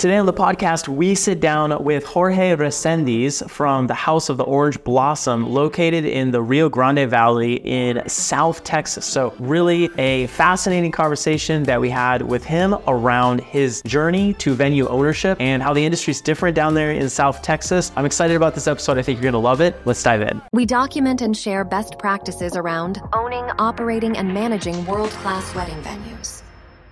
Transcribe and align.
Today 0.00 0.16
on 0.16 0.24
the 0.24 0.32
podcast, 0.32 0.88
we 0.88 1.14
sit 1.14 1.40
down 1.40 1.84
with 1.84 2.06
Jorge 2.06 2.56
Resendiz 2.56 3.46
from 3.50 3.86
the 3.86 3.92
House 3.92 4.30
of 4.30 4.38
the 4.38 4.44
Orange 4.44 4.82
Blossom, 4.82 5.46
located 5.46 6.06
in 6.06 6.30
the 6.30 6.40
Rio 6.40 6.70
Grande 6.70 7.06
Valley 7.06 7.56
in 7.56 8.08
South 8.08 8.64
Texas. 8.64 9.04
So, 9.04 9.34
really 9.38 9.90
a 9.98 10.26
fascinating 10.28 10.90
conversation 10.90 11.64
that 11.64 11.82
we 11.82 11.90
had 11.90 12.22
with 12.22 12.42
him 12.42 12.76
around 12.88 13.42
his 13.42 13.82
journey 13.82 14.32
to 14.38 14.54
venue 14.54 14.88
ownership 14.88 15.36
and 15.38 15.62
how 15.62 15.74
the 15.74 15.84
industry 15.84 16.12
is 16.12 16.22
different 16.22 16.56
down 16.56 16.72
there 16.72 16.92
in 16.92 17.10
South 17.10 17.42
Texas. 17.42 17.92
I'm 17.94 18.06
excited 18.06 18.34
about 18.38 18.54
this 18.54 18.66
episode. 18.66 18.96
I 18.96 19.02
think 19.02 19.18
you're 19.18 19.30
going 19.30 19.32
to 19.34 19.38
love 19.38 19.60
it. 19.60 19.76
Let's 19.84 20.02
dive 20.02 20.22
in. 20.22 20.40
We 20.54 20.64
document 20.64 21.20
and 21.20 21.36
share 21.36 21.62
best 21.62 21.98
practices 21.98 22.56
around 22.56 23.02
owning, 23.12 23.44
operating, 23.58 24.16
and 24.16 24.32
managing 24.32 24.82
world 24.86 25.10
class 25.10 25.54
wedding 25.54 25.82
venues. 25.82 26.39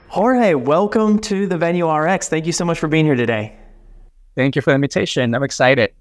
Jorge, 0.09 0.55
welcome 0.55 1.19
to 1.19 1.47
the 1.47 1.59
Venue 1.59 1.87
RX. 1.87 2.31
Thank 2.31 2.47
you 2.47 2.53
so 2.53 2.65
much 2.65 2.79
for 2.79 2.89
being 2.89 3.05
here 3.05 3.15
today. 3.15 3.55
Thank 4.37 4.57
you 4.57 4.63
for 4.63 4.71
the 4.71 4.75
invitation. 4.75 5.35
I'm 5.35 5.43
excited. 5.43 5.93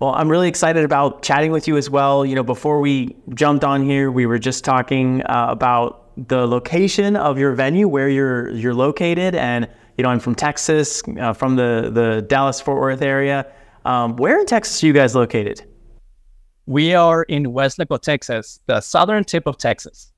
Well, 0.00 0.12
I'm 0.16 0.28
really 0.28 0.48
excited 0.48 0.84
about 0.84 1.22
chatting 1.22 1.52
with 1.52 1.68
you 1.68 1.76
as 1.76 1.88
well. 1.88 2.26
You 2.26 2.34
know, 2.34 2.42
before 2.42 2.80
we 2.80 3.14
jumped 3.34 3.62
on 3.62 3.84
here, 3.84 4.10
we 4.10 4.26
were 4.26 4.40
just 4.40 4.64
talking 4.64 5.22
uh, 5.26 5.46
about 5.50 6.10
the 6.28 6.48
location 6.48 7.14
of 7.14 7.38
your 7.38 7.52
venue, 7.52 7.86
where 7.86 8.08
you're 8.08 8.50
you're 8.50 8.74
located, 8.74 9.36
and 9.36 9.68
you 9.96 10.02
know, 10.02 10.10
I'm 10.10 10.18
from 10.18 10.34
Texas, 10.34 11.00
uh, 11.20 11.32
from 11.32 11.54
the 11.54 11.90
the 11.92 12.22
Dallas 12.22 12.60
Fort 12.60 12.80
Worth 12.80 13.02
area. 13.02 13.46
Um, 13.84 14.16
where 14.16 14.40
in 14.40 14.46
Texas 14.46 14.82
are 14.82 14.86
you 14.86 14.92
guys 14.92 15.14
located? 15.14 15.64
We 16.66 16.92
are 16.92 17.22
in 17.22 17.44
Weslaco, 17.44 18.00
Texas, 18.00 18.58
the 18.66 18.80
southern 18.80 19.22
tip 19.22 19.46
of 19.46 19.58
Texas. 19.58 20.12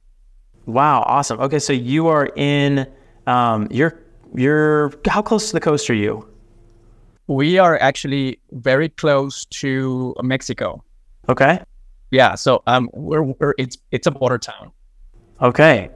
Wow, 0.64 1.02
awesome. 1.06 1.39
Okay, 1.41 1.59
so 1.59 1.75
you 1.75 2.09
are 2.09 2.30
in 2.34 2.87
um, 3.30 3.69
you're 3.70 3.98
you're 4.34 4.93
how 5.07 5.23
close 5.23 5.48
to 5.48 5.52
the 5.52 5.61
coast 5.61 5.89
are 5.89 5.95
you? 5.95 6.27
We 7.29 7.59
are 7.59 7.79
actually 7.80 8.41
very 8.51 8.89
close 8.89 9.45
to 9.47 10.14
Mexico. 10.22 10.83
Okay. 11.28 11.62
Yeah. 12.11 12.34
So 12.34 12.62
um, 12.67 12.91
we're, 12.92 13.22
we're 13.22 13.55
it's 13.56 13.78
it's 13.92 14.06
a 14.06 14.11
border 14.11 14.39
town. 14.39 14.72
Okay. 15.41 15.91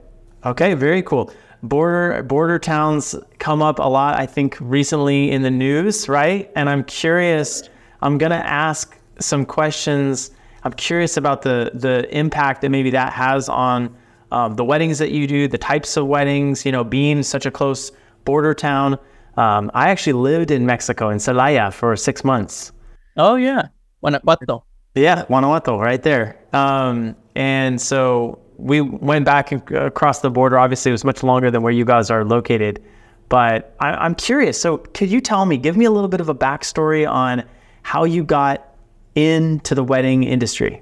Okay. 0.45 0.73
Very 0.75 1.03
cool. 1.03 1.31
Border 1.61 2.23
border 2.23 2.59
towns 2.59 3.15
come 3.39 3.61
up 3.61 3.79
a 3.79 3.89
lot. 3.89 4.17
I 4.17 4.25
think 4.25 4.57
recently 4.61 5.31
in 5.31 5.41
the 5.41 5.51
news, 5.51 6.07
right? 6.07 6.49
And 6.55 6.69
I'm 6.69 6.83
curious. 6.85 7.69
I'm 8.01 8.17
gonna 8.17 8.35
ask 8.35 8.97
some 9.19 9.45
questions. 9.45 10.31
I'm 10.63 10.73
curious 10.73 11.17
about 11.17 11.41
the 11.41 11.71
the 11.73 12.07
impact 12.17 12.61
that 12.61 12.69
maybe 12.69 12.91
that 12.91 13.11
has 13.11 13.49
on 13.49 13.93
um, 14.35 14.55
the 14.55 14.65
weddings 14.65 14.99
that 14.99 15.11
you 15.11 15.27
do, 15.27 15.47
the 15.47 15.57
types 15.57 15.95
of 15.95 16.07
weddings, 16.07 16.65
you 16.65 16.71
know, 16.71 16.83
being 16.83 17.23
such 17.23 17.45
a 17.45 17.51
close 17.51 17.93
border 18.25 18.53
town. 18.53 18.99
Um, 19.37 19.71
I 19.73 19.89
actually 19.89 20.13
lived 20.13 20.51
in 20.51 20.65
Mexico 20.65 21.09
in 21.09 21.19
Celaya 21.19 21.71
for 21.71 21.95
six 21.95 22.25
months. 22.25 22.73
Oh 23.15 23.35
yeah, 23.35 23.69
Guanajuato. 24.01 24.65
Yeah, 24.93 25.23
Guanajuato, 25.25 25.79
right 25.79 26.03
there. 26.03 26.37
Um, 26.51 27.15
and 27.35 27.79
so 27.79 28.39
we 28.57 28.81
went 28.81 29.23
back 29.23 29.53
across 29.71 30.19
the 30.19 30.29
border. 30.29 30.59
Obviously, 30.59 30.89
it 30.89 30.93
was 30.93 31.05
much 31.05 31.23
longer 31.23 31.49
than 31.49 31.61
where 31.61 31.73
you 31.73 31.85
guys 31.85 32.09
are 32.09 32.25
located. 32.25 32.83
But 33.29 33.73
I, 33.79 34.05
am 34.05 34.15
curious. 34.15 34.59
So, 34.59 34.77
could 34.77 35.09
you 35.09 35.21
tell 35.21 35.45
me, 35.45 35.57
give 35.57 35.77
me 35.77 35.85
a 35.85 35.91
little 35.91 36.09
bit 36.09 36.21
of 36.21 36.27
a 36.27 36.35
backstory 36.35 37.09
on 37.09 37.43
how 37.83 38.03
you 38.03 38.23
got 38.23 38.75
into 39.15 39.75
the 39.75 39.83
wedding 39.83 40.23
industry? 40.23 40.81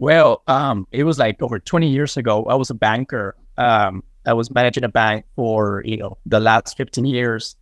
Well, 0.00 0.42
um, 0.46 0.86
it 0.92 1.04
was 1.04 1.18
like 1.18 1.42
over 1.42 1.58
20 1.58 1.86
years 1.86 2.16
ago. 2.16 2.44
I 2.44 2.54
was 2.54 2.70
a 2.70 2.74
banker. 2.74 3.36
Um, 3.58 4.02
I 4.24 4.32
was 4.32 4.50
managing 4.50 4.82
a 4.82 4.88
bank 4.88 5.26
for 5.36 5.82
you 5.84 5.98
know 5.98 6.16
the 6.24 6.40
last 6.40 6.74
15 6.78 7.04
years, 7.04 7.54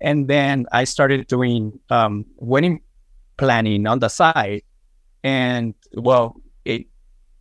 and 0.00 0.26
then 0.26 0.66
I 0.72 0.84
started 0.84 1.28
doing 1.28 1.78
um, 1.90 2.26
wedding 2.36 2.80
planning 3.36 3.86
on 3.86 4.00
the 4.00 4.08
side. 4.08 4.62
And 5.22 5.74
well, 5.92 6.34
it 6.64 6.86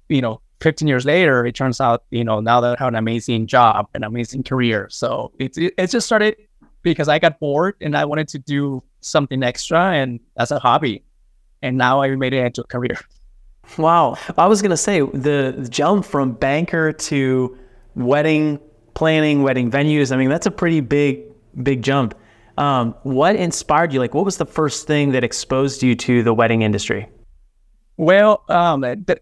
you 0.08 0.22
know 0.22 0.40
15 0.62 0.88
years 0.88 1.04
later, 1.04 1.48
it 1.48 1.56
turns 1.56 1.82
out 1.82 2.04
you 2.12 2.24
know 2.24 2.40
now 2.40 2.62
that 2.62 2.80
I 2.80 2.84
have 2.84 2.90
an 2.90 2.96
amazing 2.96 3.48
job, 3.48 3.88
an 3.96 4.04
amazing 4.04 4.44
career. 4.44 4.88
So 4.92 5.32
it 5.40 5.58
it, 5.58 5.74
it 5.80 5.88
just 5.90 6.06
started 6.06 6.36
because 6.84 7.08
I 7.08 7.18
got 7.18 7.40
bored 7.40 7.74
and 7.82 7.98
I 7.98 8.06
wanted 8.06 8.28
to 8.30 8.38
do 8.38 8.84
something 9.02 9.42
extra 9.42 9.94
and 9.94 10.20
as 10.38 10.52
a 10.52 10.60
hobby, 10.60 11.04
and 11.64 11.76
now 11.76 12.04
I 12.04 12.16
made 12.16 12.34
it 12.34 12.46
into 12.46 12.62
a 12.62 12.68
career. 12.68 13.00
Wow. 13.78 14.18
I 14.38 14.48
was 14.48 14.62
going 14.62 14.72
to 14.72 14.78
say 14.78 15.02
the 15.02 15.68
jump 15.70 16.06
from 16.06 16.34
banker 16.34 16.92
to 16.92 17.58
wedding 17.96 18.60
planning, 18.94 19.42
wedding 19.42 19.72
venues. 19.72 20.12
I 20.12 20.18
mean, 20.18 20.30
that's 20.30 20.46
a 20.46 20.52
pretty 20.52 20.80
big, 20.80 21.24
big 21.64 21.82
jump. 21.82 22.16
Um, 22.58 22.94
what 23.04 23.36
inspired 23.36 23.94
you? 23.94 24.00
Like, 24.00 24.14
what 24.14 24.26
was 24.26 24.38
the 24.38 24.46
first 24.46 24.86
thing 24.86 25.12
that 25.14 25.24
exposed 25.24 25.82
you 25.82 25.96
to 25.96 26.22
the 26.22 26.34
wedding 26.34 26.62
industry? 26.62 27.10
Well, 27.98 28.44
um, 28.50 28.82
the, 28.82 29.20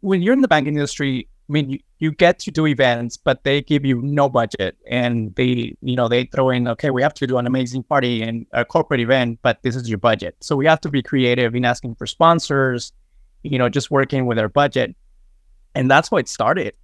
when 0.00 0.20
you're 0.20 0.34
in 0.34 0.42
the 0.42 0.48
banking 0.48 0.74
industry, 0.74 1.26
I 1.48 1.52
mean, 1.52 1.70
you, 1.70 1.78
you 1.98 2.12
get 2.12 2.38
to 2.40 2.50
do 2.50 2.66
events, 2.66 3.16
but 3.16 3.44
they 3.44 3.62
give 3.62 3.84
you 3.84 4.00
no 4.02 4.28
budget, 4.28 4.76
and 4.90 5.34
they, 5.36 5.74
you 5.80 5.96
know, 5.96 6.08
they 6.08 6.24
throw 6.24 6.50
in, 6.50 6.68
okay, 6.68 6.90
we 6.90 7.02
have 7.02 7.14
to 7.14 7.26
do 7.26 7.38
an 7.38 7.46
amazing 7.46 7.82
party 7.82 8.22
and 8.22 8.46
a 8.52 8.64
corporate 8.64 9.00
event, 9.00 9.38
but 9.42 9.62
this 9.62 9.76
is 9.76 9.88
your 9.88 9.98
budget. 9.98 10.36
So 10.40 10.56
we 10.56 10.66
have 10.66 10.80
to 10.82 10.90
be 10.90 11.02
creative 11.02 11.54
in 11.54 11.64
asking 11.64 11.94
for 11.94 12.06
sponsors, 12.06 12.92
you 13.44 13.58
know, 13.58 13.68
just 13.68 13.90
working 13.90 14.26
with 14.26 14.38
our 14.38 14.48
budget. 14.48 14.96
And 15.74 15.90
that's 15.90 16.08
how 16.08 16.16
it 16.16 16.28
started. 16.28 16.74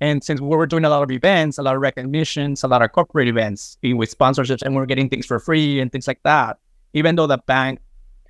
And 0.00 0.24
since 0.24 0.40
we 0.40 0.48
were 0.48 0.66
doing 0.66 0.84
a 0.84 0.88
lot 0.88 1.02
of 1.02 1.10
events, 1.10 1.58
a 1.58 1.62
lot 1.62 1.74
of 1.74 1.82
recognitions, 1.82 2.62
a 2.62 2.68
lot 2.68 2.82
of 2.82 2.92
corporate 2.92 3.28
events 3.28 3.76
with 3.82 4.16
sponsorships, 4.16 4.62
and 4.62 4.74
we 4.74 4.80
are 4.80 4.86
getting 4.86 5.08
things 5.08 5.26
for 5.26 5.38
free 5.38 5.80
and 5.80 5.92
things 5.92 6.06
like 6.06 6.22
that, 6.22 6.58
even 6.94 7.16
though 7.16 7.26
the 7.26 7.38
bank 7.38 7.80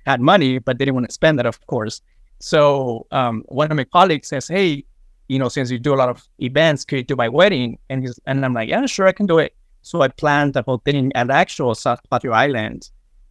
had 0.05 0.19
money, 0.19 0.59
but 0.59 0.77
they 0.77 0.85
didn't 0.85 0.95
want 0.95 1.07
to 1.07 1.13
spend 1.13 1.39
it, 1.39 1.45
of 1.45 1.65
course. 1.67 2.01
So 2.39 3.07
um, 3.11 3.43
one 3.47 3.71
of 3.71 3.77
my 3.77 3.85
colleagues 3.85 4.27
says, 4.27 4.47
Hey, 4.47 4.83
you 5.29 5.39
know, 5.39 5.47
since 5.47 5.71
you 5.71 5.79
do 5.79 5.93
a 5.93 5.95
lot 5.95 6.09
of 6.09 6.27
events, 6.39 6.83
could 6.83 6.97
you 6.97 7.03
do 7.03 7.15
my 7.15 7.29
wedding? 7.29 7.77
And 7.89 8.01
he's, 8.01 8.19
and 8.25 8.43
I'm 8.43 8.53
like, 8.53 8.67
Yeah, 8.67 8.85
sure, 8.85 9.07
I 9.07 9.13
can 9.13 9.25
do 9.25 9.37
it. 9.37 9.55
So 9.81 10.01
I 10.01 10.09
planned 10.09 10.53
the 10.53 10.63
whole 10.63 10.79
thing 10.79 11.11
at 11.15 11.29
actual 11.29 11.73
South 11.73 11.99
Padre 12.09 12.31
Island. 12.31 12.89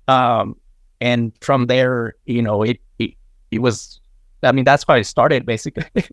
Um, 0.09 0.57
and 1.01 1.33
from 1.41 1.67
there, 1.67 2.15
you 2.25 2.43
know, 2.43 2.63
it, 2.63 2.79
it, 2.99 3.13
it 3.51 3.59
was 3.59 4.01
I 4.43 4.53
mean, 4.53 4.65
that's 4.65 4.85
how 4.87 4.95
it 4.95 5.05
started 5.05 5.47
basically. 5.47 5.85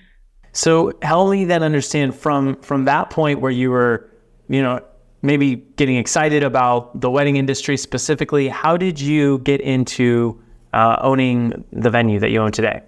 so 0.52 0.92
help 1.02 1.30
me 1.30 1.44
then 1.44 1.62
understand 1.62 2.14
from 2.14 2.56
from 2.62 2.84
that 2.84 3.10
point 3.10 3.40
where 3.40 3.50
you 3.50 3.70
were, 3.70 4.10
you 4.48 4.62
know, 4.62 4.80
maybe 5.22 5.56
getting 5.76 5.96
excited 5.96 6.42
about 6.42 7.00
the 7.00 7.10
wedding 7.10 7.36
industry 7.36 7.76
specifically. 7.76 8.48
How 8.48 8.76
did 8.76 9.00
you 9.00 9.38
get 9.40 9.60
into 9.60 10.40
uh, 10.72 10.96
owning 11.00 11.64
the 11.72 11.90
venue 11.90 12.20
that 12.20 12.30
you 12.30 12.40
own 12.40 12.52
today? 12.52 12.82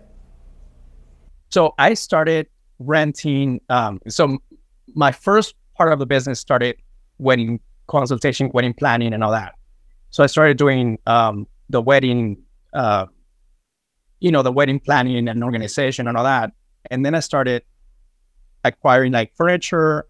So 1.51 1.75
I 1.79 1.95
started 1.95 2.47
renting. 2.79 3.61
Um, 3.69 4.01
so 4.09 4.39
my 4.95 5.13
first 5.13 5.55
part 5.77 5.93
of 5.93 5.99
the 5.99 6.07
business 6.07 6.39
started 6.39 6.77
wedding 7.19 7.61
consultation, 7.87 8.51
wedding 8.53 8.75
planning, 8.75 9.13
and 9.13 9.25
all 9.25 9.33
that. 9.33 9.55
So 10.11 10.23
I 10.23 10.27
started 10.27 10.57
doing 10.57 10.99
um, 11.07 11.47
the 11.69 11.81
wedding 11.83 12.39
uh, 12.73 13.07
you 14.21 14.31
know, 14.31 14.43
the 14.43 14.53
wedding 14.53 14.81
planning 14.81 15.29
and 15.29 15.45
organization 15.45 16.09
and 16.09 16.17
all 16.17 16.25
that. 16.25 16.53
And 16.91 17.05
then 17.05 17.15
I 17.15 17.21
started 17.21 17.63
acquiring 18.65 19.13
like 19.13 19.35
furniture, 19.37 20.07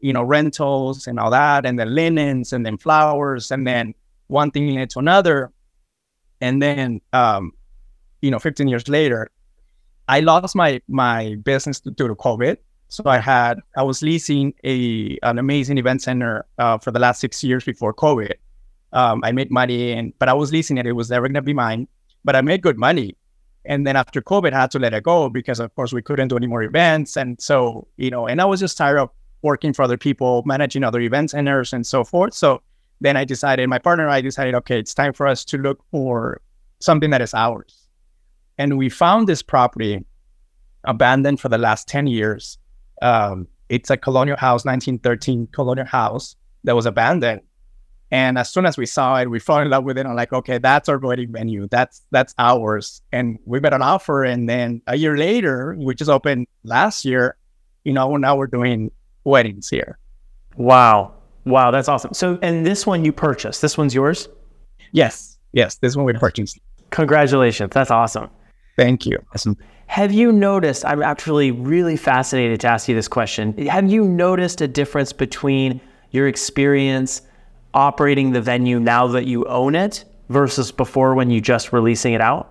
you 0.00 0.12
know, 0.12 0.22
rentals 0.22 1.06
and 1.06 1.18
all 1.18 1.30
that, 1.30 1.64
and 1.64 1.78
then 1.78 1.94
linens 1.94 2.52
and 2.52 2.64
then 2.64 2.78
flowers, 2.78 3.50
and 3.50 3.66
then 3.66 3.94
one 4.26 4.50
thing 4.50 4.74
led 4.74 4.90
to 4.90 4.98
another. 4.98 5.52
And 6.40 6.60
then, 6.60 7.00
um, 7.12 7.52
you 8.20 8.30
know, 8.30 8.38
15 8.38 8.68
years 8.68 8.88
later, 8.88 9.30
I 10.08 10.20
lost 10.20 10.54
my 10.54 10.80
my 10.88 11.36
business 11.42 11.80
due 11.80 12.08
to 12.08 12.14
COVID. 12.14 12.58
So 12.88 13.04
I 13.06 13.18
had 13.18 13.60
I 13.76 13.82
was 13.82 14.02
leasing 14.02 14.54
a 14.64 15.18
an 15.22 15.38
amazing 15.38 15.78
event 15.78 16.02
center 16.02 16.44
uh, 16.58 16.78
for 16.78 16.90
the 16.90 16.98
last 16.98 17.20
six 17.20 17.42
years 17.42 17.64
before 17.64 17.94
COVID. 17.94 18.34
Um, 18.92 19.22
I 19.24 19.32
made 19.32 19.50
money, 19.50 19.92
and 19.92 20.12
but 20.18 20.28
I 20.28 20.34
was 20.34 20.52
leasing 20.52 20.78
it. 20.78 20.86
It 20.86 20.92
was 20.92 21.10
never 21.10 21.26
gonna 21.26 21.42
be 21.42 21.54
mine, 21.54 21.88
but 22.24 22.36
I 22.36 22.40
made 22.42 22.62
good 22.62 22.78
money. 22.78 23.16
And 23.66 23.86
then 23.86 23.96
after 23.96 24.20
COVID, 24.20 24.52
I 24.52 24.60
had 24.62 24.70
to 24.72 24.78
let 24.78 24.92
it 24.92 25.04
go 25.04 25.28
because, 25.28 25.58
of 25.58 25.74
course, 25.74 25.92
we 25.92 26.02
couldn't 26.02 26.28
do 26.28 26.36
any 26.36 26.46
more 26.46 26.62
events. 26.62 27.16
And 27.16 27.40
so, 27.40 27.88
you 27.96 28.10
know, 28.10 28.26
and 28.26 28.40
I 28.40 28.44
was 28.44 28.60
just 28.60 28.76
tired 28.76 28.98
of 28.98 29.10
working 29.42 29.72
for 29.72 29.82
other 29.82 29.96
people, 29.96 30.42
managing 30.44 30.84
other 30.84 31.00
event 31.00 31.30
centers 31.30 31.72
and 31.72 31.86
so 31.86 32.04
forth. 32.04 32.34
So 32.34 32.62
then 33.00 33.16
I 33.16 33.24
decided, 33.24 33.68
my 33.68 33.78
partner 33.78 34.04
and 34.04 34.12
I 34.12 34.20
decided, 34.20 34.54
okay, 34.54 34.78
it's 34.78 34.94
time 34.94 35.12
for 35.12 35.26
us 35.26 35.44
to 35.46 35.58
look 35.58 35.82
for 35.90 36.40
something 36.80 37.10
that 37.10 37.22
is 37.22 37.34
ours. 37.34 37.86
And 38.58 38.78
we 38.78 38.88
found 38.88 39.28
this 39.28 39.42
property 39.42 40.04
abandoned 40.84 41.40
for 41.40 41.48
the 41.48 41.58
last 41.58 41.88
10 41.88 42.06
years. 42.06 42.58
Um, 43.02 43.48
it's 43.68 43.90
a 43.90 43.96
colonial 43.96 44.36
house, 44.36 44.64
1913 44.64 45.48
colonial 45.52 45.86
house 45.86 46.36
that 46.64 46.76
was 46.76 46.86
abandoned. 46.86 47.40
And 48.10 48.38
as 48.38 48.50
soon 48.50 48.66
as 48.66 48.76
we 48.76 48.86
saw 48.86 49.16
it, 49.16 49.30
we 49.30 49.40
fell 49.40 49.58
in 49.58 49.70
love 49.70 49.84
with 49.84 49.98
it. 49.98 50.06
I'm 50.06 50.14
like, 50.14 50.32
okay, 50.32 50.58
that's 50.58 50.88
our 50.88 50.98
wedding 50.98 51.32
venue. 51.32 51.66
That's 51.68 52.02
that's 52.10 52.34
ours. 52.38 53.02
And 53.12 53.38
we 53.44 53.60
made 53.60 53.72
an 53.72 53.82
offer. 53.82 54.24
And 54.24 54.48
then 54.48 54.82
a 54.86 54.96
year 54.96 55.16
later, 55.16 55.74
we 55.78 55.94
just 55.94 56.10
opened 56.10 56.46
last 56.62 57.04
year, 57.04 57.36
you 57.84 57.92
know, 57.92 58.16
now 58.16 58.36
we're 58.36 58.46
doing 58.46 58.90
weddings 59.24 59.68
here. 59.68 59.98
Wow. 60.56 61.14
Wow, 61.44 61.70
that's 61.70 61.88
awesome. 61.88 62.14
So, 62.14 62.38
and 62.40 62.64
this 62.64 62.86
one 62.86 63.04
you 63.04 63.12
purchased. 63.12 63.60
This 63.60 63.76
one's 63.76 63.94
yours. 63.94 64.28
Yes, 64.92 65.38
yes, 65.52 65.76
this 65.76 65.96
one 65.96 66.06
we 66.06 66.12
purchased. 66.14 66.58
Congratulations. 66.90 67.70
That's 67.72 67.90
awesome. 67.90 68.30
Thank 68.76 69.06
you. 69.06 69.18
Awesome. 69.34 69.56
Have 69.86 70.12
you 70.12 70.32
noticed? 70.32 70.84
I'm 70.84 71.02
actually 71.02 71.50
really 71.50 71.96
fascinated 71.96 72.60
to 72.60 72.68
ask 72.68 72.88
you 72.88 72.94
this 72.94 73.08
question. 73.08 73.56
Have 73.66 73.90
you 73.90 74.04
noticed 74.04 74.60
a 74.60 74.68
difference 74.68 75.12
between 75.12 75.80
your 76.12 76.28
experience 76.28 77.20
operating 77.74 78.32
the 78.32 78.40
venue 78.40 78.80
now 78.80 79.06
that 79.08 79.26
you 79.26 79.44
own 79.46 79.74
it 79.74 80.04
versus 80.28 80.72
before 80.72 81.14
when 81.14 81.30
you 81.30 81.40
just 81.40 81.72
releasing 81.72 82.14
it 82.14 82.20
out? 82.20 82.50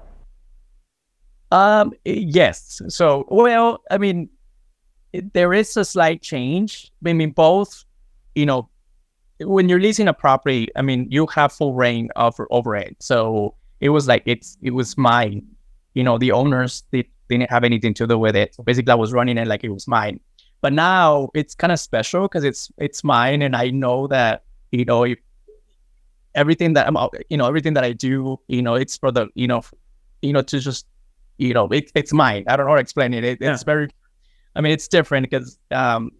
Um, 1.51 1.93
yes. 2.05 2.81
So, 2.87 3.25
well, 3.29 3.81
I 3.89 3.97
mean, 3.97 4.29
it, 5.13 5.33
there 5.33 5.53
is 5.53 5.77
a 5.77 5.85
slight 5.85 6.21
change. 6.21 6.91
I 7.05 7.13
mean, 7.13 7.31
both, 7.31 7.85
you 8.35 8.45
know, 8.45 8.69
when 9.39 9.69
you're 9.69 9.79
leasing 9.79 10.07
a 10.07 10.13
property, 10.13 10.67
I 10.75 10.81
mean, 10.81 11.07
you 11.09 11.27
have 11.27 11.51
full 11.51 11.73
reign 11.73 12.09
of 12.15 12.35
over 12.49 12.75
it. 12.75 12.95
So 12.99 13.55
it 13.79 13.89
was 13.89 14.07
like 14.07 14.23
it's 14.25 14.57
it 14.61 14.71
was 14.71 14.97
mine. 14.97 15.45
You 15.93 16.03
know, 16.03 16.17
the 16.17 16.31
owners 16.31 16.83
they 16.91 17.07
didn't 17.29 17.49
have 17.49 17.63
anything 17.63 17.93
to 17.95 18.07
do 18.07 18.17
with 18.17 18.35
it. 18.35 18.55
So 18.55 18.63
basically, 18.63 18.91
I 18.91 18.95
was 18.95 19.13
running 19.13 19.37
it 19.37 19.47
like 19.47 19.63
it 19.63 19.69
was 19.69 19.87
mine. 19.87 20.19
But 20.61 20.73
now 20.73 21.29
it's 21.33 21.53
kind 21.55 21.73
of 21.73 21.79
special 21.79 22.23
because 22.23 22.43
it's 22.43 22.71
it's 22.77 23.03
mine, 23.03 23.41
and 23.41 23.55
I 23.55 23.69
know 23.69 24.07
that 24.07 24.43
you 24.73 24.85
know 24.85 25.03
if 25.03 25.19
everything 26.35 26.73
that 26.73 26.87
I'm 26.87 26.97
you 27.29 27.37
know 27.37 27.47
everything 27.47 27.73
that 27.75 27.83
I 27.83 27.93
do, 27.93 28.39
you 28.47 28.61
know, 28.61 28.75
it's 28.75 28.97
for 28.97 29.11
the 29.11 29.27
you 29.35 29.47
know, 29.47 29.61
you 30.21 30.33
know 30.33 30.41
to 30.41 30.59
just 30.59 30.85
you 31.37 31.53
know 31.53 31.67
it, 31.67 31.91
it's 31.95 32.11
mine. 32.11 32.43
I 32.47 32.55
don't 32.55 32.65
know 32.65 32.71
how 32.71 32.77
to 32.77 32.81
explain 32.81 33.13
it. 33.13 33.23
it 33.23 33.37
yeah. 33.39 33.53
It's 33.53 33.63
very, 33.63 33.89
I 34.55 34.61
mean, 34.61 34.71
it's 34.71 34.87
different 34.87 35.29
because 35.29 35.57
um 35.71 36.11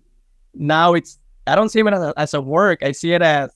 now 0.54 0.94
it's 0.94 1.20
I 1.48 1.56
don't 1.56 1.70
see 1.70 1.80
it 1.80 1.88
as 1.88 2.02
a, 2.02 2.14
as 2.16 2.34
a 2.34 2.42
work. 2.42 2.84
I 2.84 2.92
see 2.92 3.14
it 3.14 3.22
as 3.22 3.50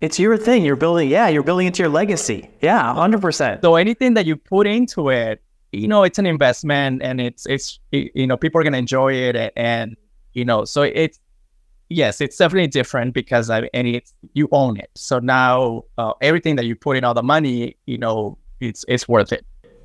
it's 0.00 0.18
your 0.18 0.36
thing. 0.38 0.64
You're 0.64 0.76
building, 0.76 1.10
yeah, 1.10 1.28
you're 1.28 1.42
building 1.42 1.66
into 1.66 1.82
your 1.82 1.90
legacy. 1.90 2.48
Yeah, 2.62 2.94
hundred 2.94 3.20
percent. 3.20 3.60
So 3.62 3.76
anything 3.76 4.14
that 4.14 4.24
you 4.24 4.36
put 4.36 4.66
into 4.66 5.10
it, 5.10 5.42
you 5.72 5.86
know, 5.88 6.04
it's 6.04 6.18
an 6.18 6.26
investment, 6.26 7.02
and 7.02 7.20
it's 7.20 7.46
it's 7.46 7.78
you 7.92 8.26
know 8.26 8.36
people 8.36 8.60
are 8.60 8.64
gonna 8.64 8.78
enjoy 8.78 9.12
it, 9.12 9.36
and, 9.36 9.52
and 9.56 9.96
you 10.32 10.44
know, 10.44 10.64
so 10.64 10.82
it's 10.82 11.20
yes, 11.90 12.20
it's 12.20 12.38
definitely 12.38 12.68
different 12.68 13.12
because 13.12 13.50
I 13.50 13.68
and 13.74 13.86
it's 13.86 14.14
you 14.32 14.48
own 14.52 14.78
it. 14.78 14.90
So 14.94 15.18
now 15.18 15.84
uh, 15.98 16.14
everything 16.22 16.56
that 16.56 16.64
you 16.64 16.74
put 16.74 16.96
in 16.96 17.04
all 17.04 17.12
the 17.12 17.22
money, 17.22 17.76
you 17.84 17.98
know, 17.98 18.38
it's 18.60 18.84
it's 18.88 19.06
worth 19.06 19.32
it. 19.32 19.44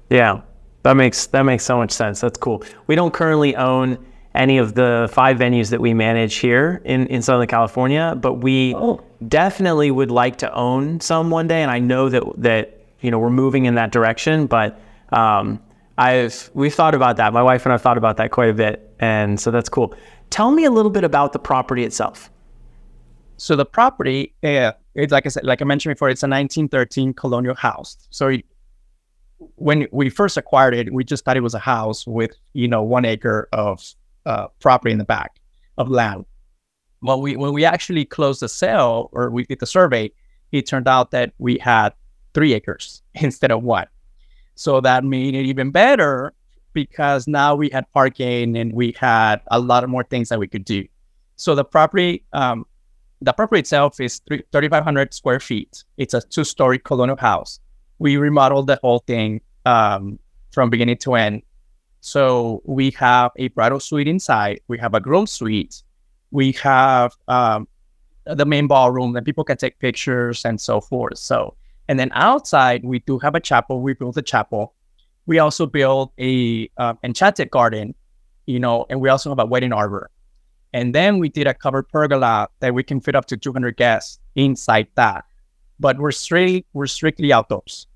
Yeah, 0.09 0.41
that 0.83 0.93
makes 0.93 1.25
that 1.27 1.43
makes 1.43 1.65
so 1.65 1.77
much 1.77 1.91
sense. 1.91 2.21
That's 2.21 2.37
cool. 2.37 2.63
We 2.87 2.95
don't 2.95 3.13
currently 3.13 3.55
own 3.55 3.97
any 4.35 4.57
of 4.57 4.75
the 4.75 5.09
five 5.11 5.37
venues 5.37 5.69
that 5.69 5.79
we 5.79 5.93
manage 5.93 6.35
here 6.35 6.81
in, 6.83 7.07
in 7.07 7.21
Southern 7.21 7.47
California, 7.47 8.15
but 8.19 8.33
we 8.35 8.75
oh. 8.75 9.01
definitely 9.29 9.91
would 9.91 10.11
like 10.11 10.37
to 10.37 10.53
own 10.53 10.99
some 10.99 11.29
one 11.29 11.47
day. 11.47 11.61
And 11.61 11.71
I 11.71 11.79
know 11.79 12.09
that 12.09 12.23
that 12.37 12.79
you 13.01 13.11
know 13.11 13.19
we're 13.19 13.29
moving 13.29 13.65
in 13.65 13.75
that 13.75 13.91
direction, 13.91 14.45
but 14.45 14.79
um, 15.11 15.59
I've 15.97 16.49
we've 16.53 16.73
thought 16.73 16.93
about 16.93 17.17
that. 17.17 17.33
My 17.33 17.43
wife 17.43 17.65
and 17.65 17.73
I've 17.73 17.81
thought 17.81 17.97
about 17.97 18.17
that 18.17 18.31
quite 18.31 18.49
a 18.49 18.53
bit, 18.53 18.93
and 18.99 19.39
so 19.39 19.51
that's 19.51 19.69
cool. 19.69 19.95
Tell 20.29 20.51
me 20.51 20.65
a 20.65 20.71
little 20.71 20.91
bit 20.91 21.03
about 21.03 21.33
the 21.33 21.39
property 21.39 21.83
itself. 21.83 22.29
So 23.37 23.55
the 23.55 23.65
property, 23.65 24.33
yeah, 24.41 24.73
it's 24.93 25.11
like 25.11 25.25
I 25.25 25.29
said, 25.29 25.43
like 25.43 25.61
I 25.61 25.65
mentioned 25.65 25.95
before, 25.95 26.09
it's 26.09 26.23
a 26.23 26.27
1913 26.27 27.13
colonial 27.13 27.55
house. 27.55 27.97
So 28.09 28.37
when 29.55 29.87
we 29.91 30.09
first 30.09 30.37
acquired 30.37 30.73
it, 30.73 30.93
we 30.93 31.03
just 31.03 31.25
thought 31.25 31.37
it 31.37 31.41
was 31.41 31.53
a 31.53 31.59
house 31.59 32.07
with 32.07 32.31
you 32.53 32.67
know 32.67 32.81
one 32.81 33.05
acre 33.05 33.49
of 33.51 33.83
uh, 34.25 34.47
property 34.59 34.91
in 34.91 34.97
the 34.97 35.05
back 35.05 35.39
of 35.77 35.89
land. 35.89 36.25
Well, 37.01 37.21
we 37.21 37.35
when 37.35 37.53
we 37.53 37.65
actually 37.65 38.05
closed 38.05 38.41
the 38.41 38.49
sale 38.49 39.09
or 39.11 39.29
we 39.29 39.45
did 39.45 39.59
the 39.59 39.65
survey, 39.65 40.11
it 40.51 40.65
turned 40.65 40.87
out 40.87 41.11
that 41.11 41.33
we 41.37 41.57
had 41.57 41.93
three 42.33 42.53
acres 42.53 43.01
instead 43.15 43.51
of 43.51 43.63
one. 43.63 43.87
So 44.55 44.79
that 44.81 45.03
made 45.03 45.35
it 45.35 45.45
even 45.45 45.71
better 45.71 46.33
because 46.75 47.27
now 47.27 47.55
we 47.55 47.69
had 47.71 47.91
parking 47.91 48.55
and 48.55 48.71
we 48.73 48.93
had 48.99 49.41
a 49.47 49.59
lot 49.59 49.87
more 49.89 50.03
things 50.03 50.29
that 50.29 50.37
we 50.37 50.47
could 50.47 50.65
do. 50.65 50.85
So 51.37 51.55
the 51.55 51.65
property, 51.65 52.23
um, 52.33 52.65
the 53.21 53.33
property 53.33 53.61
itself 53.61 53.99
is 53.99 54.21
3,500 54.29 55.13
square 55.13 55.39
feet. 55.39 55.83
It's 55.97 56.13
a 56.13 56.21
two-story 56.21 56.77
colonial 56.77 57.17
house. 57.17 57.59
We 57.97 58.17
remodeled 58.17 58.67
the 58.67 58.79
whole 58.83 58.99
thing 58.99 59.41
um, 59.65 60.19
from 60.51 60.69
beginning 60.69 60.97
to 60.97 61.15
end. 61.15 61.41
So 62.01 62.61
we 62.65 62.91
have 62.91 63.31
a 63.37 63.47
bridal 63.47 63.79
suite 63.79 64.07
inside. 64.07 64.59
We 64.67 64.77
have 64.77 64.93
a 64.93 64.99
groom 64.99 65.25
suite. 65.25 65.81
We 66.29 66.51
have 66.51 67.13
um, 67.27 67.67
the 68.25 68.45
main 68.45 68.67
ballroom 68.67 69.13
that 69.13 69.25
people 69.25 69.43
can 69.43 69.57
take 69.57 69.79
pictures 69.79 70.45
and 70.45 70.59
so 70.59 70.81
forth. 70.81 71.17
So, 71.17 71.55
and 71.87 71.97
then 71.97 72.11
outside 72.13 72.83
we 72.83 72.99
do 72.99 73.17
have 73.19 73.33
a 73.33 73.39
chapel. 73.39 73.81
We 73.81 73.93
built 73.93 74.17
a 74.17 74.21
chapel 74.21 74.75
we 75.25 75.39
also 75.39 75.65
built 75.65 76.11
a 76.19 76.69
uh, 76.77 76.93
enchanted 77.03 77.49
garden, 77.51 77.95
you 78.45 78.59
know, 78.59 78.85
and 78.89 79.01
we 79.01 79.09
also 79.09 79.29
have 79.29 79.39
a 79.39 79.45
wedding 79.45 79.73
arbor. 79.73 80.09
And 80.73 80.93
then 80.93 81.19
we 81.19 81.29
did 81.29 81.47
a 81.47 81.53
covered 81.53 81.87
pergola 81.89 82.49
that 82.59 82.73
we 82.73 82.83
can 82.83 82.99
fit 82.99 83.15
up 83.15 83.25
to 83.27 83.37
200 83.37 83.77
guests 83.77 84.19
inside 84.35 84.87
that. 84.95 85.23
But 85.79 85.97
we're 85.97 86.11
straight, 86.11 86.65
we're 86.73 86.87
strictly 86.87 87.31
outdoors. 87.31 87.87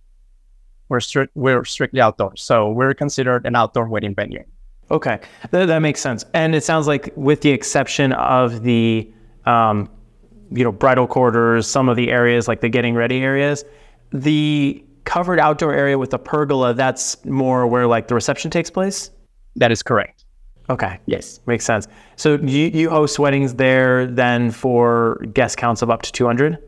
We're 0.87 1.01
strict, 1.01 1.35
we're 1.35 1.63
strictly 1.65 2.01
outdoors. 2.01 2.41
So 2.41 2.69
we're 2.69 2.93
considered 2.93 3.45
an 3.45 3.55
outdoor 3.55 3.87
wedding 3.87 4.15
venue. 4.15 4.43
Okay, 4.91 5.19
that, 5.51 5.67
that 5.67 5.79
makes 5.79 6.01
sense. 6.01 6.25
And 6.33 6.55
it 6.55 6.63
sounds 6.63 6.87
like, 6.87 7.13
with 7.15 7.41
the 7.41 7.51
exception 7.51 8.13
of 8.13 8.63
the, 8.63 9.11
um, 9.45 9.89
you 10.51 10.63
know, 10.63 10.71
bridal 10.71 11.05
quarters, 11.05 11.67
some 11.67 11.89
of 11.89 11.95
the 11.95 12.09
areas 12.09 12.47
like 12.47 12.61
the 12.61 12.69
getting 12.69 12.95
ready 12.95 13.21
areas, 13.21 13.63
the 14.11 14.83
covered 15.09 15.39
outdoor 15.39 15.73
area 15.73 15.97
with 15.97 16.13
a 16.13 16.19
pergola, 16.19 16.71
that's 16.71 17.25
more 17.25 17.65
where 17.65 17.87
like 17.87 18.07
the 18.07 18.13
reception 18.13 18.51
takes 18.51 18.69
place? 18.69 19.09
That 19.55 19.71
is 19.71 19.81
correct. 19.81 20.25
Okay. 20.69 20.99
Yes. 21.07 21.39
Makes 21.47 21.65
sense. 21.65 21.87
So 22.15 22.35
you, 22.35 22.67
you 22.67 22.91
host 22.91 23.17
weddings 23.17 23.55
there 23.55 24.05
then 24.05 24.51
for 24.51 25.15
guest 25.33 25.57
counts 25.57 25.81
of 25.81 25.89
up 25.89 26.03
to 26.03 26.11
200? 26.11 26.59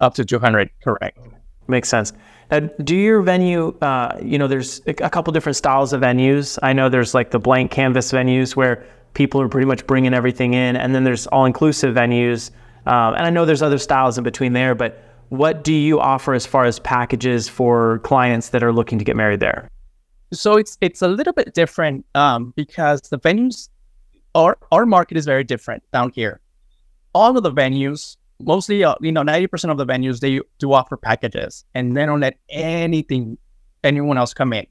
Up 0.00 0.14
to 0.14 0.24
200, 0.24 0.70
correct. 0.82 1.20
Makes 1.68 1.88
sense. 1.88 2.12
Now, 2.50 2.58
do 2.82 2.96
your 2.96 3.22
venue, 3.22 3.78
uh, 3.80 4.18
you 4.20 4.36
know, 4.36 4.48
there's 4.48 4.82
a 4.88 4.94
couple 4.94 5.32
different 5.32 5.54
styles 5.54 5.92
of 5.92 6.00
venues. 6.00 6.58
I 6.64 6.72
know 6.72 6.88
there's 6.88 7.14
like 7.14 7.30
the 7.30 7.38
blank 7.38 7.70
canvas 7.70 8.10
venues 8.10 8.56
where 8.56 8.84
people 9.14 9.40
are 9.40 9.48
pretty 9.48 9.66
much 9.66 9.86
bringing 9.86 10.14
everything 10.14 10.54
in, 10.54 10.74
and 10.74 10.92
then 10.92 11.04
there's 11.04 11.28
all 11.28 11.44
inclusive 11.44 11.94
venues. 11.94 12.50
Um, 12.86 13.14
and 13.14 13.24
I 13.24 13.30
know 13.30 13.44
there's 13.44 13.62
other 13.62 13.78
styles 13.78 14.18
in 14.18 14.24
between 14.24 14.52
there, 14.52 14.74
but 14.74 15.13
what 15.36 15.64
do 15.64 15.72
you 15.72 16.00
offer 16.00 16.34
as 16.34 16.46
far 16.46 16.64
as 16.64 16.78
packages 16.78 17.48
for 17.48 17.98
clients 18.00 18.50
that 18.50 18.62
are 18.62 18.72
looking 18.72 18.98
to 18.98 19.04
get 19.04 19.16
married 19.16 19.40
there? 19.40 19.68
So 20.32 20.56
it's 20.56 20.78
it's 20.80 21.02
a 21.02 21.08
little 21.08 21.32
bit 21.32 21.54
different 21.54 22.04
um, 22.14 22.52
because 22.56 23.00
the 23.02 23.18
venues, 23.18 23.68
our 24.34 24.58
our 24.72 24.86
market 24.86 25.16
is 25.16 25.24
very 25.24 25.44
different 25.44 25.82
down 25.92 26.10
here. 26.14 26.40
All 27.14 27.36
of 27.36 27.42
the 27.42 27.52
venues, 27.52 28.16
mostly 28.40 28.82
uh, 28.82 28.94
you 29.00 29.12
know, 29.12 29.22
ninety 29.22 29.46
percent 29.46 29.70
of 29.70 29.78
the 29.78 29.86
venues 29.86 30.20
they 30.20 30.40
do 30.58 30.72
offer 30.72 30.96
packages, 30.96 31.64
and 31.74 31.96
they 31.96 32.06
don't 32.06 32.20
let 32.20 32.38
anything 32.48 33.38
anyone 33.84 34.18
else 34.18 34.34
come 34.34 34.52
in. 34.52 34.66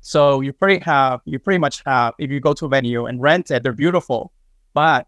So 0.00 0.40
you 0.40 0.52
pretty 0.52 0.82
have 0.84 1.20
you 1.24 1.38
pretty 1.38 1.58
much 1.58 1.82
have 1.86 2.14
if 2.18 2.30
you 2.30 2.40
go 2.40 2.52
to 2.54 2.66
a 2.66 2.68
venue 2.68 3.06
and 3.06 3.20
rent 3.20 3.50
it, 3.50 3.62
they're 3.62 3.72
beautiful, 3.72 4.32
but 4.74 5.06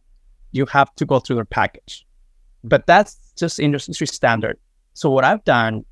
you 0.52 0.66
have 0.66 0.94
to 0.96 1.06
go 1.06 1.18
through 1.18 1.36
their 1.36 1.44
package. 1.44 2.06
But 2.64 2.86
that's 2.86 3.16
just 3.36 3.58
industry 3.58 4.06
standard. 4.06 4.58
So 4.94 5.10
what 5.10 5.24
I've 5.24 5.44
done, 5.44 5.84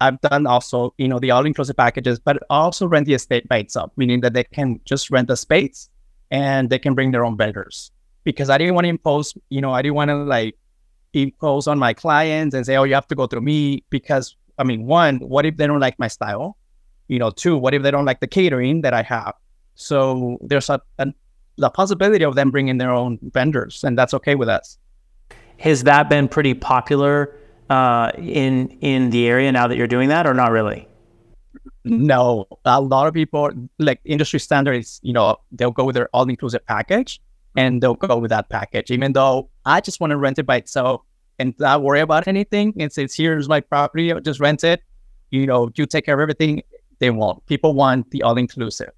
I've 0.00 0.20
done 0.20 0.46
also, 0.46 0.94
you 0.98 1.08
know, 1.08 1.18
the 1.18 1.30
all-inclusive 1.30 1.76
packages, 1.76 2.18
but 2.18 2.38
also 2.48 2.86
rent 2.86 3.06
the 3.06 3.14
estate 3.14 3.48
by 3.48 3.58
itself, 3.58 3.92
meaning 3.96 4.20
that 4.20 4.32
they 4.32 4.44
can 4.44 4.80
just 4.84 5.10
rent 5.10 5.28
the 5.28 5.36
space 5.36 5.88
and 6.30 6.70
they 6.70 6.78
can 6.78 6.94
bring 6.94 7.10
their 7.10 7.24
own 7.24 7.36
vendors. 7.36 7.90
Because 8.24 8.50
I 8.50 8.58
didn't 8.58 8.74
want 8.74 8.84
to 8.84 8.88
impose, 8.90 9.34
you 9.48 9.60
know, 9.60 9.72
I 9.72 9.82
didn't 9.82 9.94
want 9.94 10.10
to 10.10 10.16
like 10.16 10.56
impose 11.12 11.66
on 11.66 11.78
my 11.78 11.92
clients 11.92 12.54
and 12.54 12.64
say, 12.64 12.76
oh, 12.76 12.84
you 12.84 12.94
have 12.94 13.08
to 13.08 13.14
go 13.14 13.26
through 13.26 13.40
me. 13.40 13.84
Because 13.90 14.36
I 14.58 14.64
mean, 14.64 14.84
one, 14.86 15.18
what 15.18 15.46
if 15.46 15.56
they 15.56 15.66
don't 15.66 15.80
like 15.80 15.98
my 15.98 16.08
style? 16.08 16.56
You 17.08 17.18
know, 17.18 17.30
two, 17.30 17.56
what 17.56 17.74
if 17.74 17.82
they 17.82 17.90
don't 17.90 18.04
like 18.04 18.20
the 18.20 18.26
catering 18.26 18.82
that 18.82 18.94
I 18.94 19.02
have? 19.02 19.34
So 19.74 20.38
there's 20.42 20.68
a, 20.68 20.80
a 20.98 21.12
the 21.56 21.70
possibility 21.70 22.24
of 22.24 22.34
them 22.34 22.50
bringing 22.50 22.78
their 22.78 22.90
own 22.90 23.18
vendors, 23.32 23.84
and 23.84 23.98
that's 23.98 24.14
okay 24.14 24.34
with 24.34 24.48
us. 24.48 24.78
Has 25.58 25.84
that 25.84 26.08
been 26.08 26.28
pretty 26.28 26.54
popular 26.54 27.34
uh, 27.70 28.10
in 28.18 28.68
in 28.80 29.10
the 29.10 29.28
area 29.28 29.50
now 29.52 29.66
that 29.66 29.76
you're 29.76 29.86
doing 29.86 30.08
that, 30.10 30.26
or 30.26 30.34
not 30.34 30.50
really? 30.50 30.86
No, 31.84 32.46
a 32.64 32.80
lot 32.80 33.06
of 33.06 33.14
people 33.14 33.50
like 33.78 34.00
industry 34.04 34.40
standards. 34.40 35.00
You 35.02 35.14
know, 35.14 35.36
they'll 35.52 35.70
go 35.70 35.84
with 35.84 35.94
their 35.94 36.08
all-inclusive 36.12 36.66
package, 36.66 37.20
and 37.56 37.82
they'll 37.82 37.94
go 37.94 38.18
with 38.18 38.30
that 38.30 38.50
package. 38.50 38.90
Even 38.90 39.12
though 39.12 39.48
I 39.64 39.80
just 39.80 40.00
want 40.00 40.10
to 40.10 40.18
rent 40.18 40.38
it 40.38 40.44
by 40.44 40.56
itself 40.56 41.02
and 41.38 41.54
not 41.58 41.82
worry 41.82 42.00
about 42.00 42.28
anything, 42.28 42.74
and 42.78 42.92
say, 42.92 43.06
"Here's 43.10 43.48
my 43.48 43.60
property, 43.60 44.12
I'll 44.12 44.20
just 44.20 44.40
rent 44.40 44.64
it." 44.64 44.82
You 45.30 45.46
know, 45.46 45.70
you 45.76 45.86
take 45.86 46.04
care 46.04 46.14
of 46.14 46.20
everything. 46.20 46.62
They 46.98 47.10
won't. 47.10 47.46
People 47.46 47.72
want 47.72 48.10
the 48.10 48.22
all-inclusive. 48.22 48.90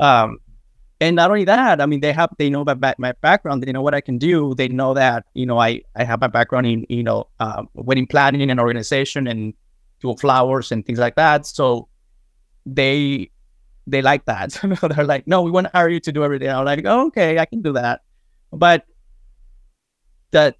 Um, 0.00 0.38
and 1.00 1.14
not 1.14 1.30
only 1.30 1.44
that, 1.44 1.80
I 1.80 1.86
mean, 1.86 2.00
they 2.00 2.12
have 2.12 2.30
they 2.38 2.50
know 2.50 2.64
my 2.64 2.94
my 2.98 3.12
background. 3.20 3.62
They 3.62 3.72
know 3.72 3.82
what 3.82 3.94
I 3.94 4.00
can 4.00 4.18
do. 4.18 4.54
They 4.54 4.68
know 4.68 4.94
that 4.94 5.26
you 5.34 5.46
know 5.46 5.58
I 5.58 5.82
I 5.94 6.04
have 6.04 6.20
my 6.20 6.26
background 6.26 6.66
in 6.66 6.86
you 6.88 7.02
know 7.02 7.28
uh, 7.38 7.62
wedding 7.74 8.06
planning 8.06 8.50
and 8.50 8.58
organization 8.58 9.26
and 9.26 9.54
do 10.00 10.14
flowers 10.16 10.72
and 10.72 10.84
things 10.84 10.98
like 10.98 11.14
that. 11.14 11.46
So 11.46 11.88
they 12.66 13.30
they 13.86 14.02
like 14.02 14.24
that. 14.26 14.58
They're 14.96 15.04
like, 15.04 15.26
no, 15.26 15.42
we 15.42 15.50
want 15.50 15.66
to 15.66 15.70
hire 15.72 15.88
you 15.88 16.00
to 16.00 16.12
do 16.12 16.24
everything. 16.24 16.50
I'm 16.50 16.64
like, 16.64 16.84
oh, 16.84 17.06
okay, 17.06 17.38
I 17.38 17.44
can 17.44 17.62
do 17.62 17.72
that. 17.74 18.02
But 18.52 18.84
that 20.32 20.56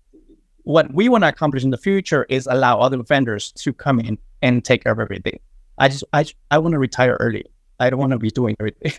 what 0.62 0.92
we 0.94 1.08
want 1.08 1.24
to 1.24 1.28
accomplish 1.28 1.64
in 1.64 1.70
the 1.70 1.78
future 1.78 2.26
is 2.28 2.46
allow 2.46 2.78
other 2.78 3.02
vendors 3.02 3.52
to 3.52 3.72
come 3.72 3.98
in 3.98 4.18
and 4.40 4.64
take 4.64 4.84
care 4.84 4.92
of 4.92 5.00
everything. 5.00 5.40
I 5.78 5.88
just 5.88 6.04
I 6.12 6.26
I 6.50 6.58
want 6.58 6.72
to 6.74 6.78
retire 6.78 7.16
early. 7.18 7.44
I 7.80 7.90
don't 7.90 7.98
want 8.00 8.12
to 8.12 8.18
be 8.18 8.30
doing 8.30 8.56
everything. 8.58 8.92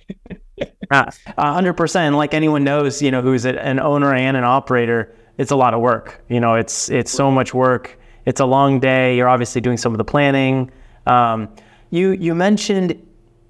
A 0.92 1.12
hundred 1.38 1.74
percent. 1.74 2.16
Like 2.16 2.34
anyone 2.34 2.64
knows, 2.64 3.02
you 3.02 3.12
know, 3.12 3.22
who's 3.22 3.46
an 3.46 3.80
owner 3.80 4.14
and 4.14 4.36
an 4.36 4.44
operator, 4.44 5.14
it's 5.38 5.52
a 5.52 5.56
lot 5.56 5.74
of 5.74 5.82
work. 5.82 6.24
You 6.30 6.40
know, 6.40 6.56
it's 6.56 6.90
it's 6.90 7.12
so 7.12 7.30
much 7.30 7.54
work. 7.54 8.00
It's 8.26 8.40
a 8.40 8.46
long 8.46 8.80
day. 8.80 9.16
You're 9.16 9.30
obviously 9.30 9.62
doing 9.62 9.78
some 9.78 9.94
of 9.94 9.98
the 9.98 10.06
planning. 10.06 10.72
Um, 11.06 11.50
you 11.92 12.12
you 12.12 12.34
mentioned, 12.34 13.00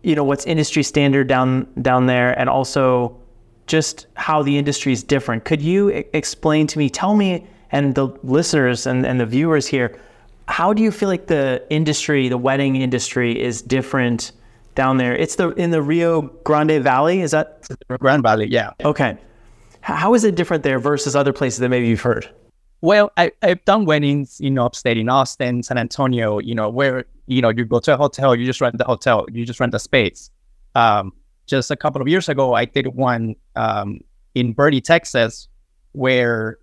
you 0.03 0.15
know, 0.15 0.23
what's 0.23 0.45
industry 0.45 0.83
standard 0.83 1.27
down 1.27 1.67
down 1.81 2.05
there, 2.07 2.37
and 2.37 2.49
also 2.49 3.17
just 3.67 4.07
how 4.15 4.41
the 4.43 4.57
industry 4.57 4.91
is 4.91 5.03
different. 5.03 5.45
Could 5.45 5.61
you 5.61 5.91
I- 5.93 6.05
explain 6.13 6.67
to 6.67 6.77
me? 6.77 6.89
Tell 6.89 7.15
me 7.15 7.47
and 7.71 7.95
the 7.95 8.07
listeners 8.23 8.87
and, 8.87 9.05
and 9.05 9.19
the 9.19 9.25
viewers 9.25 9.67
here, 9.67 9.97
how 10.47 10.73
do 10.73 10.81
you 10.81 10.91
feel 10.91 11.07
like 11.07 11.27
the 11.27 11.63
industry, 11.69 12.27
the 12.27 12.37
wedding 12.37 12.75
industry, 12.75 13.39
is 13.39 13.61
different? 13.61 14.31
Down 14.79 14.95
there. 14.95 15.13
It's 15.13 15.35
the 15.35 15.49
in 15.63 15.71
the 15.71 15.81
Rio 15.81 16.21
Grande 16.47 16.81
Valley. 16.81 17.19
Is 17.19 17.31
that 17.31 17.67
Grand 17.99 18.23
Valley? 18.23 18.47
Yeah. 18.47 18.71
Okay. 18.85 19.17
How 19.81 20.13
is 20.13 20.23
it 20.23 20.35
different 20.35 20.63
there 20.63 20.79
versus 20.79 21.17
other 21.17 21.33
places 21.33 21.59
that 21.59 21.67
maybe 21.67 21.87
you've 21.87 22.01
heard? 22.01 22.29
Well, 22.79 23.11
I, 23.17 23.31
I've 23.41 23.63
done 23.65 23.83
weddings, 23.83 24.39
you 24.39 24.49
know, 24.49 24.65
upstate 24.65 24.97
in 24.97 25.09
Austin, 25.09 25.63
San 25.63 25.77
Antonio, 25.77 26.39
you 26.39 26.55
know, 26.55 26.69
where, 26.69 27.03
you 27.27 27.41
know, 27.41 27.49
you 27.49 27.65
go 27.65 27.79
to 27.79 27.93
a 27.93 27.97
hotel, 27.97 28.33
you 28.33 28.45
just 28.45 28.61
rent 28.61 28.77
the 28.77 28.85
hotel, 28.85 29.25
you 29.33 29.45
just 29.45 29.59
rent 29.59 29.73
the 29.73 29.79
space. 29.79 30.31
Um, 30.75 31.11
just 31.45 31.71
a 31.71 31.75
couple 31.75 32.01
of 32.01 32.07
years 32.07 32.29
ago, 32.29 32.53
I 32.53 32.63
did 32.63 32.87
one 32.87 33.35
um, 33.57 33.99
in 34.33 34.53
Boerne, 34.55 34.81
Texas, 34.81 35.49
where 35.91 36.57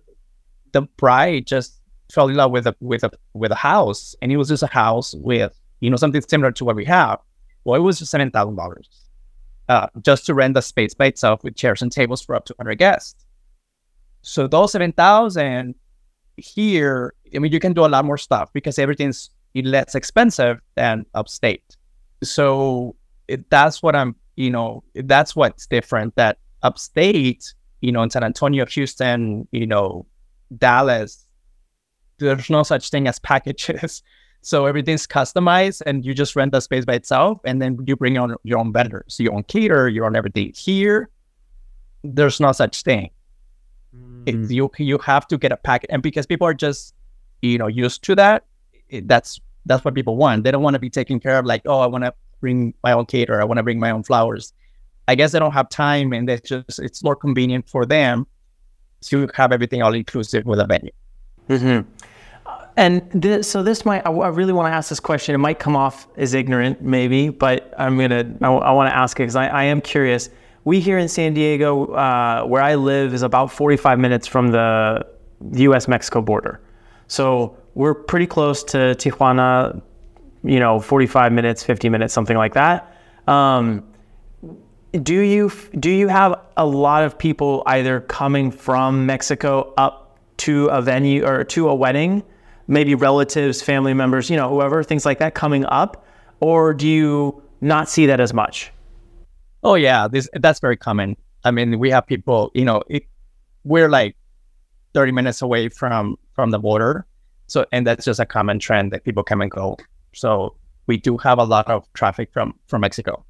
the 0.71 0.81
bride 0.81 1.45
just 1.45 1.79
fell 2.11 2.29
in 2.29 2.35
love 2.35 2.51
with 2.51 2.65
a 2.65 2.75
with 2.79 3.03
a 3.03 3.11
with 3.33 3.51
a 3.51 3.61
house, 3.69 4.15
and 4.21 4.31
it 4.31 4.37
was 4.37 4.47
just 4.47 4.63
a 4.63 4.73
house 4.83 5.13
with 5.15 5.53
you 5.81 5.91
know 5.91 5.97
something 5.97 6.21
similar 6.27 6.51
to 6.53 6.65
what 6.65 6.75
we 6.75 6.85
have, 6.85 7.19
well, 7.67 7.77
it 7.77 7.83
was 7.83 7.99
just 7.99 8.11
seven 8.11 8.31
thousand 8.31 8.55
dollars 8.55 8.89
uh, 9.67 9.87
just 10.01 10.25
to 10.25 10.33
rent 10.33 10.53
the 10.53 10.61
space 10.61 10.93
by 10.93 11.07
itself 11.07 11.43
with 11.43 11.57
chairs 11.57 11.81
and 11.81 11.91
tables 11.91 12.21
for 12.21 12.33
up 12.33 12.45
to 12.45 12.53
100 12.57 12.75
guests. 12.77 13.25
So 14.21 14.47
those 14.47 14.71
seven 14.71 14.93
thousand 14.93 15.75
here, 16.37 17.13
I 17.35 17.39
mean, 17.39 17.51
you 17.51 17.59
can 17.59 17.73
do 17.73 17.85
a 17.85 17.87
lot 17.87 18.05
more 18.05 18.17
stuff 18.17 18.53
because 18.53 18.79
everything's 18.79 19.31
less 19.53 19.95
expensive 19.95 20.61
than 20.75 21.05
upstate. 21.13 21.75
So 22.23 22.95
it, 23.27 23.49
that's 23.49 23.83
what 23.83 23.97
I'm, 23.97 24.15
you 24.37 24.49
know, 24.49 24.83
that's 24.95 25.35
what's 25.35 25.67
different. 25.67 26.15
That 26.15 26.37
upstate, 26.63 27.53
you 27.81 27.91
know, 27.91 28.01
in 28.01 28.09
San 28.09 28.23
Antonio, 28.23 28.65
Houston, 28.65 29.45
you 29.51 29.67
know, 29.67 30.05
Dallas, 30.57 31.25
there's 32.17 32.49
no 32.49 32.63
such 32.63 32.89
thing 32.91 33.07
as 33.07 33.19
packages. 33.19 34.03
So 34.41 34.65
everything's 34.65 35.05
customized 35.05 35.81
and 35.85 36.05
you 36.05 36.13
just 36.13 36.35
rent 36.35 36.53
the 36.53 36.61
space 36.61 36.85
by 36.85 36.93
itself 36.93 37.39
and 37.43 37.61
then 37.61 37.77
you 37.85 37.95
bring 37.95 38.17
on 38.17 38.35
your 38.43 38.59
own 38.59 38.71
vendors, 38.71 39.17
your 39.19 39.33
own 39.33 39.43
cater, 39.43 39.89
your 39.89 40.05
own 40.05 40.15
everything. 40.15 40.53
Here, 40.55 41.09
there's 42.03 42.39
no 42.39 42.51
such 42.51 42.83
thing. 42.83 43.09
Mm. 43.95 44.49
you 44.49 44.69
you 44.77 44.97
have 44.99 45.27
to 45.27 45.37
get 45.37 45.51
a 45.51 45.57
packet 45.57 45.89
and 45.91 46.03
because 46.03 46.25
people 46.25 46.45
are 46.45 46.53
just 46.53 46.93
you 47.41 47.57
know 47.57 47.67
used 47.67 48.03
to 48.03 48.15
that, 48.15 48.45
it, 48.89 49.07
that's 49.07 49.39
that's 49.65 49.83
what 49.83 49.95
people 49.95 50.17
want. 50.17 50.43
They 50.43 50.51
don't 50.51 50.63
want 50.63 50.75
to 50.75 50.79
be 50.79 50.89
taken 50.89 51.19
care 51.19 51.39
of 51.39 51.45
like, 51.45 51.61
oh, 51.65 51.79
I 51.79 51.87
want 51.87 52.03
to 52.03 52.13
bring 52.39 52.73
my 52.83 52.91
own 52.91 53.05
cater, 53.05 53.41
I 53.41 53.43
want 53.43 53.57
to 53.57 53.63
bring 53.63 53.79
my 53.79 53.91
own 53.91 54.03
flowers. 54.03 54.53
I 55.07 55.15
guess 55.15 55.31
they 55.31 55.39
don't 55.39 55.53
have 55.53 55.69
time 55.69 56.13
and 56.13 56.29
it's 56.29 56.47
just 56.47 56.79
it's 56.79 57.03
more 57.03 57.15
convenient 57.15 57.69
for 57.69 57.85
them 57.85 58.27
to 59.01 59.29
have 59.33 59.51
everything 59.51 59.81
all 59.81 59.93
inclusive 59.93 60.45
with 60.45 60.59
a 60.59 60.65
venue. 60.65 60.91
Mm-hmm. 61.49 61.89
And 62.77 63.01
this, 63.11 63.49
so 63.49 63.63
this 63.63 63.85
might, 63.85 64.05
I, 64.05 64.09
really 64.09 64.53
want 64.53 64.71
to 64.71 64.75
ask 64.75 64.89
this 64.89 64.99
question. 64.99 65.33
It 65.33 65.39
might 65.39 65.57
come 65.57 65.75
off 65.75 66.07
as 66.15 66.35
ignorant, 66.35 66.79
maybe, 66.79 67.29
but 67.29 67.73
I'm 67.75 67.97
going 67.97 68.11
to, 68.11 68.45
I, 68.45 68.49
I 68.51 68.71
want 68.71 68.91
to 68.91 68.95
ask 68.95 69.19
it 69.19 69.23
because 69.23 69.35
I, 69.35 69.47
I, 69.47 69.63
am 69.63 69.81
curious. 69.81 70.29
We 70.63 70.79
here 70.79 70.99
in 70.99 71.07
San 71.07 71.33
Diego, 71.33 71.87
uh, 71.87 72.43
where 72.43 72.61
I 72.61 72.75
live, 72.75 73.15
is 73.15 73.23
about 73.23 73.51
45 73.51 73.97
minutes 73.97 74.27
from 74.27 74.51
the 74.51 75.07
US 75.41 75.87
Mexico 75.87 76.21
border. 76.21 76.61
So 77.07 77.57
we're 77.73 77.95
pretty 77.95 78.27
close 78.27 78.63
to 78.65 78.77
Tijuana, 78.93 79.81
you 80.43 80.59
know, 80.59 80.79
45 80.79 81.31
minutes, 81.31 81.63
50 81.63 81.89
minutes, 81.89 82.13
something 82.13 82.37
like 82.37 82.53
that. 82.53 82.95
Um, 83.25 83.83
do 85.01 85.19
you 85.19 85.51
do 85.79 85.89
you 85.89 86.07
have 86.09 86.39
a 86.55 86.65
lot 86.65 87.03
of 87.03 87.17
people 87.17 87.63
either 87.65 88.01
coming 88.01 88.51
from 88.51 89.05
Mexico 89.05 89.73
up 89.77 90.19
to 90.37 90.67
a 90.67 90.81
venue 90.81 91.25
or 91.25 91.43
to 91.43 91.69
a 91.69 91.75
wedding 91.75 92.23
maybe 92.67 92.95
relatives, 92.95 93.61
family 93.61 93.93
members, 93.93 94.29
you 94.29 94.37
know, 94.37 94.49
whoever, 94.49 94.83
things 94.83 95.05
like 95.05 95.19
that 95.19 95.33
coming 95.33 95.65
up? 95.65 96.05
Or 96.39 96.73
do 96.73 96.87
you 96.87 97.41
not 97.61 97.89
see 97.89 98.05
that 98.05 98.19
as 98.19 98.33
much? 98.33 98.71
Oh 99.63 99.75
yeah, 99.75 100.07
this 100.07 100.29
that's 100.33 100.59
very 100.59 100.77
common. 100.77 101.17
I 101.43 101.51
mean, 101.51 101.79
we 101.79 101.89
have 101.89 102.05
people, 102.05 102.51
you 102.53 102.65
know, 102.65 102.83
it, 102.87 103.03
we're 103.63 103.89
like 103.89 104.15
30 104.93 105.11
minutes 105.11 105.41
away 105.41 105.69
from 105.69 106.17
from 106.33 106.51
the 106.51 106.59
border. 106.59 107.05
So 107.47 107.65
and 107.71 107.87
that's 107.87 108.05
just 108.05 108.19
a 108.19 108.25
common 108.25 108.59
trend 108.59 108.91
that 108.91 109.03
people 109.03 109.23
come 109.23 109.41
and 109.41 109.49
go. 109.49 109.77
So 110.13 110.55
we 110.85 110.97
do 110.97 111.17
have 111.17 111.39
a 111.39 111.43
lot 111.43 111.67
of 111.67 111.91
traffic 111.93 112.31
from 112.31 112.53
from 112.67 112.81
Mexico. 112.81 113.23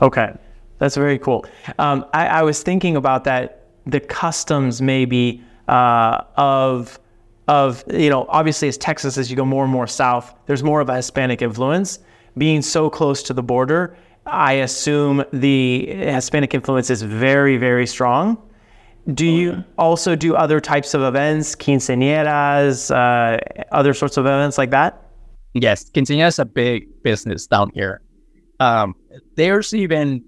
Okay. 0.00 0.32
That's 0.78 0.94
very 0.94 1.18
cool. 1.18 1.44
Um, 1.78 2.04
I, 2.14 2.26
I, 2.26 2.42
was 2.42 2.62
thinking 2.62 2.94
about 2.94 3.24
that, 3.24 3.66
the 3.86 3.98
customs 3.98 4.80
maybe 4.80 5.42
uh, 5.66 6.22
of 6.36 7.00
of, 7.48 7.82
you 7.92 8.10
know, 8.10 8.26
obviously 8.28 8.68
as 8.68 8.76
Texas, 8.78 9.18
as 9.18 9.30
you 9.30 9.36
go 9.36 9.44
more 9.44 9.64
and 9.64 9.72
more 9.72 9.86
south, 9.86 10.34
there's 10.46 10.62
more 10.62 10.80
of 10.80 10.88
a 10.88 10.96
Hispanic 10.96 11.42
influence. 11.42 11.98
Being 12.36 12.62
so 12.62 12.88
close 12.88 13.22
to 13.24 13.32
the 13.32 13.42
border, 13.42 13.96
I 14.26 14.52
assume 14.52 15.24
the 15.32 15.86
Hispanic 15.86 16.54
influence 16.54 16.90
is 16.90 17.02
very, 17.02 17.56
very 17.56 17.86
strong. 17.86 18.40
Do 19.14 19.26
oh, 19.26 19.36
you 19.36 19.64
also 19.78 20.14
do 20.14 20.36
other 20.36 20.60
types 20.60 20.92
of 20.92 21.02
events, 21.02 21.56
quinceañeras, 21.56 22.94
uh, 22.94 23.38
other 23.72 23.94
sorts 23.94 24.18
of 24.18 24.26
events 24.26 24.58
like 24.58 24.70
that? 24.70 25.02
Yes, 25.54 25.90
quinceañera 25.90 26.28
is 26.28 26.38
a 26.38 26.44
big 26.44 27.02
business 27.02 27.46
down 27.46 27.70
here. 27.74 28.02
Um, 28.60 28.94
there's 29.36 29.72
even 29.72 30.24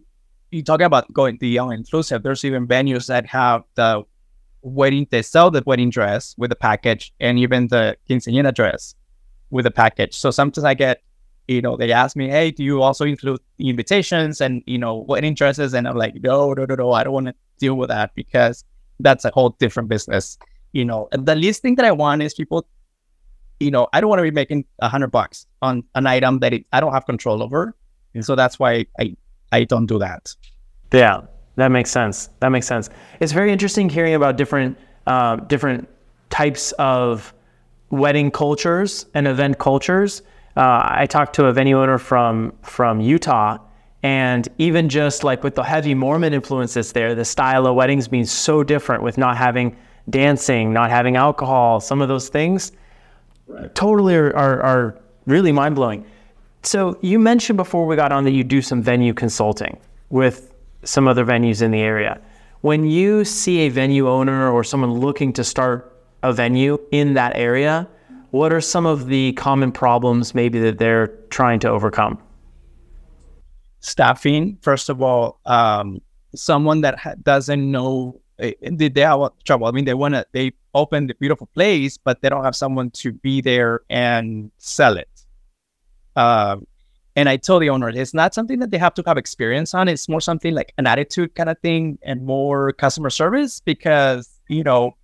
you 0.51 0.63
talking 0.63 0.87
about 0.87 1.13
going 1.13 1.37
the 1.41 1.49
young 1.49 1.73
inclusive. 1.73 2.23
There's 2.23 2.45
even 2.45 2.67
venues 2.67 3.07
that 3.07 3.27
have 3.27 3.63
the 3.75 4.05
wedding, 4.63 5.07
they 5.11 5.23
sell 5.23 5.51
the 5.51 5.63
wedding 5.67 5.91
dress 5.91 6.35
with 6.39 6.51
the 6.51 6.57
package 6.57 7.13
and 7.21 7.39
even 7.39 7.69
the 7.69 7.97
quinceañera 8.09 8.55
dress 8.55 8.95
with 9.51 9.65
the 9.65 9.71
package. 9.71 10.15
So 10.15 10.31
sometimes 10.31 10.65
I 10.65 10.75
get, 10.75 11.03
you 11.49 11.61
know, 11.61 11.77
they 11.77 11.91
ask 11.91 12.17
me, 12.17 12.29
hey, 12.29 12.51
do 12.51 12.63
you 12.63 12.83
also 12.83 13.05
include 13.05 13.41
invitations 13.59 14.41
and, 14.41 14.63
you 14.67 14.79
know, 14.79 14.99
wedding 15.09 15.35
dresses? 15.35 15.75
And 15.75 15.89
I'm 15.89 15.97
like, 15.97 16.15
no, 16.23 16.53
no, 16.53 16.65
no, 16.65 16.75
no, 16.75 16.93
I 16.93 17.05
don't 17.05 17.13
want 17.13 17.27
to 17.27 17.35
deal 17.59 17.75
with 17.75 17.89
that 17.89 18.15
because 18.15 18.65
that's 19.01 19.25
a 19.25 19.31
whole 19.31 19.51
different 19.59 19.89
business. 19.89 20.39
You 20.73 20.85
know, 20.85 21.09
and 21.11 21.27
the 21.27 21.35
least 21.35 21.63
thing 21.63 21.75
that 21.77 21.85
I 21.85 21.91
want 21.91 22.23
is 22.23 22.35
people, 22.35 22.67
you 23.59 23.73
know, 23.73 23.89
I 23.93 24.01
don't 24.01 24.09
want 24.09 24.21
to 24.21 24.23
be 24.23 24.31
making 24.31 24.65
a 24.79 24.89
hundred 24.89 25.11
bucks 25.11 25.47
on 25.63 25.83
an 25.97 26.07
item 26.07 26.39
that 26.39 26.53
it, 26.53 26.67
I 26.73 26.79
don't 26.79 26.93
have 26.93 27.07
control 27.07 27.43
over. 27.43 27.77
And 28.15 28.25
so 28.25 28.37
that's 28.37 28.59
why 28.59 28.87
I, 29.01 29.17
I 29.51 29.65
don't 29.65 29.87
do 29.87 29.99
that. 29.99 30.35
Yeah. 30.93 31.23
That 31.61 31.71
makes 31.71 31.91
sense. 31.91 32.31
That 32.41 32.49
makes 32.49 32.67
sense. 32.67 32.89
It's 33.21 33.33
very 33.33 33.53
interesting 33.53 33.91
hearing 33.91 34.15
about 34.15 34.39
different 34.39 34.79
uh, 35.07 35.37
different 35.37 35.91
types 36.31 36.73
of 36.79 37.35
wedding 37.91 38.31
cultures 38.31 39.05
and 39.13 39.27
event 39.29 39.59
cultures. 39.59 40.23
Uh, 40.57 40.81
I 40.83 41.05
talked 41.05 41.35
to 41.35 41.47
a 41.49 41.53
venue 41.53 41.79
owner 41.79 41.99
from 41.99 42.55
from 42.63 43.03
Utah, 43.03 43.59
and 44.03 44.49
even 44.57 44.89
just 44.89 45.23
like 45.23 45.45
with 45.45 45.55
the 45.55 45.63
heavy 45.63 45.93
Mormon 45.93 46.33
influences 46.33 46.93
there, 46.93 47.15
the 47.15 47.27
style 47.27 47.67
of 47.67 47.75
weddings 47.75 48.09
being 48.09 48.25
so 48.25 48.65
different 48.65 49.03
with 49.03 49.19
not 49.19 49.37
having 49.37 49.77
dancing, 50.09 50.73
not 50.73 50.89
having 50.89 51.17
alcohol, 51.17 51.79
some 51.79 52.01
of 52.01 52.09
those 52.09 52.31
things, 52.31 52.73
right. 53.49 53.75
totally 53.75 54.15
are, 54.15 54.35
are, 54.35 54.63
are 54.63 54.99
really 55.27 55.53
mind 55.53 55.75
blowing. 55.75 56.07
So 56.63 56.97
you 57.03 57.19
mentioned 57.19 57.59
before 57.59 57.87
we 57.87 57.97
got 57.97 58.13
on 58.13 58.25
that 58.25 58.31
you 58.31 58.45
do 58.45 58.63
some 58.63 58.81
venue 58.81 59.13
consulting 59.13 59.79
with 60.09 60.50
some 60.83 61.09
other 61.09 61.25
venues 61.25 61.63
in 61.63 61.71
the 61.71 61.81
area. 61.81 62.21
When 62.63 62.85
you 62.87 63.25
see 63.25 63.61
a 63.61 63.69
venue 63.69 64.09
owner 64.09 64.51
or 64.51 64.65
someone 64.65 64.93
looking 64.93 65.33
to 65.35 65.45
start 65.45 65.91
a 66.23 66.33
venue 66.33 66.79
in 66.91 67.15
that 67.15 67.37
area, 67.37 67.89
what 68.31 68.53
are 68.53 68.61
some 68.61 68.87
of 68.87 69.07
the 69.07 69.33
common 69.33 69.73
problems 69.73 70.35
maybe 70.35 70.61
that 70.61 70.79
they're 70.79 71.09
trying 71.31 71.59
to 71.61 71.69
overcome? 71.69 72.19
Staffing, 73.81 74.59
first 74.61 74.89
of 74.89 75.03
all, 75.03 75.41
um, 75.47 76.01
someone 76.35 76.83
that 76.83 76.99
ha- 76.99 77.15
doesn't 77.23 77.71
know 77.71 78.21
eh, 78.39 78.53
they, 78.63 78.89
they 78.89 79.01
have 79.01 79.31
trouble. 79.45 79.67
I 79.67 79.71
mean, 79.71 79.85
they 79.87 79.95
want 79.95 80.15
to 80.15 80.27
they 80.33 80.53
open 80.75 81.07
the 81.07 81.15
beautiful 81.15 81.49
place, 81.55 81.97
but 81.97 82.21
they 82.21 82.29
don't 82.29 82.45
have 82.45 82.55
someone 82.55 82.91
to 82.91 83.13
be 83.13 83.41
there 83.41 83.81
and 83.89 84.51
sell 84.59 84.97
it. 84.97 85.09
Um, 86.15 86.67
and 87.21 87.29
I 87.29 87.37
told 87.37 87.61
the 87.61 87.69
owner, 87.69 87.91
it's 87.91 88.15
not 88.15 88.33
something 88.33 88.61
that 88.61 88.71
they 88.71 88.79
have 88.79 88.95
to 88.95 89.03
have 89.07 89.19
experience 89.19 89.75
on. 89.75 89.89
It's 89.89 90.09
more 90.09 90.23
something 90.23 90.55
like 90.55 90.73
an 90.79 90.87
attitude 90.87 91.35
kind 91.35 91.51
of 91.51 91.59
thing 91.59 91.99
and 92.01 92.25
more 92.25 92.73
customer 92.73 93.11
service 93.11 93.61
because, 93.61 94.41
you 94.49 94.65
know, 94.65 94.97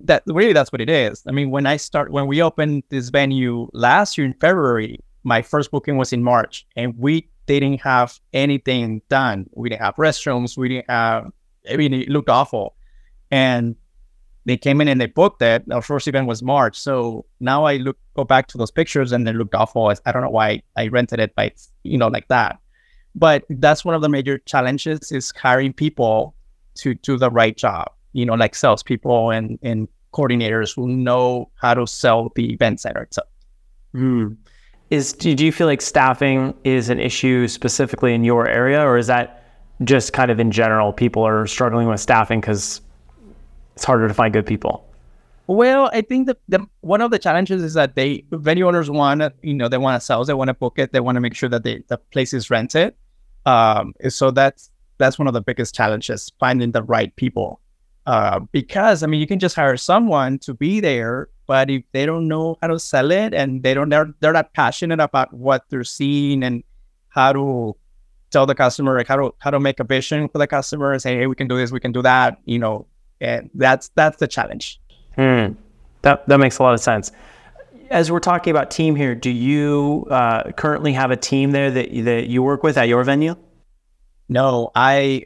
that 0.00 0.22
really 0.26 0.54
that's 0.54 0.72
what 0.72 0.80
it 0.80 0.88
is. 0.88 1.22
I 1.28 1.32
mean, 1.32 1.50
when 1.50 1.66
I 1.66 1.76
start, 1.76 2.12
when 2.12 2.26
we 2.26 2.42
opened 2.42 2.84
this 2.88 3.10
venue 3.10 3.68
last 3.74 4.16
year 4.16 4.26
in 4.26 4.32
February, 4.40 4.98
my 5.22 5.42
first 5.42 5.70
booking 5.70 5.98
was 5.98 6.14
in 6.14 6.22
March 6.22 6.66
and 6.76 6.94
we 6.96 7.28
didn't 7.44 7.82
have 7.82 8.18
anything 8.32 9.02
done. 9.10 9.50
We 9.52 9.68
didn't 9.68 9.82
have 9.82 9.96
restrooms. 9.96 10.56
We 10.56 10.70
didn't 10.70 10.88
have, 10.88 11.30
I 11.70 11.76
mean, 11.76 11.92
it 11.92 12.08
looked 12.08 12.30
awful. 12.30 12.74
And 13.30 13.76
they 14.46 14.56
came 14.56 14.80
in 14.80 14.88
and 14.88 15.00
they 15.00 15.06
booked 15.06 15.42
it. 15.42 15.64
Our 15.72 15.82
first 15.82 16.06
event 16.06 16.28
was 16.28 16.42
March. 16.42 16.78
So 16.78 17.26
now 17.40 17.64
I 17.64 17.76
look, 17.76 17.98
go 18.14 18.24
back 18.24 18.46
to 18.48 18.58
those 18.58 18.70
pictures 18.70 19.10
and 19.12 19.26
they 19.26 19.32
looked 19.32 19.54
awful. 19.54 19.92
I 20.06 20.12
don't 20.12 20.22
know 20.22 20.30
why 20.30 20.62
I 20.76 20.86
rented 20.86 21.18
it 21.18 21.34
by, 21.34 21.52
you 21.82 21.98
know, 21.98 22.06
like 22.06 22.28
that. 22.28 22.58
But 23.16 23.44
that's 23.50 23.84
one 23.84 23.96
of 23.96 24.02
the 24.02 24.08
major 24.08 24.38
challenges 24.38 25.10
is 25.10 25.32
hiring 25.36 25.72
people 25.72 26.34
to 26.76 26.94
do 26.94 27.16
the 27.16 27.30
right 27.30 27.56
job, 27.56 27.90
you 28.12 28.24
know, 28.24 28.34
like 28.34 28.54
salespeople 28.54 29.30
and, 29.30 29.58
and 29.62 29.88
coordinators 30.12 30.74
who 30.74 30.86
know 30.88 31.50
how 31.56 31.74
to 31.74 31.86
sell 31.86 32.30
the 32.36 32.52
event 32.52 32.80
center 32.80 33.02
itself. 33.02 33.28
Mm. 33.94 34.36
Is 34.90 35.12
do 35.12 35.32
you 35.32 35.50
feel 35.50 35.66
like 35.66 35.80
staffing 35.80 36.54
is 36.62 36.88
an 36.88 37.00
issue 37.00 37.48
specifically 37.48 38.14
in 38.14 38.22
your 38.22 38.48
area, 38.48 38.80
or 38.80 38.96
is 38.96 39.08
that 39.08 39.42
just 39.82 40.12
kind 40.12 40.30
of 40.30 40.38
in 40.38 40.52
general 40.52 40.92
people 40.92 41.26
are 41.26 41.46
struggling 41.46 41.88
with 41.88 41.98
staffing 41.98 42.40
because 42.40 42.80
it's 43.76 43.84
harder 43.84 44.08
to 44.08 44.14
find 44.14 44.32
good 44.32 44.46
people? 44.46 44.84
Well, 45.46 45.90
I 45.92 46.00
think 46.00 46.26
that 46.26 46.38
the, 46.48 46.66
one 46.80 47.00
of 47.00 47.12
the 47.12 47.20
challenges 47.20 47.62
is 47.62 47.74
that 47.74 47.94
they 47.94 48.24
venue 48.32 48.66
owners 48.66 48.90
want 48.90 49.22
you 49.42 49.54
know 49.54 49.68
they 49.68 49.78
want 49.78 50.00
to 50.00 50.04
sell, 50.04 50.24
they 50.24 50.34
want 50.34 50.48
to 50.48 50.54
book 50.54 50.78
it, 50.78 50.92
they 50.92 51.00
want 51.00 51.16
to 51.16 51.20
make 51.20 51.34
sure 51.34 51.48
that 51.48 51.62
they, 51.62 51.84
the 51.86 51.98
place 51.98 52.32
is 52.34 52.50
rented. 52.50 52.94
Um, 53.44 53.94
so 54.08 54.32
that's 54.32 54.70
that's 54.98 55.18
one 55.18 55.28
of 55.28 55.34
the 55.34 55.40
biggest 55.40 55.74
challenges 55.74 56.32
finding 56.40 56.72
the 56.72 56.82
right 56.82 57.14
people. 57.14 57.60
Uh, 58.06 58.40
because 58.50 59.02
I 59.02 59.06
mean, 59.06 59.20
you 59.20 59.26
can 59.26 59.38
just 59.38 59.54
hire 59.54 59.76
someone 59.76 60.38
to 60.40 60.54
be 60.54 60.80
there, 60.80 61.28
but 61.46 61.70
if 61.70 61.82
they 61.92 62.06
don't 62.06 62.28
know 62.28 62.56
how 62.60 62.68
to 62.68 62.78
sell 62.78 63.10
it 63.10 63.34
and 63.34 63.62
they 63.62 63.74
don't, 63.74 63.88
they're, 63.88 64.14
they're 64.20 64.32
not 64.32 64.52
passionate 64.54 65.00
about 65.00 65.32
what 65.32 65.64
they're 65.70 65.84
seeing 65.84 66.44
and 66.44 66.62
how 67.08 67.32
to 67.32 67.76
tell 68.30 68.46
the 68.46 68.54
customer, 68.54 68.96
like 68.96 69.08
how 69.08 69.16
to 69.16 69.34
how 69.38 69.50
to 69.50 69.60
make 69.60 69.80
a 69.80 69.84
vision 69.84 70.28
for 70.28 70.38
the 70.38 70.46
customer 70.46 70.98
say, 70.98 71.16
hey, 71.16 71.26
we 71.26 71.34
can 71.34 71.48
do 71.48 71.56
this, 71.56 71.72
we 71.72 71.80
can 71.80 71.92
do 71.92 72.02
that, 72.02 72.38
you 72.44 72.58
know, 72.58 72.86
and 73.20 73.50
that's 73.54 73.88
that's 73.94 74.18
the 74.18 74.28
challenge. 74.28 74.80
Hmm. 75.14 75.52
That 76.02 76.26
that 76.28 76.38
makes 76.38 76.58
a 76.58 76.62
lot 76.62 76.74
of 76.74 76.80
sense. 76.80 77.12
As 77.90 78.10
we're 78.10 78.20
talking 78.20 78.50
about 78.50 78.70
team 78.70 78.96
here, 78.96 79.14
do 79.14 79.30
you 79.30 80.06
uh, 80.10 80.50
currently 80.52 80.92
have 80.92 81.10
a 81.10 81.16
team 81.16 81.52
there 81.52 81.70
that 81.70 81.88
that 82.04 82.26
you 82.28 82.42
work 82.42 82.62
with 82.62 82.76
at 82.76 82.88
your 82.88 83.02
venue? 83.04 83.36
No, 84.28 84.70
I, 84.74 85.24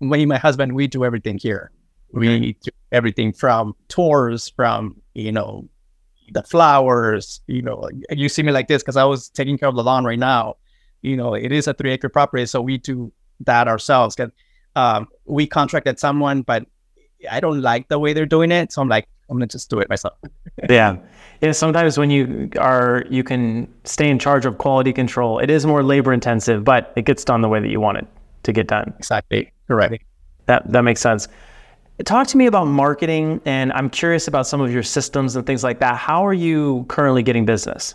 me 0.00 0.22
and 0.22 0.28
my 0.28 0.38
husband, 0.38 0.74
we 0.74 0.88
do 0.88 1.04
everything 1.04 1.38
here. 1.38 1.70
We 2.12 2.54
do 2.54 2.70
everything 2.90 3.32
from 3.32 3.74
tours, 3.88 4.48
from 4.48 5.00
you 5.14 5.32
know, 5.32 5.68
the 6.32 6.42
flowers. 6.42 7.40
You 7.46 7.62
know, 7.62 7.88
you 8.10 8.28
see 8.28 8.42
me 8.42 8.52
like 8.52 8.68
this 8.68 8.82
because 8.82 8.96
I 8.96 9.04
was 9.04 9.28
taking 9.28 9.56
care 9.56 9.68
of 9.68 9.76
the 9.76 9.84
lawn 9.84 10.04
right 10.04 10.18
now. 10.18 10.56
You 11.02 11.16
know, 11.16 11.34
it 11.34 11.52
is 11.52 11.66
a 11.66 11.74
three 11.74 11.92
acre 11.92 12.08
property, 12.08 12.46
so 12.46 12.60
we 12.60 12.78
do 12.78 13.12
that 13.40 13.68
ourselves. 13.68 14.14
Cause, 14.14 14.30
um, 14.76 15.08
we 15.24 15.46
contracted 15.46 15.98
someone, 15.98 16.42
but 16.42 16.66
I 17.30 17.40
don't 17.40 17.60
like 17.60 17.88
the 17.88 17.98
way 17.98 18.12
they're 18.12 18.26
doing 18.26 18.52
it, 18.52 18.72
so 18.72 18.82
I'm 18.82 18.88
like, 18.88 19.06
I'm 19.28 19.36
gonna 19.36 19.46
just 19.46 19.70
do 19.70 19.78
it 19.80 19.88
myself. 19.88 20.18
yeah, 20.68 20.96
yeah. 21.40 21.52
Sometimes 21.52 21.98
when 21.98 22.10
you 22.10 22.50
are, 22.58 23.04
you 23.08 23.24
can 23.24 23.72
stay 23.84 24.10
in 24.10 24.18
charge 24.18 24.44
of 24.44 24.58
quality 24.58 24.92
control. 24.92 25.38
It 25.38 25.50
is 25.50 25.64
more 25.64 25.82
labor 25.82 26.12
intensive, 26.12 26.64
but 26.64 26.92
it 26.96 27.04
gets 27.04 27.24
done 27.24 27.40
the 27.40 27.48
way 27.48 27.60
that 27.60 27.68
you 27.68 27.80
want 27.80 27.98
it 27.98 28.06
to 28.42 28.52
get 28.52 28.68
done. 28.68 28.92
Exactly. 28.98 29.50
Correct. 29.68 30.04
That 30.46 30.70
that 30.72 30.82
makes 30.82 31.00
sense. 31.00 31.28
Talk 32.04 32.26
to 32.28 32.36
me 32.36 32.46
about 32.46 32.66
marketing, 32.66 33.40
and 33.44 33.72
I'm 33.72 33.88
curious 33.88 34.26
about 34.26 34.46
some 34.46 34.60
of 34.60 34.72
your 34.72 34.82
systems 34.82 35.36
and 35.36 35.46
things 35.46 35.62
like 35.62 35.78
that. 35.80 35.96
How 35.96 36.26
are 36.26 36.34
you 36.34 36.84
currently 36.88 37.22
getting 37.22 37.44
business? 37.44 37.94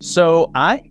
So 0.00 0.50
I 0.54 0.90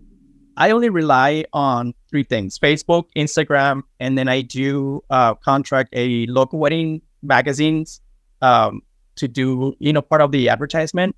I 0.58 0.72
only 0.72 0.90
rely 0.90 1.46
on 1.54 1.94
three 2.10 2.24
things: 2.24 2.60
Facebook, 2.60 3.06
Instagram, 3.16 3.84
and 4.00 4.18
then 4.18 4.28
I 4.28 4.42
do 4.42 5.04
uh, 5.10 5.36
contract 5.36 5.90
a 5.94 6.26
local 6.28 6.60
wedding 6.60 7.02
magazines 7.22 8.02
um, 8.42 8.82
to 9.16 9.28
do 9.28 9.76
you 9.80 9.94
know 9.94 10.02
part 10.02 10.22
of 10.22 10.32
the 10.32 10.50
advertisement. 10.50 11.16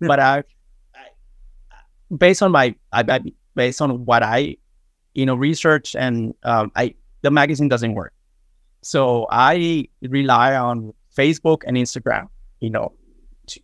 Yeah. 0.00 0.08
But 0.08 0.20
I, 0.20 0.38
I, 0.94 2.14
based 2.16 2.42
on 2.42 2.52
my 2.52 2.74
I, 2.92 3.04
I, 3.08 3.20
based 3.54 3.80
on 3.80 4.04
what 4.04 4.22
I 4.22 4.56
you 5.14 5.26
know 5.26 5.34
research 5.34 5.94
and 5.94 6.34
um, 6.44 6.72
I 6.76 6.94
the 7.22 7.30
magazine 7.30 7.68
doesn't 7.68 7.94
work. 7.94 8.12
So 8.82 9.26
I 9.30 9.88
rely 10.02 10.56
on 10.56 10.92
Facebook 11.16 11.62
and 11.66 11.76
Instagram. 11.76 12.28
You 12.60 12.70
know, 12.70 12.92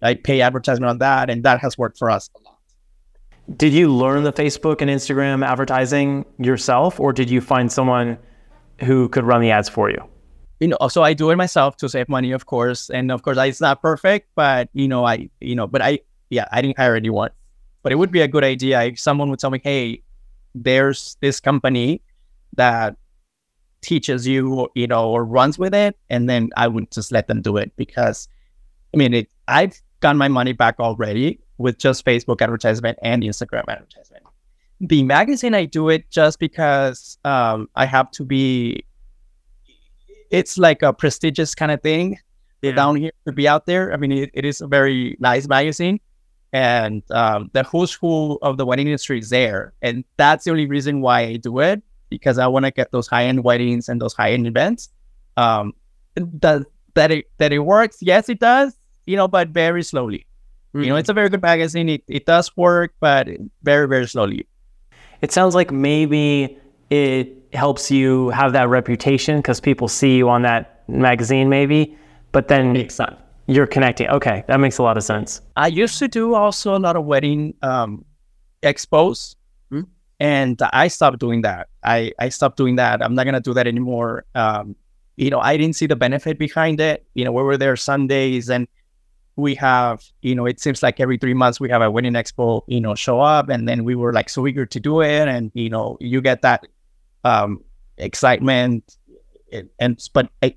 I 0.03 0.15
pay 0.15 0.41
advertisement 0.41 0.91
on 0.91 0.99
that, 0.99 1.29
and 1.31 1.43
that 1.45 1.61
has 1.61 1.77
worked 1.77 1.99
for 1.99 2.11
us 2.11 2.31
a 2.37 2.43
lot. 2.43 2.59
Did 3.57 3.73
you 3.73 3.93
learn 3.93 4.25
the 4.25 4.33
Facebook 4.33 4.83
and 4.83 4.91
Instagram 4.91 5.45
advertising 5.45 6.25
yourself, 6.39 7.01
or 7.01 7.13
did 7.13 7.31
you 7.31 7.41
find 7.41 7.73
someone 7.73 8.19
who 8.81 9.09
could 9.09 9.25
run 9.25 9.41
the 9.41 9.51
ads 9.51 9.69
for 9.69 9.91
you? 9.91 10.03
You 10.61 10.69
know, 10.69 10.79
so 10.89 11.03
I 11.05 11.15
do 11.15 11.31
it 11.31 11.37
myself 11.37 11.77
to 11.79 11.89
save 11.89 12.09
money, 12.09 12.33
of 12.33 12.47
course, 12.47 12.91
and 12.91 13.13
of 13.13 13.23
course, 13.23 13.39
it's 13.39 13.61
not 13.61 13.81
perfect, 13.81 14.29
but 14.35 14.69
you 14.73 14.89
know, 14.89 15.07
I, 15.07 15.29
you 15.41 15.55
know, 15.55 15.67
but 15.67 15.83
I, 15.83 16.01
yeah, 16.31 16.49
I 16.51 16.61
didn't 16.61 16.77
hire 16.77 16.97
anyone, 16.97 17.31
but 17.83 17.93
it 17.93 17.97
would 17.97 18.11
be 18.11 18.21
a 18.21 18.29
good 18.29 18.43
idea 18.45 18.83
if 18.83 18.99
someone 18.99 19.31
would 19.31 19.39
tell 19.39 19.51
me, 19.51 19.61
hey, 19.63 20.03
there's 20.55 21.17
this 21.21 21.39
company 21.39 22.03
that 22.57 22.97
teaches 23.83 24.27
you, 24.27 24.69
you 24.75 24.89
know, 24.89 25.09
or 25.09 25.25
runs 25.25 25.59
with 25.59 25.75
it, 25.75 25.97
and 26.11 26.29
then 26.29 26.51
I 26.57 26.67
would 26.67 26.91
just 26.91 27.13
let 27.13 27.29
them 27.29 27.41
do 27.41 27.57
it 27.57 27.73
because, 27.77 28.29
I 28.93 28.97
mean, 28.97 29.15
it, 29.15 29.31
I've 29.47 29.81
got 30.01 30.17
my 30.17 30.29
money 30.29 30.53
back 30.53 30.81
already 30.81 31.39
with 31.59 31.79
just 31.79 32.05
Facebook 32.05 32.41
advertisement 32.41 32.99
and 33.03 33.23
Instagram 33.23 33.65
advertisement. 33.69 34.25
The 34.81 35.03
magazine, 35.03 35.55
I 35.55 35.65
do 35.65 35.89
it 35.89 36.09
just 36.11 36.39
because 36.39 37.19
um, 37.25 37.69
I 37.75 37.85
have 37.87 38.11
to 38.13 38.25
be. 38.25 38.85
It's 40.31 40.59
like 40.59 40.83
a 40.83 40.93
prestigious 40.93 41.55
kind 41.55 41.71
of 41.73 41.83
thing 41.83 42.19
yeah. 42.63 42.73
down 42.73 42.97
here 42.97 43.13
to 43.27 43.33
be 43.33 43.49
out 43.49 43.67
there. 43.67 43.93
I 43.93 43.97
mean, 43.97 44.13
it, 44.13 44.31
it 44.35 44.45
is 44.45 44.61
a 44.61 44.67
very 44.67 45.17
nice 45.21 45.49
magazine, 45.49 46.01
and 46.53 47.03
um, 47.11 47.51
the 47.53 47.63
who's 47.63 47.93
who 47.93 48.39
of 48.43 48.57
the 48.57 48.67
wedding 48.67 48.87
industry 48.87 49.19
is 49.19 49.31
there, 49.31 49.73
and 49.83 50.05
that's 50.17 50.45
the 50.45 50.51
only 50.51 50.67
reason 50.67 51.01
why 51.01 51.21
I 51.21 51.37
do 51.37 51.59
it 51.61 51.83
because 52.11 52.39
I 52.39 52.47
want 52.47 52.65
to 52.65 52.71
get 52.71 52.91
those 52.91 53.07
high 53.07 53.25
end 53.25 53.45
weddings 53.45 53.89
and 53.89 54.01
those 54.01 54.15
high 54.15 54.33
end 54.33 54.47
events. 54.47 54.89
Um, 55.37 55.75
that 56.17 56.67
that 56.95 57.11
it 57.11 57.31
that 57.39 57.53
it 57.53 57.61
works, 57.61 57.99
yes, 58.01 58.29
it 58.29 58.41
does. 58.41 58.75
You 59.07 59.17
know, 59.17 59.29
but 59.29 59.49
very 59.49 59.83
slowly. 59.83 60.27
Mm-hmm. 60.75 60.83
You 60.83 60.89
know, 60.91 60.97
it's 60.97 61.09
a 61.09 61.15
very 61.15 61.29
good 61.29 61.43
magazine. 61.43 61.89
It 61.89 62.03
it 62.09 62.27
does 62.27 62.55
work, 62.57 62.95
but 63.01 63.29
very 63.63 63.87
very 63.89 64.07
slowly. 64.07 64.47
It 65.23 65.33
sounds 65.33 65.55
like 65.55 65.71
maybe 65.71 66.59
it 66.91 67.38
helps 67.53 67.91
you 67.91 68.31
have 68.31 68.53
that 68.53 68.69
reputation 68.69 69.39
because 69.39 69.61
people 69.61 69.89
see 69.89 70.17
you 70.17 70.29
on 70.29 70.43
that 70.43 70.83
magazine, 70.89 71.49
maybe. 71.49 71.97
But 72.33 72.49
then 72.49 72.77
exactly. 72.77 73.19
you're 73.47 73.67
connecting. 73.67 74.09
Okay, 74.09 74.45
that 74.49 74.61
makes 74.61 74.79
a 74.79 74.83
lot 74.83 74.97
of 74.97 75.03
sense. 75.03 75.41
I 75.57 75.69
used 75.69 75.99
to 75.99 76.09
do 76.09 76.35
also 76.35 76.77
a 76.77 76.79
lot 76.79 76.97
of 76.97 77.05
wedding 77.05 77.55
um, 77.63 78.05
expos 78.63 79.35
and 80.21 80.61
I 80.73 80.89
stopped 80.89 81.19
doing 81.19 81.43
that. 81.43 81.69
I, 81.85 82.13
I 82.19 82.29
stopped 82.29 82.57
doing 82.57 82.77
that. 82.77 83.03
I'm 83.03 83.15
not 83.15 83.25
gonna 83.25 83.41
do 83.41 83.55
that 83.55 83.67
anymore. 83.67 84.25
Um, 84.35 84.75
you 85.17 85.31
know, 85.31 85.41
I 85.41 85.57
didn't 85.57 85.77
see 85.77 85.87
the 85.87 85.97
benefit 85.97 86.39
behind 86.39 86.81
it. 86.81 87.07
You 87.15 87.25
know, 87.25 87.33
we 87.33 87.43
were 87.43 87.57
there 87.57 87.77
Sundays 87.77 88.51
and 88.51 88.67
we 89.37 89.55
have, 89.57 90.05
you 90.23 90.35
know, 90.35 90.47
it 90.47 90.61
seems 90.61 90.83
like 90.83 90.99
every 91.01 91.19
three 91.19 91.35
months 91.35 91.61
we 91.61 91.69
have 91.71 91.83
a 91.83 91.91
wedding 91.91 92.15
expo, 92.15 92.63
you 92.67 92.81
know, 92.81 92.95
show 92.95 93.21
up 93.21 93.49
and 93.49 93.69
then 93.69 93.85
we 93.85 93.95
were 93.95 94.13
like 94.13 94.29
so 94.29 94.47
eager 94.47 94.67
to 94.67 94.81
do 94.81 95.01
it. 95.01 95.29
And, 95.29 95.51
you 95.55 95.71
know, 95.71 95.97
you 96.01 96.21
get 96.21 96.43
that 96.43 96.67
um, 97.25 97.63
excitement. 97.97 98.97
And, 99.53 99.69
and 99.79 100.09
but 100.13 100.31
I, 100.43 100.55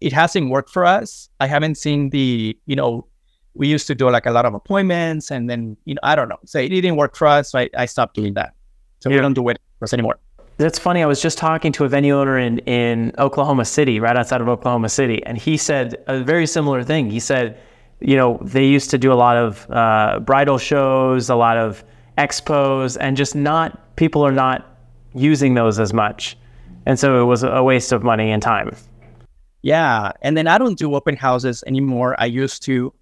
it 0.00 0.12
hasn't 0.12 0.50
worked 0.50 0.70
for 0.70 0.84
us. 0.84 1.28
I 1.40 1.46
haven't 1.46 1.76
seen 1.76 2.10
the, 2.10 2.56
you 2.66 2.76
know, 2.76 3.06
we 3.54 3.66
used 3.66 3.86
to 3.88 3.94
do 3.94 4.08
like 4.10 4.26
a 4.26 4.30
lot 4.30 4.46
of 4.46 4.54
appointments 4.54 5.30
and 5.30 5.50
then, 5.50 5.76
you 5.84 5.94
know, 5.94 6.00
I 6.02 6.14
don't 6.14 6.28
know. 6.28 6.38
So 6.44 6.58
it 6.58 6.68
didn't 6.68 6.96
work 6.96 7.16
for 7.16 7.26
us. 7.26 7.52
So 7.52 7.58
I, 7.58 7.68
I 7.76 7.86
stopped 7.86 8.14
doing 8.14 8.34
that. 8.34 8.54
So 9.00 9.10
yeah. 9.10 9.16
we 9.16 9.22
don't 9.22 9.34
do 9.34 9.42
weddings 9.42 9.92
anymore. 9.92 10.18
That's 10.58 10.78
funny. 10.78 11.02
I 11.04 11.06
was 11.06 11.22
just 11.22 11.38
talking 11.38 11.70
to 11.72 11.84
a 11.84 11.88
venue 11.88 12.18
owner 12.18 12.36
in, 12.36 12.58
in 12.60 13.12
Oklahoma 13.18 13.64
City, 13.64 14.00
right 14.00 14.16
outside 14.16 14.40
of 14.40 14.48
Oklahoma 14.48 14.88
City, 14.88 15.24
and 15.24 15.38
he 15.38 15.56
said 15.56 15.96
a 16.08 16.20
very 16.20 16.48
similar 16.48 16.82
thing. 16.82 17.10
He 17.10 17.20
said, 17.20 17.60
you 18.00 18.16
know, 18.16 18.40
they 18.42 18.66
used 18.66 18.90
to 18.90 18.98
do 18.98 19.12
a 19.12 19.14
lot 19.14 19.36
of 19.36 19.70
uh, 19.70 20.18
bridal 20.18 20.58
shows, 20.58 21.30
a 21.30 21.36
lot 21.36 21.56
of 21.56 21.84
expos, 22.16 22.96
and 23.00 23.16
just 23.16 23.36
not 23.36 23.94
people 23.94 24.26
are 24.26 24.32
not 24.32 24.77
using 25.14 25.54
those 25.54 25.78
as 25.78 25.92
much. 25.92 26.36
and 26.86 26.98
so 26.98 27.20
it 27.20 27.24
was 27.24 27.42
a 27.42 27.62
waste 27.62 27.92
of 27.92 28.02
money 28.02 28.30
and 28.30 28.42
time. 28.42 28.74
Yeah, 29.62 30.12
and 30.22 30.36
then 30.36 30.46
I 30.46 30.58
don't 30.58 30.78
do 30.78 30.94
open 30.94 31.16
houses 31.16 31.64
anymore. 31.66 32.14
I 32.18 32.26
used 32.26 32.62
to, 32.64 32.92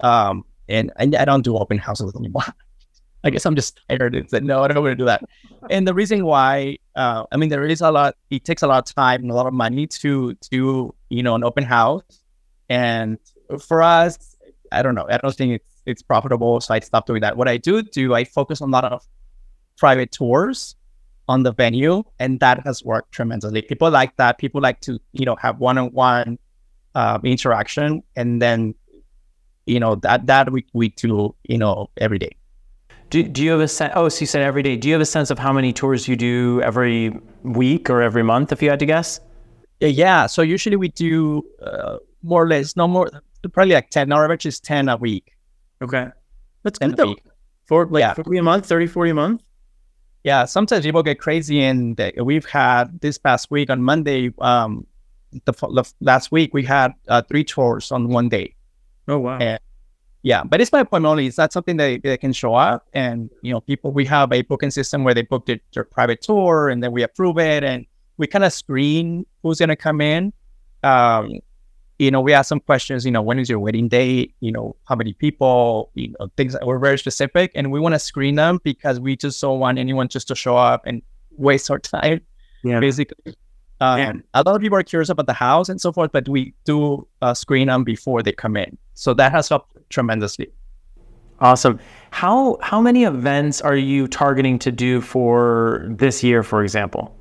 um, 0.00 0.44
and 0.68 0.90
I, 0.98 1.04
I 1.04 1.24
don't 1.24 1.42
do 1.42 1.56
open 1.56 1.78
houses 1.78 2.14
anymore. 2.16 2.44
I 3.24 3.30
guess 3.30 3.44
I'm 3.44 3.56
just 3.56 3.80
tired 3.88 4.14
and 4.14 4.28
said, 4.30 4.44
no, 4.44 4.62
I 4.62 4.68
don't 4.68 4.82
want 4.82 4.92
to 4.92 4.96
do 4.96 5.04
that. 5.06 5.24
And 5.68 5.86
the 5.86 5.94
reason 5.94 6.24
why, 6.24 6.78
uh, 6.94 7.24
I 7.32 7.36
mean, 7.36 7.48
there 7.48 7.64
is 7.66 7.80
a 7.80 7.90
lot, 7.90 8.14
it 8.30 8.44
takes 8.44 8.62
a 8.62 8.68
lot 8.68 8.88
of 8.88 8.94
time 8.94 9.22
and 9.22 9.30
a 9.30 9.34
lot 9.34 9.46
of 9.46 9.52
money 9.52 9.86
to 9.88 10.34
do, 10.50 10.94
you 11.08 11.22
know, 11.22 11.34
an 11.34 11.42
open 11.42 11.64
house. 11.64 12.02
And 12.68 13.18
for 13.58 13.82
us, 13.82 14.36
I 14.70 14.82
don't 14.82 14.94
know, 14.94 15.06
I 15.10 15.18
don't 15.18 15.34
think 15.34 15.54
it's, 15.54 15.82
it's 15.86 16.02
profitable. 16.02 16.60
So 16.60 16.74
I 16.74 16.80
stopped 16.80 17.08
doing 17.08 17.20
that. 17.20 17.36
What 17.36 17.48
I 17.48 17.56
do 17.56 17.82
do, 17.82 18.14
I 18.14 18.24
focus 18.24 18.60
on 18.62 18.68
a 18.68 18.72
lot 18.72 18.84
of 18.84 19.04
private 19.76 20.12
tours 20.12 20.76
on 21.28 21.42
the 21.42 21.52
venue. 21.52 22.02
And 22.18 22.40
that 22.40 22.64
has 22.64 22.84
worked 22.84 23.12
tremendously. 23.12 23.62
People 23.62 23.90
like 23.90 24.16
that. 24.16 24.38
People 24.38 24.60
like 24.60 24.80
to, 24.82 24.98
you 25.12 25.24
know, 25.24 25.36
have 25.36 25.58
one-on-one 25.58 26.38
um, 26.94 27.20
interaction. 27.24 28.02
And 28.14 28.40
then, 28.40 28.74
you 29.66 29.80
know, 29.80 29.96
that, 29.96 30.26
that 30.26 30.50
we, 30.52 30.64
we 30.72 30.90
do, 30.90 31.34
you 31.44 31.58
know, 31.58 31.90
every 31.98 32.18
day. 32.18 32.30
Do, 33.10 33.22
do 33.22 33.42
you 33.42 33.50
have 33.52 33.60
a 33.60 33.68
sense? 33.68 33.92
Oh, 33.96 34.08
so 34.08 34.20
you 34.20 34.26
said 34.26 34.42
every 34.42 34.62
day. 34.62 34.76
Do 34.76 34.88
you 34.88 34.94
have 34.94 35.00
a 35.00 35.06
sense 35.06 35.30
of 35.30 35.38
how 35.38 35.52
many 35.52 35.72
tours 35.72 36.08
you 36.08 36.16
do 36.16 36.60
every 36.62 37.12
week 37.44 37.88
or 37.88 38.02
every 38.02 38.22
month, 38.24 38.50
if 38.52 38.60
you 38.62 38.70
had 38.70 38.80
to 38.80 38.86
guess? 38.86 39.20
Yeah. 39.80 40.26
So 40.26 40.42
usually 40.42 40.76
we 40.76 40.88
do 40.88 41.42
uh, 41.62 41.98
more 42.22 42.42
or 42.42 42.48
less, 42.48 42.76
no 42.76 42.88
more, 42.88 43.10
probably 43.52 43.74
like 43.74 43.90
10. 43.90 44.10
Our 44.10 44.24
average 44.24 44.46
is 44.46 44.58
10 44.58 44.88
a 44.88 44.96
week. 44.96 45.32
Okay. 45.82 46.08
That's 46.62 46.78
10 46.80 46.90
good 46.90 46.94
a 46.98 47.02
though. 47.02 47.08
week. 47.10 47.22
For 47.66 47.86
like 47.86 48.00
Yeah. 48.00 48.14
40 48.14 48.38
a 48.38 48.42
month, 48.42 48.66
30, 48.66 48.86
40 48.88 49.10
a 49.10 49.14
month? 49.14 49.42
Yeah. 50.26 50.44
Sometimes 50.44 50.84
people 50.84 51.04
get 51.04 51.20
crazy. 51.20 51.62
And 51.62 51.98
we've 52.18 52.44
had 52.44 53.00
this 53.00 53.16
past 53.16 53.48
week 53.50 53.70
on 53.70 53.80
Monday, 53.80 54.34
um, 54.40 54.84
the, 55.44 55.52
the 55.52 55.92
last 56.00 56.32
week, 56.32 56.52
we 56.52 56.64
had 56.64 56.92
uh, 57.06 57.22
three 57.22 57.44
tours 57.44 57.92
on 57.92 58.08
one 58.08 58.28
day. 58.28 58.54
Oh, 59.06 59.18
wow. 59.18 59.38
Yeah. 59.40 59.58
Yeah, 60.22 60.42
but 60.42 60.60
it's 60.60 60.70
by 60.70 60.80
appointment 60.80 61.08
only. 61.08 61.26
It's 61.28 61.38
not 61.38 61.52
something 61.52 61.76
that 61.76 62.02
they 62.02 62.16
can 62.16 62.32
show 62.32 62.56
up. 62.56 62.88
And 62.94 63.30
you 63.42 63.52
know, 63.52 63.60
people 63.60 63.92
we 63.92 64.04
have 64.06 64.32
a 64.32 64.42
booking 64.42 64.72
system 64.72 65.04
where 65.04 65.14
they 65.14 65.22
book 65.22 65.46
their, 65.46 65.60
their 65.72 65.84
private 65.84 66.20
tour 66.20 66.68
and 66.68 66.82
then 66.82 66.90
we 66.90 67.04
approve 67.04 67.38
it 67.38 67.62
and 67.62 67.86
we 68.16 68.26
kind 68.26 68.42
of 68.42 68.52
screen 68.52 69.24
who's 69.44 69.60
gonna 69.60 69.76
come 69.76 70.00
in. 70.00 70.32
Um, 70.82 71.38
you 71.98 72.10
know, 72.10 72.20
we 72.20 72.32
ask 72.32 72.48
some 72.48 72.60
questions, 72.60 73.04
you 73.04 73.10
know, 73.10 73.22
when 73.22 73.38
is 73.38 73.48
your 73.48 73.58
wedding 73.58 73.88
date? 73.88 74.34
You 74.40 74.52
know, 74.52 74.76
how 74.84 74.94
many 74.96 75.12
people, 75.14 75.90
you 75.94 76.14
know, 76.18 76.28
things 76.36 76.52
that 76.52 76.66
we're 76.66 76.78
very 76.78 76.98
specific 76.98 77.52
and 77.54 77.72
we 77.72 77.80
want 77.80 77.94
to 77.94 77.98
screen 77.98 78.34
them 78.34 78.60
because 78.64 79.00
we 79.00 79.16
just 79.16 79.40
don't 79.40 79.58
want 79.60 79.78
anyone 79.78 80.08
just 80.08 80.28
to 80.28 80.34
show 80.34 80.56
up 80.56 80.82
and 80.86 81.00
waste 81.38 81.70
our 81.70 81.78
time 81.94 82.20
Yeah. 82.64 82.80
basically. 82.80 83.34
Um, 83.80 83.98
Yeah. 83.98 84.12
A 84.34 84.42
lot 84.42 84.54
of 84.56 84.60
people 84.60 84.76
are 84.78 84.82
curious 84.82 85.08
about 85.08 85.26
the 85.26 85.32
house 85.32 85.68
and 85.68 85.80
so 85.80 85.90
forth, 85.92 86.12
but 86.12 86.28
we 86.28 86.52
do 86.64 87.06
uh, 87.22 87.32
screen 87.34 87.68
them 87.68 87.82
before 87.84 88.22
they 88.22 88.32
come 88.32 88.56
in. 88.56 88.76
So 88.94 89.14
that 89.14 89.32
has 89.32 89.48
helped 89.48 89.76
tremendously. 89.88 90.48
Awesome. 91.40 91.78
How 92.10 92.56
how 92.62 92.80
many 92.80 93.04
events 93.04 93.60
are 93.60 93.76
you 93.76 94.06
targeting 94.08 94.58
to 94.60 94.72
do 94.72 95.00
for 95.02 95.86
this 95.90 96.22
year, 96.24 96.42
for 96.42 96.62
example? 96.62 97.14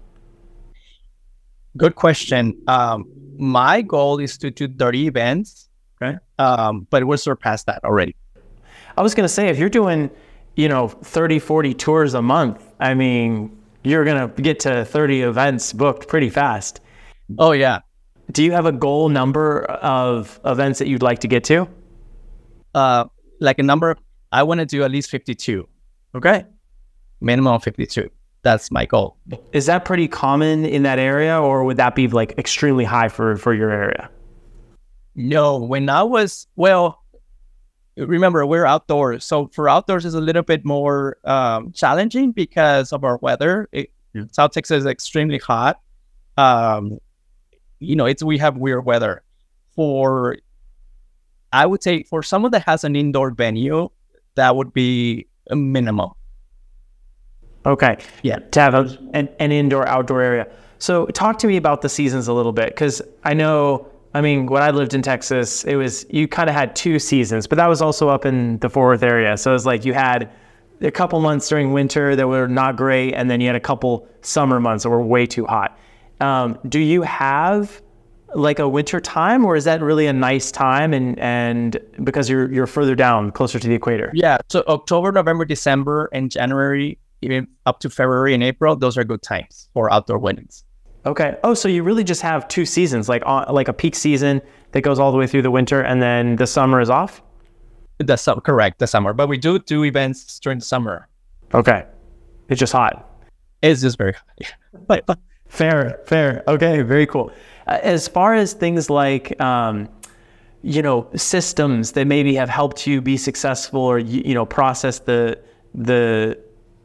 Good 1.77 1.95
question. 1.95 2.57
Um, 2.67 3.05
my 3.37 3.81
goal 3.81 4.19
is 4.19 4.37
to 4.39 4.49
do 4.51 4.67
30 4.67 5.07
events, 5.07 5.69
Okay. 6.01 6.17
um, 6.39 6.87
but 6.89 7.03
we're 7.05 7.17
surpassed 7.17 7.65
that 7.65 7.83
already. 7.83 8.15
I 8.97 9.01
was 9.01 9.13
going 9.13 9.25
to 9.25 9.29
say, 9.33 9.49
if 9.49 9.57
you're 9.59 9.69
doing, 9.69 10.09
you 10.55 10.69
know, 10.69 10.87
30, 10.87 11.39
40 11.39 11.73
tours 11.73 12.13
a 12.13 12.21
month, 12.21 12.63
I 12.79 12.93
mean, 12.93 13.57
you're 13.83 14.05
going 14.05 14.29
to 14.31 14.41
get 14.41 14.59
to 14.61 14.85
30 14.85 15.21
events 15.23 15.73
booked 15.73 16.07
pretty 16.07 16.29
fast. 16.29 16.79
Oh, 17.37 17.51
yeah. 17.51 17.79
Do 18.31 18.43
you 18.43 18.51
have 18.53 18.65
a 18.65 18.71
goal 18.71 19.09
number 19.09 19.63
of 19.65 20.39
events 20.45 20.79
that 20.79 20.87
you'd 20.87 21.03
like 21.03 21.19
to 21.19 21.27
get 21.27 21.43
to? 21.45 21.67
Uh, 22.73 23.05
like 23.39 23.59
a 23.59 23.63
number, 23.63 23.97
I 24.31 24.43
want 24.43 24.59
to 24.61 24.65
do 24.65 24.83
at 24.83 24.91
least 24.91 25.09
52, 25.09 25.67
Okay. 26.15 26.45
minimum 27.21 27.59
52. 27.59 28.09
That's 28.45 28.69
my 28.69 28.85
goal. 28.85 29.17
Is 29.53 29.65
that 29.65 29.85
pretty 29.85 30.07
common 30.07 30.65
in 30.65 30.83
that 30.83 30.99
area 30.99 31.41
or 31.41 31.63
would 31.63 31.77
that 31.77 31.95
be 31.95 32.07
like 32.07 32.37
extremely 32.37 32.83
high 32.85 33.09
for, 33.09 33.35
for 33.37 33.55
your 33.55 33.71
area? 33.71 34.07
No, 35.15 35.57
when 35.57 35.89
I 35.89 36.03
was, 36.03 36.45
well, 36.55 37.03
remember, 37.97 38.45
we're 38.45 38.65
outdoors. 38.65 39.25
So 39.25 39.47
for 39.47 39.67
outdoors 39.67 40.05
is 40.05 40.13
a 40.13 40.21
little 40.21 40.43
bit 40.43 40.63
more 40.63 41.17
um, 41.23 41.71
challenging 41.71 42.33
because 42.33 42.93
of 42.93 43.03
our 43.03 43.17
weather. 43.17 43.67
It, 43.71 43.89
Yeah. 44.13 44.25
South 44.31 44.51
Texas 44.51 44.81
is 44.81 44.85
extremely 44.85 45.39
hot. 45.39 45.81
Um, 46.37 46.99
you 47.79 47.95
know, 47.95 48.05
it's 48.05 48.21
we 48.21 48.37
have 48.37 48.57
weird 48.57 48.85
weather. 48.85 49.23
For, 49.75 50.37
I 51.51 51.65
would 51.65 51.81
say, 51.81 52.03
for 52.03 52.21
someone 52.21 52.51
that 52.51 52.63
has 52.63 52.83
an 52.83 52.95
indoor 52.95 53.31
venue, 53.31 53.89
that 54.35 54.55
would 54.55 54.71
be 54.71 55.25
a 55.49 55.55
minimum. 55.55 56.11
Okay. 57.65 57.97
Yeah. 58.23 58.39
To 58.39 58.59
have 58.59 58.73
a, 58.73 58.97
an, 59.13 59.29
an 59.39 59.51
indoor 59.51 59.87
outdoor 59.87 60.21
area. 60.21 60.47
So 60.79 61.05
talk 61.07 61.39
to 61.39 61.47
me 61.47 61.57
about 61.57 61.81
the 61.81 61.89
seasons 61.89 62.27
a 62.27 62.33
little 62.33 62.51
bit 62.51 62.67
because 62.67 63.01
I 63.23 63.33
know, 63.33 63.87
I 64.13 64.21
mean, 64.21 64.45
when 64.45 64.61
I 64.61 64.71
lived 64.71 64.93
in 64.93 65.01
Texas, 65.01 65.63
it 65.63 65.75
was, 65.75 66.05
you 66.09 66.27
kind 66.27 66.49
of 66.49 66.55
had 66.55 66.75
two 66.75 66.99
seasons, 66.99 67.47
but 67.47 67.55
that 67.57 67.67
was 67.67 67.81
also 67.81 68.09
up 68.09 68.25
in 68.25 68.59
the 68.59 68.69
Fort 68.69 68.87
Worth 68.87 69.03
area. 69.03 69.37
So 69.37 69.51
it 69.51 69.53
was 69.53 69.65
like 69.65 69.85
you 69.85 69.93
had 69.93 70.29
a 70.81 70.91
couple 70.91 71.19
months 71.21 71.47
during 71.49 71.73
winter 71.73 72.15
that 72.15 72.27
were 72.27 72.47
not 72.47 72.75
great, 72.75 73.13
and 73.13 73.29
then 73.29 73.41
you 73.41 73.47
had 73.47 73.55
a 73.55 73.61
couple 73.61 74.07
summer 74.21 74.59
months 74.59 74.83
that 74.83 74.89
were 74.89 75.01
way 75.01 75.25
too 75.25 75.45
hot. 75.45 75.77
Um, 76.19 76.59
do 76.67 76.79
you 76.79 77.01
have 77.01 77.81
like 78.33 78.59
a 78.59 78.67
winter 78.67 78.99
time 78.99 79.45
or 79.45 79.55
is 79.55 79.63
that 79.63 79.81
really 79.81 80.07
a 80.07 80.13
nice 80.13 80.51
time 80.51 80.93
and, 80.93 81.17
and 81.19 81.79
because 82.03 82.29
you're, 82.29 82.51
you're 82.51 82.67
further 82.67 82.95
down 82.95 83.31
closer 83.31 83.59
to 83.59 83.67
the 83.67 83.73
equator? 83.73 84.11
Yeah. 84.13 84.37
So 84.49 84.63
October, 84.67 85.11
November, 85.11 85.45
December, 85.45 86.09
and 86.11 86.29
January, 86.29 86.97
even 87.21 87.47
up 87.65 87.79
to 87.79 87.89
February 87.89 88.33
and 88.33 88.43
April, 88.43 88.75
those 88.75 88.97
are 88.97 89.03
good 89.03 89.21
times 89.21 89.69
for 89.73 89.91
outdoor 89.91 90.17
weddings. 90.17 90.63
Okay. 91.05 91.37
Oh, 91.43 91.53
so 91.53 91.67
you 91.67 91.83
really 91.83 92.03
just 92.03 92.21
have 92.21 92.47
two 92.47 92.65
seasons, 92.65 93.07
like 93.07 93.23
on, 93.25 93.53
like 93.53 93.67
a 93.67 93.73
peak 93.73 93.95
season 93.95 94.41
that 94.71 94.81
goes 94.81 94.99
all 94.99 95.11
the 95.11 95.17
way 95.17 95.27
through 95.27 95.43
the 95.43 95.51
winter, 95.51 95.81
and 95.81 96.01
then 96.01 96.35
the 96.35 96.47
summer 96.47 96.81
is 96.81 96.89
off. 96.89 97.21
That's 97.99 98.23
su- 98.23 98.41
correct, 98.41 98.79
the 98.79 98.87
summer. 98.87 99.13
But 99.13 99.29
we 99.29 99.37
do 99.37 99.59
do 99.59 99.83
events 99.83 100.39
during 100.39 100.59
the 100.59 100.65
summer. 100.65 101.07
Okay. 101.53 101.85
It's 102.49 102.59
just 102.59 102.73
hot. 102.73 103.09
It's 103.61 103.81
just 103.81 103.97
very 103.97 104.13
hot. 104.13 104.47
but 104.87 105.19
Fair, 105.47 106.01
fair. 106.05 106.43
Okay, 106.47 106.81
very 106.81 107.05
cool. 107.05 107.31
Uh, 107.67 107.79
as 107.81 108.07
far 108.07 108.33
as 108.33 108.53
things 108.53 108.89
like, 108.89 109.39
um, 109.39 109.87
you 110.63 110.81
know, 110.81 111.07
systems 111.15 111.93
that 111.93 112.05
maybe 112.07 112.35
have 112.35 112.49
helped 112.49 112.87
you 112.87 113.01
be 113.01 113.15
successful 113.15 113.79
or 113.81 113.99
you, 113.99 114.21
you 114.25 114.33
know 114.33 114.45
process 114.45 114.99
the 114.99 115.39
the 115.73 116.37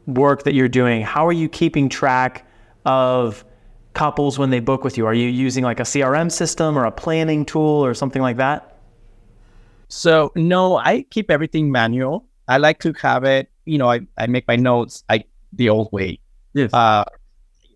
work 0.07 0.43
that 0.43 0.53
you're 0.53 0.69
doing, 0.69 1.01
how 1.01 1.27
are 1.27 1.33
you 1.33 1.49
keeping 1.49 1.89
track 1.89 2.47
of 2.85 3.45
couples 3.93 4.39
when 4.39 4.49
they 4.49 4.59
book 4.59 4.83
with 4.83 4.97
you? 4.97 5.05
Are 5.05 5.13
you 5.13 5.27
using 5.27 5.63
like 5.63 5.79
a 5.79 5.83
CRM 5.83 6.31
system 6.31 6.77
or 6.77 6.85
a 6.85 6.91
planning 6.91 7.45
tool 7.45 7.85
or 7.85 7.93
something 7.93 8.21
like 8.21 8.37
that? 8.37 8.77
So 9.89 10.31
no, 10.35 10.77
I 10.77 11.03
keep 11.09 11.29
everything 11.29 11.71
manual. 11.71 12.25
I 12.47 12.57
like 12.57 12.79
to 12.79 12.93
have 13.01 13.23
it, 13.23 13.51
you 13.65 13.77
know, 13.77 13.89
I, 13.89 14.01
I 14.17 14.27
make 14.27 14.47
my 14.47 14.55
notes 14.55 15.03
I 15.09 15.25
the 15.53 15.69
old 15.69 15.91
way. 15.91 16.19
Yes. 16.53 16.73
Uh 16.73 17.05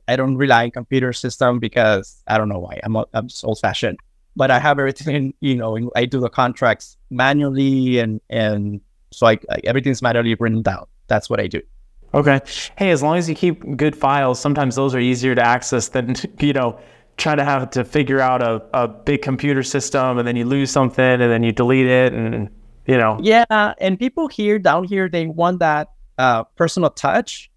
I 0.08 0.16
don't 0.16 0.38
rely 0.38 0.66
on 0.66 0.72
computer 0.72 1.14
system 1.14 1.60
because 1.60 2.22
I 2.28 2.38
don't 2.38 2.50
know 2.50 2.60
why. 2.60 2.80
I'm 2.84 2.96
I'm 2.96 3.28
just 3.28 3.44
old 3.44 3.60
fashioned. 3.60 4.00
But 4.38 4.52
I 4.52 4.60
have 4.60 4.80
everything, 4.80 5.34
you 5.40 5.56
know, 5.56 5.92
I 5.96 6.06
do 6.06 6.20
the 6.20 6.30
contracts 6.30 6.98
manually 7.10 8.00
and 8.00 8.22
and 8.30 8.82
so 9.12 9.28
I, 9.28 9.38
I 9.50 9.60
everything's 9.66 10.02
manually 10.02 10.36
written 10.36 10.62
down. 10.62 10.86
That's 11.08 11.30
what 11.30 11.40
I 11.40 11.48
do. 11.48 11.62
Okay. 12.16 12.40
Hey, 12.78 12.92
as 12.92 13.04
long 13.04 13.18
as 13.18 13.28
you 13.28 13.36
keep 13.36 13.76
good 13.76 13.96
files, 13.96 14.40
sometimes 14.40 14.76
those 14.76 14.96
are 14.96 15.00
easier 15.00 15.36
to 15.36 15.42
access 15.42 15.90
than, 15.90 16.16
you 16.40 16.54
know, 16.54 16.80
trying 17.18 17.38
to 17.38 17.44
have 17.44 17.70
to 17.72 17.84
figure 17.84 18.22
out 18.22 18.42
a, 18.42 18.64
a 18.74 18.88
big 18.88 19.22
computer 19.22 19.64
system 19.64 20.18
and 20.18 20.26
then 20.28 20.38
you 20.38 20.46
lose 20.46 20.72
something 20.72 21.04
and 21.04 21.22
then 21.22 21.44
you 21.44 21.52
delete 21.52 21.88
it 21.88 22.14
and, 22.14 22.50
you 22.88 22.98
know. 22.98 23.20
Yeah, 23.22 23.74
and 23.80 24.00
people 24.00 24.30
here 24.30 24.58
down 24.58 24.86
here 24.86 25.10
they 25.10 25.28
want 25.28 25.60
that 25.60 25.90
uh, 26.18 26.46
personal 26.56 26.90
touch, 26.90 27.52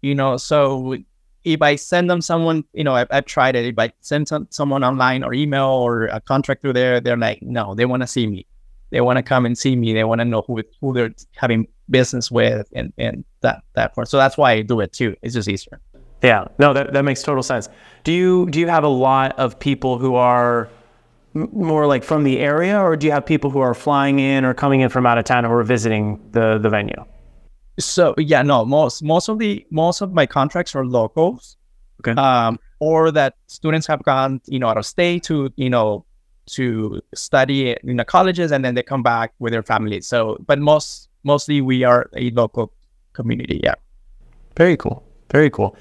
you 0.00 0.14
know. 0.14 0.38
So 0.38 0.96
if 1.44 1.60
I 1.60 1.76
send 1.76 2.08
them 2.08 2.22
someone, 2.22 2.64
you 2.72 2.84
know, 2.84 2.94
I've, 2.94 3.08
I've 3.10 3.26
tried 3.26 3.54
it. 3.54 3.66
If 3.66 3.78
I 3.78 3.92
send 4.00 4.28
some, 4.28 4.46
someone 4.50 4.82
online 4.82 5.22
or 5.22 5.34
email 5.34 5.68
or 5.68 6.06
a 6.06 6.20
contract 6.22 6.62
through 6.62 6.72
there, 6.72 7.00
they're 7.00 7.18
like, 7.18 7.42
no, 7.42 7.74
they 7.74 7.84
want 7.84 8.02
to 8.02 8.06
see 8.06 8.26
me. 8.26 8.46
They 8.90 9.02
want 9.02 9.18
to 9.18 9.22
come 9.22 9.44
and 9.44 9.56
see 9.56 9.76
me. 9.76 9.92
They 9.92 10.04
want 10.04 10.20
to 10.20 10.24
know 10.24 10.42
who 10.46 10.62
who 10.80 10.92
they're 10.92 11.14
having 11.36 11.68
business 11.90 12.30
with, 12.30 12.68
and 12.72 12.92
and 12.98 13.24
that 13.40 13.62
that 13.74 13.94
part. 13.94 14.08
So 14.08 14.16
that's 14.16 14.36
why 14.36 14.52
I 14.52 14.62
do 14.62 14.80
it 14.80 14.92
too. 14.92 15.16
It's 15.22 15.34
just 15.34 15.48
easier. 15.48 15.80
Yeah. 16.22 16.48
No, 16.58 16.72
that, 16.72 16.92
that 16.92 17.02
makes 17.02 17.22
total 17.22 17.42
sense. 17.42 17.68
Do 18.04 18.12
you 18.12 18.48
do 18.50 18.60
you 18.60 18.68
have 18.68 18.84
a 18.84 18.88
lot 18.88 19.38
of 19.38 19.58
people 19.58 19.98
who 19.98 20.14
are 20.14 20.68
more 21.34 21.86
like 21.86 22.02
from 22.02 22.24
the 22.24 22.40
area 22.40 22.78
or 22.78 22.96
do 22.96 23.06
you 23.06 23.12
have 23.12 23.24
people 23.24 23.50
who 23.50 23.60
are 23.60 23.72
flying 23.72 24.18
in 24.18 24.44
or 24.44 24.52
coming 24.52 24.80
in 24.80 24.88
from 24.88 25.06
out 25.06 25.16
of 25.16 25.24
town 25.24 25.44
who 25.44 25.52
are 25.52 25.62
visiting 25.62 26.20
the 26.32 26.58
the 26.58 26.68
venue? 26.68 27.04
So 27.78 28.14
yeah, 28.18 28.42
no, 28.42 28.64
most 28.64 29.02
most 29.02 29.28
of 29.28 29.38
the 29.38 29.66
most 29.70 30.00
of 30.00 30.12
my 30.12 30.26
contracts 30.26 30.74
are 30.74 30.84
locals. 30.84 31.56
Okay. 32.00 32.18
Um, 32.18 32.58
or 32.78 33.10
that 33.10 33.34
students 33.46 33.86
have 33.86 34.02
gone, 34.04 34.40
you 34.46 34.58
know, 34.58 34.68
out 34.68 34.78
of 34.78 34.86
state 34.86 35.22
to, 35.24 35.52
you 35.56 35.68
know, 35.68 36.06
to 36.46 37.00
study 37.14 37.76
in 37.84 37.96
the 37.98 38.04
colleges 38.04 38.52
and 38.52 38.64
then 38.64 38.74
they 38.74 38.82
come 38.82 39.02
back 39.02 39.34
with 39.38 39.52
their 39.52 39.62
families. 39.62 40.06
So, 40.06 40.38
but 40.46 40.58
most 40.58 41.09
mostly 41.24 41.60
we 41.60 41.84
are 41.84 42.08
a 42.16 42.30
local 42.30 42.72
community. 43.12 43.60
Yeah. 43.62 43.74
Very 44.56 44.76
cool. 44.76 45.04
Very 45.30 45.50
cool. 45.50 45.76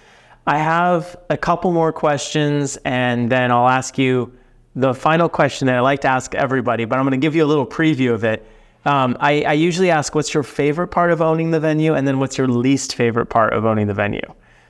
I 0.47 0.58
have 0.58 1.15
a 1.30 1.38
couple 1.38 1.71
more 1.71 1.91
questions 1.91 2.78
and 2.86 3.32
then 3.32 3.52
I'll 3.52 3.69
ask 3.69 3.97
you 3.97 4.34
the 4.75 4.93
final 4.93 5.30
question 5.30 5.67
that 5.67 5.75
I 5.75 5.80
like 5.80 6.02
to 6.02 6.08
ask 6.08 6.34
everybody, 6.36 6.86
but 6.86 6.97
I'm 6.97 7.06
going 7.06 7.19
to 7.19 7.23
give 7.23 7.36
you 7.36 7.43
a 7.43 7.47
little 7.47 7.65
preview 7.65 8.13
of 8.13 8.23
it. 8.23 8.45
Um, 8.86 9.17
I, 9.19 9.41
I 9.43 9.54
usually 9.54 9.91
ask 9.91 10.15
what's 10.15 10.34
your 10.34 10.43
favorite 10.43 10.88
part 10.88 11.12
of 11.12 11.21
owning 11.21 11.52
the 11.52 11.60
venue 11.60 11.93
and 11.93 12.08
then 12.08 12.19
what's 12.19 12.38
your 12.38 12.47
least 12.47 12.95
favorite 12.95 13.28
part 13.28 13.54
of 13.54 13.65
owning 13.65 13.88
the 13.88 13.93
venue. 13.93 14.21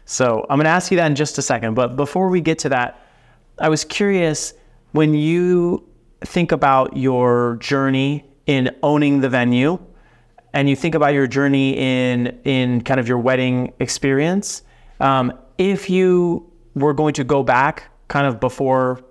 So 0.06 0.46
I'm 0.50 0.58
going 0.58 0.66
to 0.66 0.72
ask 0.72 0.92
you 0.92 0.98
that 0.98 1.06
in 1.06 1.16
just 1.16 1.38
a 1.38 1.42
second. 1.42 1.76
But 1.76 1.96
before 1.96 2.30
we 2.30 2.42
get 2.42 2.58
to 2.60 2.70
that, 2.70 3.06
I 3.60 3.70
was 3.70 3.86
curious 3.86 4.54
when 4.92 5.14
you 5.14 5.88
think 6.22 6.52
about 6.52 6.98
your 6.98 7.58
journey 7.58 8.26
in 8.48 8.76
owning 8.82 9.22
the 9.22 9.30
venue 9.30 9.78
and 10.54 10.70
you 10.70 10.76
think 10.76 10.96
about 10.96 11.14
your 11.14 11.28
journey 11.28 11.78
in 11.78 12.40
in 12.44 12.82
kind 12.82 13.00
of 13.00 13.08
your 13.08 13.18
wedding 13.18 13.74
experience 13.80 14.64
um, 15.00 15.32
if 15.58 15.90
you 15.90 16.52
were 16.76 16.94
going 16.94 17.14
to 17.14 17.24
go 17.24 17.44
back 17.44 17.84
kind 18.08 18.28
of 18.28 18.40
before 18.40 19.02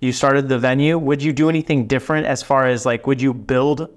you 0.00 0.12
started 0.12 0.48
the 0.48 0.58
venue 0.58 0.98
would 0.98 1.22
you 1.22 1.32
do 1.32 1.48
anything 1.48 1.86
different 1.86 2.26
as 2.26 2.42
far 2.42 2.66
as 2.66 2.84
like 2.84 3.06
would 3.06 3.20
you 3.20 3.32
build 3.32 3.88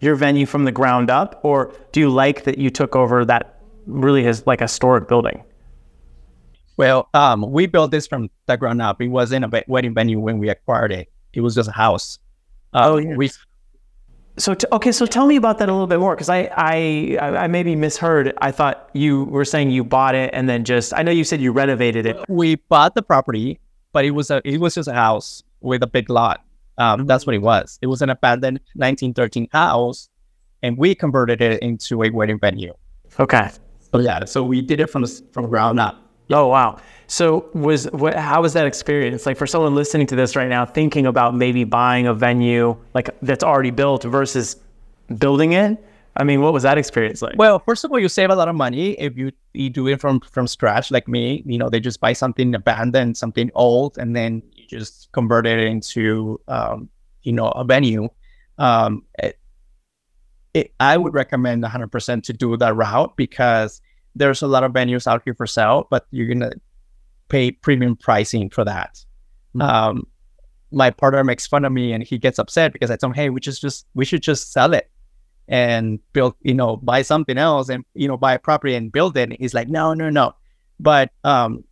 your 0.00 0.14
venue 0.14 0.46
from 0.46 0.64
the 0.64 0.72
ground 0.72 1.10
up 1.10 1.40
or 1.42 1.72
do 1.92 2.00
you 2.00 2.10
like 2.10 2.44
that 2.44 2.58
you 2.58 2.70
took 2.70 2.94
over 2.94 3.24
that 3.24 3.60
really 3.86 4.26
is 4.26 4.46
like 4.46 4.60
a 4.60 4.64
historic 4.64 5.08
building 5.08 5.42
well 6.76 7.08
um, 7.14 7.50
we 7.50 7.66
built 7.66 7.90
this 7.90 8.06
from 8.06 8.28
the 8.46 8.56
ground 8.56 8.82
up 8.82 9.00
it 9.00 9.08
wasn't 9.08 9.44
a 9.44 9.64
wedding 9.66 9.94
venue 9.94 10.18
when 10.18 10.38
we 10.38 10.48
acquired 10.48 10.92
it 10.92 11.08
it 11.34 11.40
was 11.40 11.54
just 11.54 11.68
a 11.68 11.72
house. 11.72 12.18
Uh, 12.72 12.82
oh, 12.84 12.96
yeah. 12.96 13.16
We, 13.16 13.30
so 14.36 14.54
t- 14.54 14.66
okay, 14.72 14.92
so 14.92 15.06
tell 15.06 15.26
me 15.26 15.36
about 15.36 15.58
that 15.58 15.68
a 15.68 15.72
little 15.72 15.86
bit 15.86 16.00
more 16.00 16.14
because 16.14 16.28
I, 16.28 16.50
I 16.56 17.18
I 17.20 17.46
maybe 17.46 17.76
misheard. 17.76 18.32
I 18.38 18.50
thought 18.50 18.90
you 18.92 19.24
were 19.24 19.44
saying 19.44 19.70
you 19.70 19.84
bought 19.84 20.14
it 20.14 20.30
and 20.32 20.48
then 20.48 20.64
just 20.64 20.92
I 20.94 21.02
know 21.02 21.12
you 21.12 21.24
said 21.24 21.40
you 21.40 21.52
renovated 21.52 22.06
it. 22.06 22.16
We 22.28 22.56
bought 22.56 22.94
the 22.94 23.02
property, 23.02 23.60
but 23.92 24.04
it 24.04 24.10
was 24.10 24.30
a 24.30 24.42
it 24.44 24.58
was 24.60 24.74
just 24.74 24.88
a 24.88 24.94
house 24.94 25.42
with 25.60 25.82
a 25.82 25.86
big 25.86 26.10
lot. 26.10 26.44
Um, 26.78 27.00
mm-hmm. 27.00 27.06
That's 27.06 27.26
what 27.26 27.34
it 27.34 27.42
was. 27.42 27.78
It 27.82 27.86
was 27.86 28.02
an 28.02 28.10
abandoned 28.10 28.60
1913 28.74 29.48
house, 29.52 30.08
and 30.62 30.76
we 30.76 30.94
converted 30.94 31.40
it 31.40 31.62
into 31.62 32.02
a 32.02 32.10
wedding 32.10 32.38
venue. 32.40 32.74
Okay. 33.20 33.50
So 33.92 34.00
yeah, 34.00 34.24
so 34.24 34.42
we 34.42 34.60
did 34.60 34.80
it 34.80 34.90
from 34.90 35.02
the, 35.02 35.22
from 35.32 35.48
ground 35.48 35.78
up. 35.78 36.03
Oh 36.30 36.48
wow! 36.48 36.80
So 37.06 37.48
was 37.52 37.84
what? 37.92 38.14
How 38.14 38.42
was 38.42 38.54
that 38.54 38.66
experience? 38.66 39.26
Like 39.26 39.36
for 39.36 39.46
someone 39.46 39.74
listening 39.74 40.06
to 40.08 40.16
this 40.16 40.36
right 40.36 40.48
now, 40.48 40.64
thinking 40.64 41.06
about 41.06 41.34
maybe 41.34 41.64
buying 41.64 42.06
a 42.06 42.14
venue 42.14 42.76
like 42.94 43.10
that's 43.20 43.44
already 43.44 43.70
built 43.70 44.04
versus 44.04 44.56
building 45.18 45.52
it. 45.52 45.82
I 46.16 46.22
mean, 46.22 46.40
what 46.40 46.52
was 46.52 46.62
that 46.62 46.78
experience 46.78 47.22
like? 47.22 47.34
Well, 47.36 47.58
first 47.58 47.84
of 47.84 47.90
all, 47.90 47.98
you 47.98 48.08
save 48.08 48.30
a 48.30 48.36
lot 48.36 48.48
of 48.48 48.54
money 48.54 48.92
if 48.92 49.18
you 49.18 49.32
you 49.52 49.68
do 49.68 49.88
it 49.88 50.00
from 50.00 50.20
from 50.20 50.46
scratch, 50.46 50.90
like 50.90 51.08
me. 51.08 51.42
You 51.44 51.58
know, 51.58 51.68
they 51.68 51.80
just 51.80 52.00
buy 52.00 52.12
something 52.12 52.54
abandoned, 52.54 53.16
something 53.16 53.50
old, 53.54 53.98
and 53.98 54.14
then 54.14 54.42
you 54.54 54.66
just 54.66 55.10
convert 55.12 55.46
it 55.46 55.58
into 55.58 56.40
um, 56.48 56.88
you 57.22 57.32
know 57.32 57.48
a 57.48 57.64
venue. 57.64 58.08
Um, 58.58 59.02
it, 59.18 59.38
it, 60.54 60.72
I 60.78 60.96
would 60.96 61.12
recommend 61.12 61.64
100% 61.64 62.22
to 62.22 62.32
do 62.32 62.56
that 62.56 62.76
route 62.76 63.16
because 63.16 63.80
there's 64.14 64.42
a 64.42 64.46
lot 64.46 64.64
of 64.64 64.72
venues 64.72 65.06
out 65.06 65.22
here 65.24 65.34
for 65.34 65.46
sale, 65.46 65.86
but 65.90 66.06
you're 66.10 66.28
gonna 66.28 66.52
pay 67.28 67.50
premium 67.50 67.96
pricing 67.96 68.50
for 68.50 68.64
that. 68.64 69.04
Mm-hmm. 69.54 69.62
Um, 69.62 70.06
my 70.72 70.90
partner 70.90 71.22
makes 71.24 71.46
fun 71.46 71.64
of 71.64 71.72
me 71.72 71.92
and 71.92 72.02
he 72.02 72.18
gets 72.18 72.38
upset 72.38 72.72
because 72.72 72.90
I 72.90 72.96
tell 72.96 73.10
him, 73.10 73.14
"Hey, 73.14 73.30
we 73.30 73.40
just 73.40 73.60
just 73.60 73.86
we 73.94 74.04
should 74.04 74.22
just 74.22 74.52
sell 74.52 74.74
it 74.74 74.90
and 75.46 76.00
build, 76.12 76.34
you 76.42 76.54
know, 76.54 76.76
buy 76.76 77.02
something 77.02 77.38
else 77.38 77.68
and 77.68 77.84
you 77.94 78.08
know 78.08 78.16
buy 78.16 78.34
a 78.34 78.38
property 78.38 78.74
and 78.74 78.90
build 78.90 79.16
it." 79.16 79.30
And 79.30 79.36
he's 79.38 79.54
like, 79.54 79.68
"No, 79.68 79.94
no, 79.94 80.10
no." 80.10 80.34
But 80.80 81.10
um, 81.22 81.64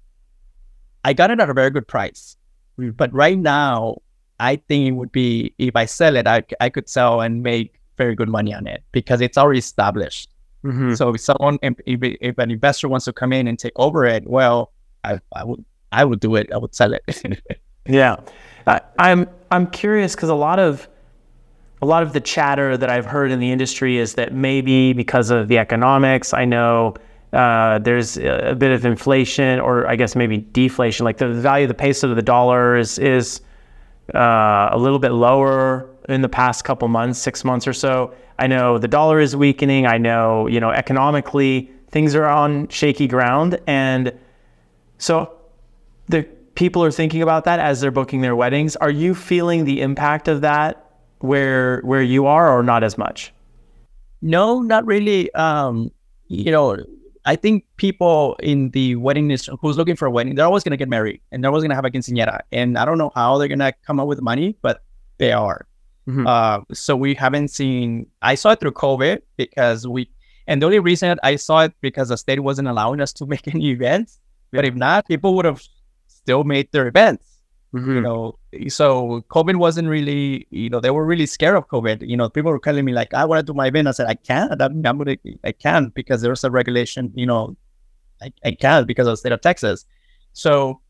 I 1.05 1.12
got 1.12 1.31
it 1.31 1.40
at 1.40 1.50
a 1.50 1.55
very 1.55 1.70
good 1.70 1.87
price. 1.87 2.37
But 2.78 3.12
right 3.12 3.38
now, 3.38 3.98
I 4.40 4.57
think 4.57 4.88
it 4.88 4.92
would 4.92 5.12
be 5.12 5.55
if 5.59 5.76
I 5.76 5.85
sell 5.85 6.16
it, 6.16 6.26
I 6.26 6.44
I 6.61 6.68
could 6.68 6.88
sell 6.88 7.20
and 7.20 7.42
make 7.42 7.78
very 7.96 8.14
good 8.14 8.28
money 8.28 8.55
on 8.55 8.66
it 8.66 8.83
because 8.92 9.20
it's 9.20 9.37
already 9.37 9.59
established. 9.59 10.31
Mm-hmm. 10.64 10.94
So 10.94 11.14
if 11.14 11.20
someone, 11.20 11.59
if, 11.62 11.75
if, 11.87 12.38
an 12.38 12.51
investor 12.51 12.88
wants 12.88 13.05
to 13.07 13.12
come 13.12 13.33
in 13.33 13.48
and 13.48 13.59
take 13.59 13.72
over 13.77 14.05
it, 14.05 14.29
well, 14.29 14.72
I, 15.05 15.20
I 15.33 15.44
would, 15.44 15.64
I 15.90 16.05
would 16.05 16.20
do 16.20 16.37
it. 16.37 16.53
I 16.53 16.59
would 16.59 16.75
sell 16.75 16.94
it. 16.94 17.03
yeah, 17.87 18.16
I, 18.66 18.81
I'm, 18.98 19.29
I'm 19.51 19.66
curious 19.66 20.14
because 20.14 20.29
a 20.29 20.35
lot 20.35 20.59
of, 20.59 20.88
a 21.83 21.87
lot 21.87 22.05
of 22.05 22.12
the 22.12 22.20
chatter 22.20 22.77
that 22.77 22.90
I've 22.90 23.07
heard 23.07 23.33
in 23.33 23.40
the 23.40 23.51
industry 23.51 23.98
is 23.98 24.14
that 24.14 24.33
maybe 24.33 24.92
because 24.92 25.31
of 25.31 25.48
the 25.48 25.59
economics, 25.59 26.33
I 26.33 26.44
know 26.44 26.94
uh, 27.33 27.79
there's 27.79 28.18
a 28.18 28.55
bit 28.57 28.70
of 28.70 28.85
inflation, 28.85 29.59
or 29.59 29.87
I 29.88 29.96
guess 29.96 30.14
maybe 30.14 30.38
deflation. 30.38 31.05
Like 31.05 31.18
the 31.18 31.29
value 31.29 31.64
of 31.64 31.68
the 31.68 31.75
peso 31.75 32.09
to 32.09 32.14
the 32.14 32.22
dollar 32.22 32.77
is 32.77 32.98
is 32.98 33.40
uh, 34.14 34.68
a 34.70 34.79
little 34.79 34.98
bit 34.98 35.12
lower 35.12 35.88
in 36.08 36.22
the 36.22 36.28
past 36.28 36.64
couple 36.64 36.88
months, 36.88 37.18
six 37.18 37.44
months 37.44 37.66
or 37.66 37.72
so. 37.72 38.12
I 38.38 38.46
know 38.46 38.78
the 38.78 38.88
dollar 38.88 39.20
is 39.20 39.36
weakening. 39.36 39.86
I 39.86 39.98
know, 39.98 40.46
you 40.46 40.60
know, 40.60 40.70
economically 40.70 41.70
things 41.90 42.14
are 42.14 42.26
on 42.26 42.68
shaky 42.68 43.06
ground. 43.06 43.60
And 43.66 44.12
so 44.98 45.32
the 46.08 46.22
people 46.54 46.82
are 46.82 46.90
thinking 46.90 47.22
about 47.22 47.44
that 47.44 47.60
as 47.60 47.80
they're 47.80 47.90
booking 47.90 48.20
their 48.20 48.34
weddings. 48.34 48.76
Are 48.76 48.90
you 48.90 49.14
feeling 49.14 49.64
the 49.64 49.80
impact 49.80 50.28
of 50.28 50.40
that 50.40 50.90
where 51.18 51.80
where 51.82 52.02
you 52.02 52.26
are 52.26 52.50
or 52.50 52.62
not 52.62 52.82
as 52.82 52.98
much? 52.98 53.32
No, 54.22 54.60
not 54.60 54.84
really. 54.86 55.32
Um, 55.34 55.90
you 56.28 56.50
know, 56.50 56.78
I 57.24 57.36
think 57.36 57.64
people 57.76 58.36
in 58.42 58.70
the 58.70 58.96
wedding 58.96 59.24
industry 59.24 59.54
who's 59.60 59.76
looking 59.76 59.96
for 59.96 60.06
a 60.06 60.10
wedding, 60.10 60.34
they're 60.34 60.46
always 60.46 60.64
gonna 60.64 60.76
get 60.76 60.88
married 60.88 61.20
and 61.30 61.42
they're 61.42 61.50
always 61.50 61.62
gonna 61.62 61.74
have 61.74 61.84
a 61.84 61.90
quinceañera. 61.90 62.40
And 62.50 62.78
I 62.78 62.84
don't 62.84 62.98
know 62.98 63.12
how 63.14 63.38
they're 63.38 63.48
gonna 63.48 63.72
come 63.86 64.00
up 64.00 64.08
with 64.08 64.20
money, 64.20 64.56
but 64.62 64.82
they 65.18 65.32
are. 65.32 65.66
Mm-hmm. 66.08 66.26
Uh, 66.26 66.60
so 66.72 66.96
we 66.96 67.14
haven't 67.14 67.48
seen. 67.48 68.06
I 68.22 68.34
saw 68.34 68.50
it 68.52 68.60
through 68.60 68.72
COVID 68.72 69.22
because 69.36 69.86
we, 69.86 70.10
and 70.46 70.60
the 70.60 70.66
only 70.66 70.80
reason 70.80 71.18
I 71.22 71.36
saw 71.36 71.60
it 71.60 71.72
because 71.80 72.08
the 72.08 72.16
state 72.16 72.40
wasn't 72.40 72.68
allowing 72.68 73.00
us 73.00 73.12
to 73.14 73.26
make 73.32 73.46
any 73.48 73.70
events. 73.70 74.18
But 74.50 74.64
if 74.64 74.74
not, 74.74 75.06
people 75.08 75.34
would 75.36 75.44
have 75.44 75.62
still 76.08 76.44
made 76.44 76.70
their 76.72 76.88
events. 76.88 77.28
Mm-hmm. 77.74 77.94
You 77.94 78.00
know, 78.02 78.38
so 78.68 79.24
COVID 79.30 79.56
wasn't 79.56 79.88
really, 79.88 80.46
you 80.50 80.68
know, 80.68 80.78
they 80.78 80.90
were 80.90 81.06
really 81.06 81.24
scared 81.24 81.56
of 81.56 81.68
COVID. 81.68 82.06
You 82.06 82.18
know, 82.18 82.28
people 82.28 82.50
were 82.50 82.58
telling 82.58 82.84
me 82.84 82.92
like, 82.92 83.14
I 83.14 83.24
want 83.24 83.38
to 83.38 83.50
do 83.50 83.56
my 83.56 83.68
event. 83.68 83.88
I 83.88 83.92
said, 83.92 84.08
I 84.08 84.14
can't. 84.14 84.60
I'm, 84.60 84.84
I'm 84.84 84.98
gonna, 84.98 85.16
I 85.42 85.52
can't 85.52 85.94
because 85.94 86.20
there's 86.20 86.44
a 86.44 86.50
regulation. 86.50 87.12
You 87.14 87.24
know, 87.24 87.56
I, 88.20 88.30
I 88.44 88.52
can't 88.52 88.86
because 88.86 89.06
of 89.06 89.12
the 89.12 89.16
state 89.16 89.32
of 89.32 89.40
Texas. 89.40 89.86
So 90.34 90.82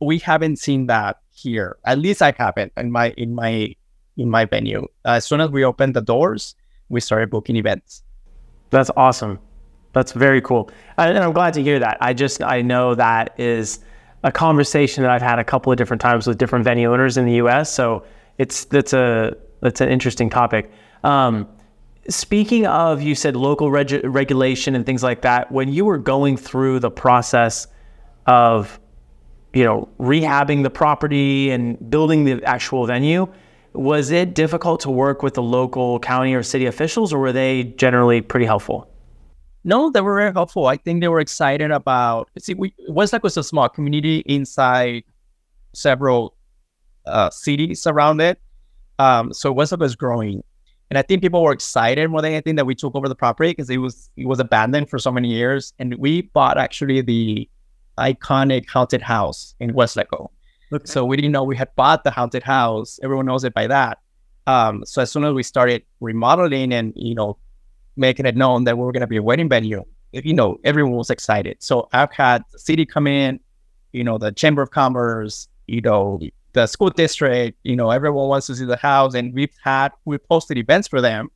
we 0.00 0.18
haven't 0.18 0.58
seen 0.58 0.86
that 0.86 1.18
here. 1.32 1.76
At 1.84 1.98
least 1.98 2.22
I 2.22 2.32
haven't 2.36 2.72
in 2.78 2.90
my 2.90 3.10
in 3.18 3.34
my 3.34 3.74
in 4.16 4.28
my 4.30 4.44
venue. 4.44 4.86
As 5.04 5.24
soon 5.24 5.40
as 5.40 5.50
we 5.50 5.64
opened 5.64 5.94
the 5.94 6.00
doors, 6.02 6.54
we 6.88 7.00
started 7.00 7.30
booking 7.30 7.56
events. 7.56 8.02
That's 8.70 8.90
awesome. 8.96 9.38
That's 9.92 10.12
very 10.12 10.40
cool. 10.40 10.70
And 10.96 11.18
I'm 11.18 11.32
glad 11.32 11.54
to 11.54 11.62
hear 11.62 11.78
that. 11.78 11.98
I 12.00 12.14
just, 12.14 12.42
I 12.42 12.62
know 12.62 12.94
that 12.94 13.34
is 13.38 13.80
a 14.24 14.32
conversation 14.32 15.02
that 15.02 15.10
I've 15.10 15.22
had 15.22 15.38
a 15.38 15.44
couple 15.44 15.72
of 15.72 15.78
different 15.78 16.00
times 16.00 16.26
with 16.26 16.38
different 16.38 16.64
venue 16.64 16.92
owners 16.92 17.16
in 17.16 17.26
the 17.26 17.34
US. 17.34 17.72
So 17.72 18.04
it's, 18.38 18.64
that's 18.66 18.92
a, 18.92 19.36
that's 19.60 19.80
an 19.80 19.88
interesting 19.88 20.30
topic. 20.30 20.70
Um, 21.04 21.48
speaking 22.08 22.66
of, 22.66 23.02
you 23.02 23.14
said 23.14 23.36
local 23.36 23.70
reg- 23.70 24.04
regulation 24.04 24.74
and 24.74 24.86
things 24.86 25.02
like 25.02 25.22
that, 25.22 25.50
when 25.52 25.72
you 25.72 25.84
were 25.84 25.98
going 25.98 26.36
through 26.36 26.80
the 26.80 26.90
process 26.90 27.66
of, 28.26 28.80
you 29.52 29.64
know, 29.64 29.88
rehabbing 30.00 30.62
the 30.62 30.70
property 30.70 31.50
and 31.50 31.90
building 31.90 32.24
the 32.24 32.42
actual 32.44 32.86
venue, 32.86 33.26
was 33.74 34.10
it 34.10 34.34
difficult 34.34 34.80
to 34.80 34.90
work 34.90 35.22
with 35.22 35.34
the 35.34 35.42
local 35.42 35.98
county 35.98 36.34
or 36.34 36.42
city 36.42 36.66
officials, 36.66 37.12
or 37.12 37.18
were 37.18 37.32
they 37.32 37.64
generally 37.64 38.20
pretty 38.20 38.46
helpful? 38.46 38.88
No, 39.64 39.90
they 39.90 40.00
were 40.00 40.16
very 40.16 40.32
helpful. 40.32 40.66
I 40.66 40.76
think 40.76 41.00
they 41.00 41.08
were 41.08 41.20
excited 41.20 41.70
about. 41.70 42.28
See, 42.38 42.54
we 42.54 42.74
Weslaco 42.90 43.24
was 43.24 43.36
a 43.36 43.44
small 43.44 43.68
community 43.68 44.18
inside 44.26 45.04
several 45.72 46.34
uh, 47.06 47.30
cities 47.30 47.86
around 47.86 48.20
it, 48.20 48.40
um, 48.98 49.32
so 49.32 49.54
Weslaco 49.54 49.80
was 49.80 49.96
growing, 49.96 50.42
and 50.90 50.98
I 50.98 51.02
think 51.02 51.22
people 51.22 51.42
were 51.42 51.52
excited 51.52 52.10
more 52.10 52.20
than 52.22 52.32
anything 52.32 52.56
that 52.56 52.66
we 52.66 52.74
took 52.74 52.94
over 52.94 53.08
the 53.08 53.14
property 53.14 53.50
because 53.50 53.70
it 53.70 53.78
was 53.78 54.10
it 54.16 54.26
was 54.26 54.40
abandoned 54.40 54.90
for 54.90 54.98
so 54.98 55.10
many 55.12 55.28
years, 55.28 55.72
and 55.78 55.94
we 55.96 56.22
bought 56.22 56.58
actually 56.58 57.00
the 57.00 57.48
iconic 57.98 58.68
haunted 58.68 59.02
house 59.02 59.54
in 59.60 59.72
Weslaco. 59.72 60.30
Okay. 60.72 60.84
So 60.86 61.04
we 61.04 61.16
didn't 61.16 61.32
know 61.32 61.44
we 61.44 61.56
had 61.56 61.74
bought 61.76 62.04
the 62.04 62.10
haunted 62.10 62.42
house. 62.42 62.98
Everyone 63.02 63.26
knows 63.26 63.44
it 63.44 63.54
by 63.54 63.66
that. 63.66 63.98
Um, 64.46 64.84
so 64.84 65.02
as 65.02 65.10
soon 65.10 65.24
as 65.24 65.34
we 65.34 65.42
started 65.42 65.82
remodeling 66.00 66.72
and 66.72 66.92
you 66.96 67.14
know 67.14 67.36
making 67.96 68.26
it 68.26 68.36
known 68.36 68.64
that 68.64 68.76
we 68.76 68.84
were 68.84 68.92
going 68.92 69.02
to 69.02 69.06
be 69.06 69.18
a 69.18 69.22
wedding 69.22 69.48
venue, 69.48 69.84
you 70.12 70.34
know 70.34 70.58
everyone 70.64 70.94
was 70.94 71.10
excited. 71.10 71.56
So 71.60 71.88
I've 71.92 72.12
had 72.12 72.42
the 72.52 72.58
city 72.58 72.86
come 72.86 73.06
in, 73.06 73.38
you 73.92 74.04
know, 74.04 74.18
the 74.18 74.32
chamber 74.32 74.62
of 74.62 74.70
commerce, 74.70 75.48
you 75.66 75.80
know, 75.80 76.20
the 76.52 76.66
school 76.66 76.90
district, 76.90 77.58
you 77.62 77.76
know, 77.76 77.90
everyone 77.90 78.28
wants 78.28 78.46
to 78.48 78.56
see 78.56 78.64
the 78.64 78.76
house. 78.76 79.14
And 79.14 79.32
we've 79.34 79.54
had, 79.62 79.92
we 80.04 80.18
posted 80.18 80.58
events 80.58 80.88
for 80.88 81.00
them 81.00 81.30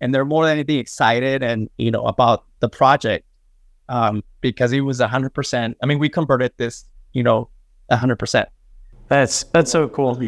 and 0.00 0.14
they're 0.14 0.24
more 0.24 0.44
than 0.44 0.52
anything 0.52 0.78
excited 0.78 1.42
and, 1.42 1.68
you 1.78 1.90
know, 1.90 2.04
about 2.04 2.44
the 2.60 2.68
project 2.68 3.26
um, 3.88 4.22
because 4.40 4.72
it 4.72 4.80
was 4.80 5.00
hundred 5.00 5.34
percent. 5.34 5.76
I 5.82 5.86
mean, 5.86 5.98
we 5.98 6.08
converted 6.08 6.52
this, 6.56 6.84
you 7.12 7.22
know, 7.22 7.48
hundred 7.90 8.16
percent. 8.16 8.48
That's, 9.08 9.44
that's 9.44 9.70
so 9.70 9.88
cool. 9.88 10.20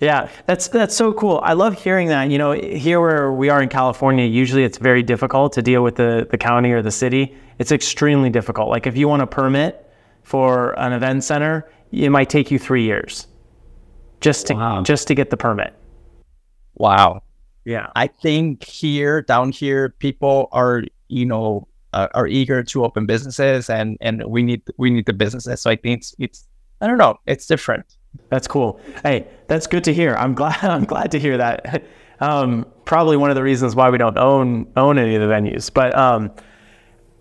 Yeah, 0.00 0.28
that's 0.46 0.68
that's 0.68 0.94
so 0.94 1.12
cool. 1.12 1.40
I 1.42 1.54
love 1.54 1.74
hearing 1.74 2.08
that. 2.08 2.30
You 2.30 2.38
know, 2.38 2.52
here 2.52 3.00
where 3.00 3.32
we 3.32 3.48
are 3.48 3.60
in 3.60 3.68
California, 3.68 4.24
usually 4.24 4.62
it's 4.62 4.78
very 4.78 5.02
difficult 5.02 5.52
to 5.54 5.62
deal 5.62 5.82
with 5.82 5.96
the 5.96 6.26
the 6.30 6.38
county 6.38 6.70
or 6.70 6.82
the 6.82 6.92
city. 6.92 7.36
It's 7.58 7.72
extremely 7.72 8.30
difficult. 8.30 8.68
Like 8.68 8.86
if 8.86 8.96
you 8.96 9.08
want 9.08 9.22
a 9.22 9.26
permit 9.26 9.84
for 10.22 10.78
an 10.78 10.92
event 10.92 11.24
center, 11.24 11.68
it 11.90 12.10
might 12.10 12.30
take 12.30 12.50
you 12.50 12.60
three 12.60 12.84
years 12.84 13.26
just 14.20 14.46
to 14.48 14.54
wow. 14.54 14.82
just 14.82 15.08
to 15.08 15.16
get 15.16 15.30
the 15.30 15.36
permit. 15.36 15.74
Wow. 16.74 17.22
Yeah. 17.64 17.90
I 17.96 18.06
think 18.06 18.64
here 18.64 19.22
down 19.22 19.50
here, 19.50 19.90
people 19.98 20.48
are 20.52 20.84
you 21.08 21.26
know 21.26 21.66
uh, 21.92 22.06
are 22.14 22.28
eager 22.28 22.62
to 22.62 22.84
open 22.84 23.06
businesses, 23.06 23.68
and 23.68 23.98
and 24.00 24.22
we 24.26 24.42
need 24.42 24.62
we 24.76 24.90
need 24.90 25.06
the 25.06 25.12
businesses. 25.12 25.60
So 25.60 25.70
I 25.70 25.76
think 25.76 25.98
it's 25.98 26.14
it's 26.20 26.46
I 26.80 26.86
don't 26.86 26.98
know, 26.98 27.18
it's 27.26 27.46
different. 27.46 27.96
That's 28.30 28.46
cool. 28.46 28.80
Hey, 29.02 29.26
that's 29.46 29.66
good 29.66 29.84
to 29.84 29.94
hear. 29.94 30.14
I'm 30.14 30.34
glad. 30.34 30.58
I'm 30.62 30.84
glad 30.84 31.10
to 31.12 31.18
hear 31.18 31.36
that. 31.38 31.84
Um, 32.20 32.66
probably 32.84 33.16
one 33.16 33.30
of 33.30 33.36
the 33.36 33.42
reasons 33.42 33.76
why 33.76 33.90
we 33.90 33.98
don't 33.98 34.18
own 34.18 34.66
own 34.76 34.98
any 34.98 35.14
of 35.14 35.22
the 35.22 35.28
venues. 35.28 35.72
But 35.72 35.96
um, 35.96 36.32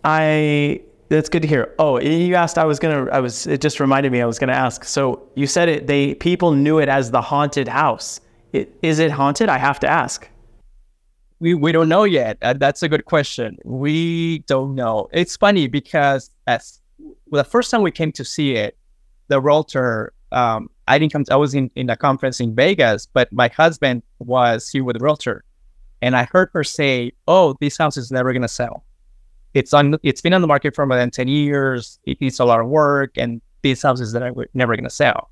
I 0.04 0.82
that's 1.10 1.30
good 1.30 1.42
to 1.42 1.48
hear. 1.48 1.74
Oh, 1.80 2.00
you 2.00 2.36
asked. 2.36 2.58
I 2.58 2.66
was 2.66 2.80
gonna. 2.80 3.10
I 3.12 3.20
was. 3.20 3.48
It 3.48 3.62
just 3.62 3.80
reminded 3.80 4.12
me. 4.12 4.22
I 4.22 4.26
was 4.26 4.40
gonna 4.40 4.54
ask. 4.54 4.84
So 4.84 5.28
you 5.36 5.48
said 5.48 5.70
it. 5.70 5.88
They 5.88 6.16
people 6.16 6.52
knew 6.52 6.80
it 6.80 6.90
as 6.90 7.12
the 7.12 7.22
haunted 7.22 7.68
house. 7.68 8.20
It, 8.54 8.76
is 8.82 9.00
it 9.00 9.12
haunted? 9.12 9.50
I 9.50 9.58
have 9.58 9.80
to 9.82 9.88
ask. 9.88 10.30
We 11.40 11.54
we 11.54 11.72
don't 11.72 11.90
know 11.90 12.04
yet. 12.04 12.38
Uh, 12.42 12.54
that's 12.54 12.84
a 12.84 12.90
good 12.90 13.06
question. 13.06 13.58
We 13.64 14.40
don't 14.40 14.76
know. 14.76 15.08
It's 15.14 15.38
funny 15.38 15.68
because 15.68 16.30
as 16.48 16.82
well, 17.28 17.44
the 17.44 17.50
first 17.50 17.72
time 17.72 17.84
we 17.84 17.92
came 17.92 18.12
to 18.14 18.26
see 18.26 18.56
it, 18.56 18.78
the 19.28 19.40
realtor 19.40 20.14
um, 20.32 20.70
I 20.88 20.98
didn't 20.98 21.12
come. 21.14 21.24
To, 21.26 21.34
I 21.34 21.36
was 21.36 21.54
in 21.54 21.70
in 21.76 21.90
a 21.90 21.98
conference 21.98 22.40
in 22.40 22.56
Vegas, 22.56 23.06
but 23.06 23.32
my 23.32 23.50
husband 23.50 24.04
was 24.20 24.70
here 24.70 24.84
with 24.84 24.96
a 24.96 25.00
realtor, 25.00 25.44
and 26.02 26.16
I 26.16 26.24
heard 26.32 26.50
her 26.54 26.64
say, 26.64 27.12
"Oh, 27.28 27.56
this 27.60 27.78
house 27.78 27.98
is 27.98 28.12
never 28.12 28.34
gonna 28.34 28.48
sell. 28.48 28.84
It's 29.54 29.74
on. 29.74 29.98
It's 30.04 30.22
been 30.22 30.34
on 30.34 30.42
the 30.42 30.48
market 30.48 30.76
for 30.76 30.86
more 30.86 30.98
than 30.98 31.12
ten 31.12 31.28
years. 31.28 32.00
It 32.06 32.22
needs 32.22 32.40
a 32.40 32.46
lot 32.46 32.60
of 32.60 32.68
work, 32.68 33.18
and 33.18 33.42
this 33.64 33.82
house 33.82 34.00
is 34.00 34.16
never 34.54 34.76
gonna 34.76 34.90
sell." 34.90 35.30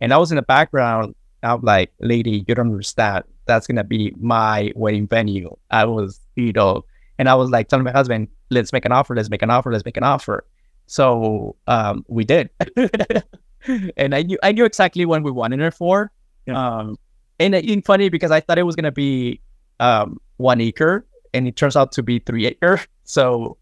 And 0.00 0.12
I 0.12 0.18
was 0.18 0.30
in 0.32 0.36
the 0.36 0.42
background. 0.42 1.14
I'm 1.42 1.60
like, 1.62 1.92
"Lady, 2.00 2.44
you 2.46 2.54
don't 2.54 2.70
understand. 2.70 3.24
That's 3.46 3.66
gonna 3.66 3.84
be 3.84 4.14
my 4.18 4.72
wedding 4.74 5.06
venue." 5.06 5.54
I 5.70 5.84
was, 5.84 6.20
you 6.36 6.52
know, 6.52 6.84
and 7.18 7.28
I 7.28 7.34
was 7.34 7.50
like 7.50 7.68
telling 7.68 7.84
my 7.84 7.92
husband, 7.92 8.28
"Let's 8.50 8.72
make 8.72 8.84
an 8.84 8.92
offer. 8.92 9.14
Let's 9.14 9.30
make 9.30 9.42
an 9.42 9.50
offer. 9.50 9.72
Let's 9.72 9.84
make 9.84 9.96
an 9.96 10.04
offer." 10.04 10.44
So 10.86 11.56
um, 11.66 12.04
we 12.08 12.24
did. 12.24 12.50
and 13.96 14.14
I 14.14 14.22
knew 14.22 14.38
I 14.42 14.52
knew 14.52 14.64
exactly 14.64 15.04
when 15.04 15.22
we 15.22 15.30
wanted 15.30 15.60
it 15.60 15.74
for. 15.74 16.10
Yeah. 16.46 16.78
Um, 16.78 16.96
and 17.38 17.54
it's 17.54 17.86
funny 17.86 18.08
because 18.08 18.30
I 18.30 18.40
thought 18.40 18.58
it 18.58 18.62
was 18.62 18.76
gonna 18.76 18.92
be 18.92 19.40
um, 19.80 20.18
one 20.36 20.60
acre, 20.60 21.06
and 21.34 21.46
it 21.46 21.56
turns 21.56 21.76
out 21.76 21.92
to 21.92 22.02
be 22.02 22.18
three 22.18 22.46
acre. 22.46 22.80
So 23.08 23.56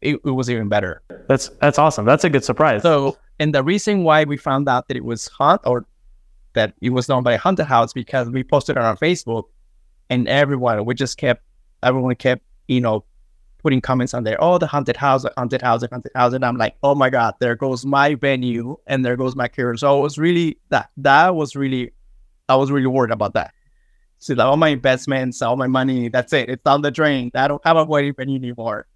it, 0.00 0.20
it, 0.24 0.30
was 0.30 0.48
even 0.48 0.68
better. 0.68 1.02
That's 1.26 1.48
that's 1.60 1.76
awesome. 1.76 2.04
That's 2.04 2.22
a 2.22 2.30
good 2.30 2.44
surprise. 2.44 2.82
So, 2.82 3.18
and 3.40 3.52
the 3.52 3.64
reason 3.64 4.04
why 4.04 4.22
we 4.22 4.36
found 4.36 4.68
out 4.68 4.86
that 4.86 4.96
it 4.96 5.04
was 5.04 5.26
haunt 5.26 5.60
or 5.64 5.86
that 6.52 6.74
it 6.80 6.90
was 6.90 7.08
done 7.08 7.24
by 7.24 7.32
a 7.32 7.38
haunted 7.38 7.66
house 7.66 7.92
because 7.92 8.30
we 8.30 8.44
posted 8.44 8.76
it 8.76 8.82
on 8.84 8.96
Facebook, 8.96 9.42
and 10.08 10.28
everyone 10.28 10.84
we 10.84 10.94
just 10.94 11.18
kept 11.18 11.42
everyone 11.82 12.14
kept 12.14 12.44
you 12.68 12.80
know 12.80 13.04
putting 13.58 13.80
comments 13.80 14.14
on 14.14 14.24
there. 14.24 14.36
Oh, 14.40 14.58
the 14.58 14.66
haunted 14.66 14.96
house, 14.96 15.24
haunted 15.36 15.62
house, 15.62 15.82
haunted 15.90 16.12
house, 16.14 16.32
and 16.32 16.44
I'm 16.44 16.56
like, 16.56 16.76
oh 16.82 16.94
my 16.94 17.10
god, 17.10 17.34
there 17.40 17.56
goes 17.56 17.84
my 17.84 18.14
venue, 18.14 18.76
and 18.86 19.04
there 19.04 19.16
goes 19.16 19.34
my 19.34 19.48
career. 19.48 19.76
So 19.76 19.98
it 19.98 20.02
was 20.02 20.18
really 20.18 20.58
that 20.70 20.90
that 20.98 21.34
was 21.34 21.56
really, 21.56 21.92
I 22.48 22.56
was 22.56 22.70
really 22.70 22.86
worried 22.86 23.12
about 23.12 23.34
that. 23.34 23.52
So 24.18 24.34
like 24.34 24.46
all 24.46 24.56
my 24.56 24.68
investments, 24.68 25.42
all 25.42 25.56
my 25.56 25.66
money, 25.66 26.08
that's 26.08 26.32
it. 26.32 26.48
It's 26.48 26.62
down 26.62 26.82
the 26.82 26.90
drain. 26.90 27.30
I 27.34 27.48
don't 27.48 27.64
have 27.64 27.76
a 27.76 27.84
wedding 27.84 28.14
venue 28.14 28.38
anymore. 28.38 28.86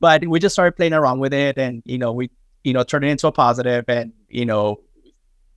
But 0.00 0.26
we 0.28 0.38
just 0.38 0.54
started 0.54 0.76
playing 0.76 0.92
around 0.92 1.20
with 1.20 1.32
it, 1.32 1.56
and 1.58 1.82
you 1.84 1.98
know, 1.98 2.12
we 2.12 2.30
you 2.64 2.72
know 2.72 2.82
turned 2.84 3.04
it 3.04 3.08
into 3.08 3.26
a 3.26 3.32
positive, 3.32 3.84
and 3.88 4.12
you 4.28 4.44
know, 4.44 4.80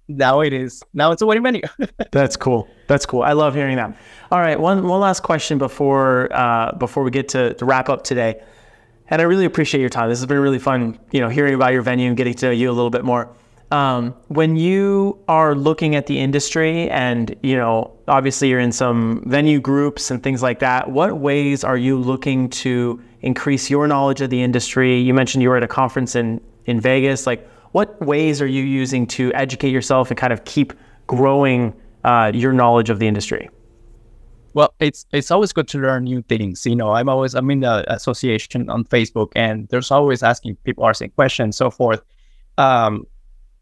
now 0.09 0.41
it 0.41 0.51
is 0.51 0.83
now 0.93 1.11
it's 1.11 1.21
a 1.21 1.25
wedding 1.25 1.43
venue. 1.43 1.61
That's 2.11 2.35
cool. 2.35 2.67
That's 2.87 3.05
cool. 3.05 3.21
I 3.21 3.33
love 3.33 3.55
hearing 3.55 3.77
that. 3.77 3.95
All 4.31 4.39
right, 4.39 4.59
one 4.59 4.85
one 4.87 4.99
last 4.99 5.21
question 5.21 5.57
before 5.57 6.27
uh, 6.33 6.73
before 6.73 7.03
we 7.03 7.11
get 7.11 7.29
to, 7.29 7.53
to 7.53 7.65
wrap 7.65 7.87
up 7.87 8.03
today. 8.03 8.41
And 9.11 9.21
I 9.21 9.25
really 9.25 9.45
appreciate 9.45 9.81
your 9.81 9.89
time. 9.89 10.09
This 10.09 10.19
has 10.19 10.27
been 10.27 10.39
really 10.39 10.59
fun, 10.59 10.99
you 11.11 11.19
know, 11.19 11.29
hearing 11.29 11.55
about 11.55 11.73
your 11.73 11.81
venue 11.81 12.07
and 12.07 12.17
getting 12.17 12.33
to 12.35 12.47
know 12.47 12.51
you 12.51 12.69
a 12.69 12.73
little 12.73 12.91
bit 12.91 13.03
more. 13.03 13.33
Um, 13.71 14.15
when 14.27 14.55
you 14.55 15.19
are 15.27 15.55
looking 15.55 15.95
at 15.95 16.07
the 16.07 16.19
industry 16.19 16.89
and, 16.89 17.35
you 17.43 17.55
know, 17.55 17.91
obviously 18.07 18.49
you're 18.49 18.59
in 18.59 18.71
some 18.71 19.23
venue 19.27 19.59
groups 19.59 20.09
and 20.11 20.21
things 20.21 20.41
like 20.41 20.59
that, 20.59 20.89
what 20.89 21.17
ways 21.17 21.63
are 21.63 21.77
you 21.77 21.97
looking 21.97 22.49
to 22.49 23.01
increase 23.21 23.69
your 23.69 23.87
knowledge 23.87 24.21
of 24.21 24.29
the 24.29 24.41
industry? 24.41 24.99
You 24.99 25.13
mentioned 25.13 25.43
you 25.43 25.49
were 25.49 25.57
at 25.57 25.63
a 25.63 25.67
conference 25.67 26.15
in, 26.15 26.41
in 26.65 26.79
Vegas. 26.79 27.27
Like, 27.27 27.47
what 27.71 27.99
ways 28.01 28.41
are 28.41 28.47
you 28.47 28.63
using 28.63 29.05
to 29.07 29.33
educate 29.33 29.71
yourself 29.71 30.09
and 30.09 30.17
kind 30.17 30.33
of 30.33 30.43
keep 30.45 30.73
growing 31.07 31.73
uh, 32.03 32.31
your 32.33 32.53
knowledge 32.53 32.89
of 32.89 32.99
the 32.99 33.07
industry? 33.07 33.49
Well, 34.53 34.73
it's 34.79 35.05
it's 35.13 35.29
always 35.29 35.53
good 35.53 35.67
to 35.69 35.77
learn 35.77 36.05
new 36.05 36.23
things. 36.23 36.65
You 36.65 36.75
know, 36.75 36.91
I'm 36.91 37.07
always 37.07 37.35
I'm 37.35 37.49
in 37.51 37.59
the 37.59 37.85
association 37.93 38.69
on 38.69 38.83
Facebook, 38.83 39.31
and 39.35 39.67
there's 39.69 39.91
always 39.91 40.23
asking 40.23 40.55
people 40.63 40.87
asking 40.87 41.11
questions, 41.11 41.55
so 41.55 41.69
forth. 41.69 42.01
Um, 42.57 43.05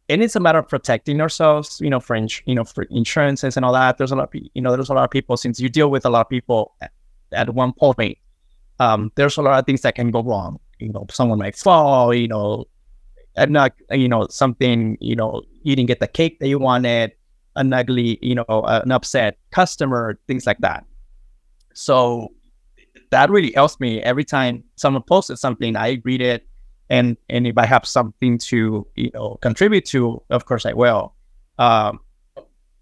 and 0.10 0.24
it's 0.24 0.38
a 0.38 0.40
matter 0.40 0.60
of 0.60 0.70
protecting 0.70 1.20
ourselves. 1.20 1.82
You 1.82 1.90
know, 1.90 2.00
for 2.00 2.16
you 2.16 2.56
know 2.56 2.64
for 2.64 2.84
insurances 2.84 3.58
and 3.58 3.66
all 3.66 3.74
that. 3.74 3.98
There's 3.98 4.14
a 4.14 4.16
lot 4.16 4.34
of 4.34 4.42
you 4.54 4.62
know 4.62 4.72
there's 4.72 4.90
a 4.90 4.94
lot 4.94 5.04
of 5.04 5.12
people 5.12 5.36
since 5.36 5.60
you 5.60 5.68
deal 5.68 5.92
with 5.92 6.06
a 6.06 6.10
lot 6.10 6.22
of 6.22 6.30
people 6.30 6.74
at, 6.82 6.92
at 7.34 7.54
one 7.54 7.74
point. 7.74 8.18
Um, 8.80 9.12
there's 9.16 9.38
a 9.38 9.42
lot 9.42 9.60
of 9.60 9.66
things 9.66 9.82
that 9.82 9.96
can 9.96 10.10
go 10.12 10.24
wrong. 10.24 10.60
You 10.80 10.94
know, 10.94 11.06
someone 11.12 11.40
might 11.40 11.58
fall. 11.58 12.14
You 12.14 12.30
know, 12.30 12.66
and 13.38 13.52
not 13.52 13.74
you 13.92 14.10
know 14.10 14.28
something. 14.30 14.98
You 15.00 15.16
know, 15.16 15.44
you 15.64 15.76
didn't 15.76 15.88
get 15.88 16.00
the 16.00 16.08
cake 16.08 16.40
that 16.40 16.48
you 16.48 16.60
wanted 16.60 17.14
an 17.58 17.74
ugly, 17.74 18.18
you 18.22 18.36
know, 18.36 18.46
an 18.48 18.92
upset 18.92 19.38
customer, 19.52 20.18
things 20.28 20.48
like 20.48 20.60
that. 20.60 20.86
So 21.74 22.30
that 23.10 23.30
really 23.30 23.52
helps 23.52 23.80
me 23.80 24.02
every 24.02 24.24
time 24.24 24.64
someone 24.76 25.04
posted 25.04 25.40
something, 25.40 25.76
I 25.76 26.02
read 26.04 26.22
it. 26.22 26.48
And, 26.90 27.18
and 27.30 27.46
if 27.46 27.58
I 27.58 27.66
have 27.66 27.86
something 27.86 28.38
to, 28.38 28.88
you 28.96 29.12
know, 29.14 29.38
contribute 29.42 29.86
to, 29.88 30.22
of 30.30 30.46
course 30.46 30.66
I 30.66 30.74
will. 30.74 31.14
Um, 31.60 32.00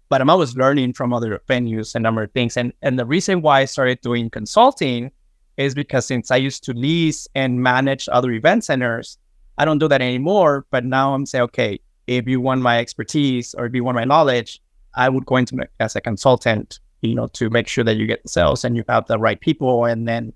but 0.08 0.20
I'm 0.20 0.30
always 0.30 0.56
learning 0.56 0.92
from 0.92 1.12
other 1.12 1.40
venues 1.48 1.94
and 1.94 2.06
other 2.06 2.28
things. 2.28 2.56
And, 2.56 2.72
and 2.82 2.98
the 2.98 3.06
reason 3.06 3.42
why 3.42 3.62
I 3.62 3.64
started 3.64 4.00
doing 4.02 4.30
consulting 4.30 5.10
is 5.56 5.74
because 5.74 6.06
since 6.06 6.30
I 6.30 6.36
used 6.36 6.62
to 6.64 6.72
lease 6.72 7.26
and 7.34 7.60
manage 7.60 8.08
other 8.12 8.30
event 8.30 8.62
centers, 8.62 9.18
I 9.58 9.64
don't 9.64 9.78
do 9.78 9.88
that 9.88 10.02
anymore. 10.02 10.66
But 10.70 10.84
now 10.84 11.14
I'm 11.14 11.26
saying, 11.26 11.44
okay, 11.44 11.80
if 12.06 12.28
you 12.28 12.40
want 12.40 12.62
my 12.62 12.78
expertise 12.78 13.54
or 13.54 13.66
if 13.66 13.74
you 13.74 13.84
want 13.84 13.96
my 13.96 14.04
knowledge, 14.04 14.60
I 14.94 15.08
would 15.08 15.26
go 15.26 15.36
into 15.36 15.56
as 15.80 15.96
a 15.96 16.00
consultant, 16.00 16.80
you 17.02 17.14
know, 17.14 17.26
to 17.28 17.50
make 17.50 17.68
sure 17.68 17.84
that 17.84 17.96
you 17.96 18.06
get 18.06 18.22
the 18.22 18.28
sales 18.28 18.64
and 18.64 18.76
you 18.76 18.84
have 18.88 19.06
the 19.06 19.18
right 19.18 19.40
people, 19.40 19.84
and 19.84 20.08
then 20.08 20.32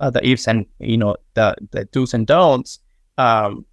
uh, 0.00 0.10
the 0.10 0.26
ifs 0.26 0.46
and 0.46 0.66
you 0.80 0.98
know 0.98 1.16
the 1.34 1.56
the 1.70 1.84
do's 1.86 2.12
and 2.12 2.26
don'ts. 2.26 2.80
Um, 3.18 3.64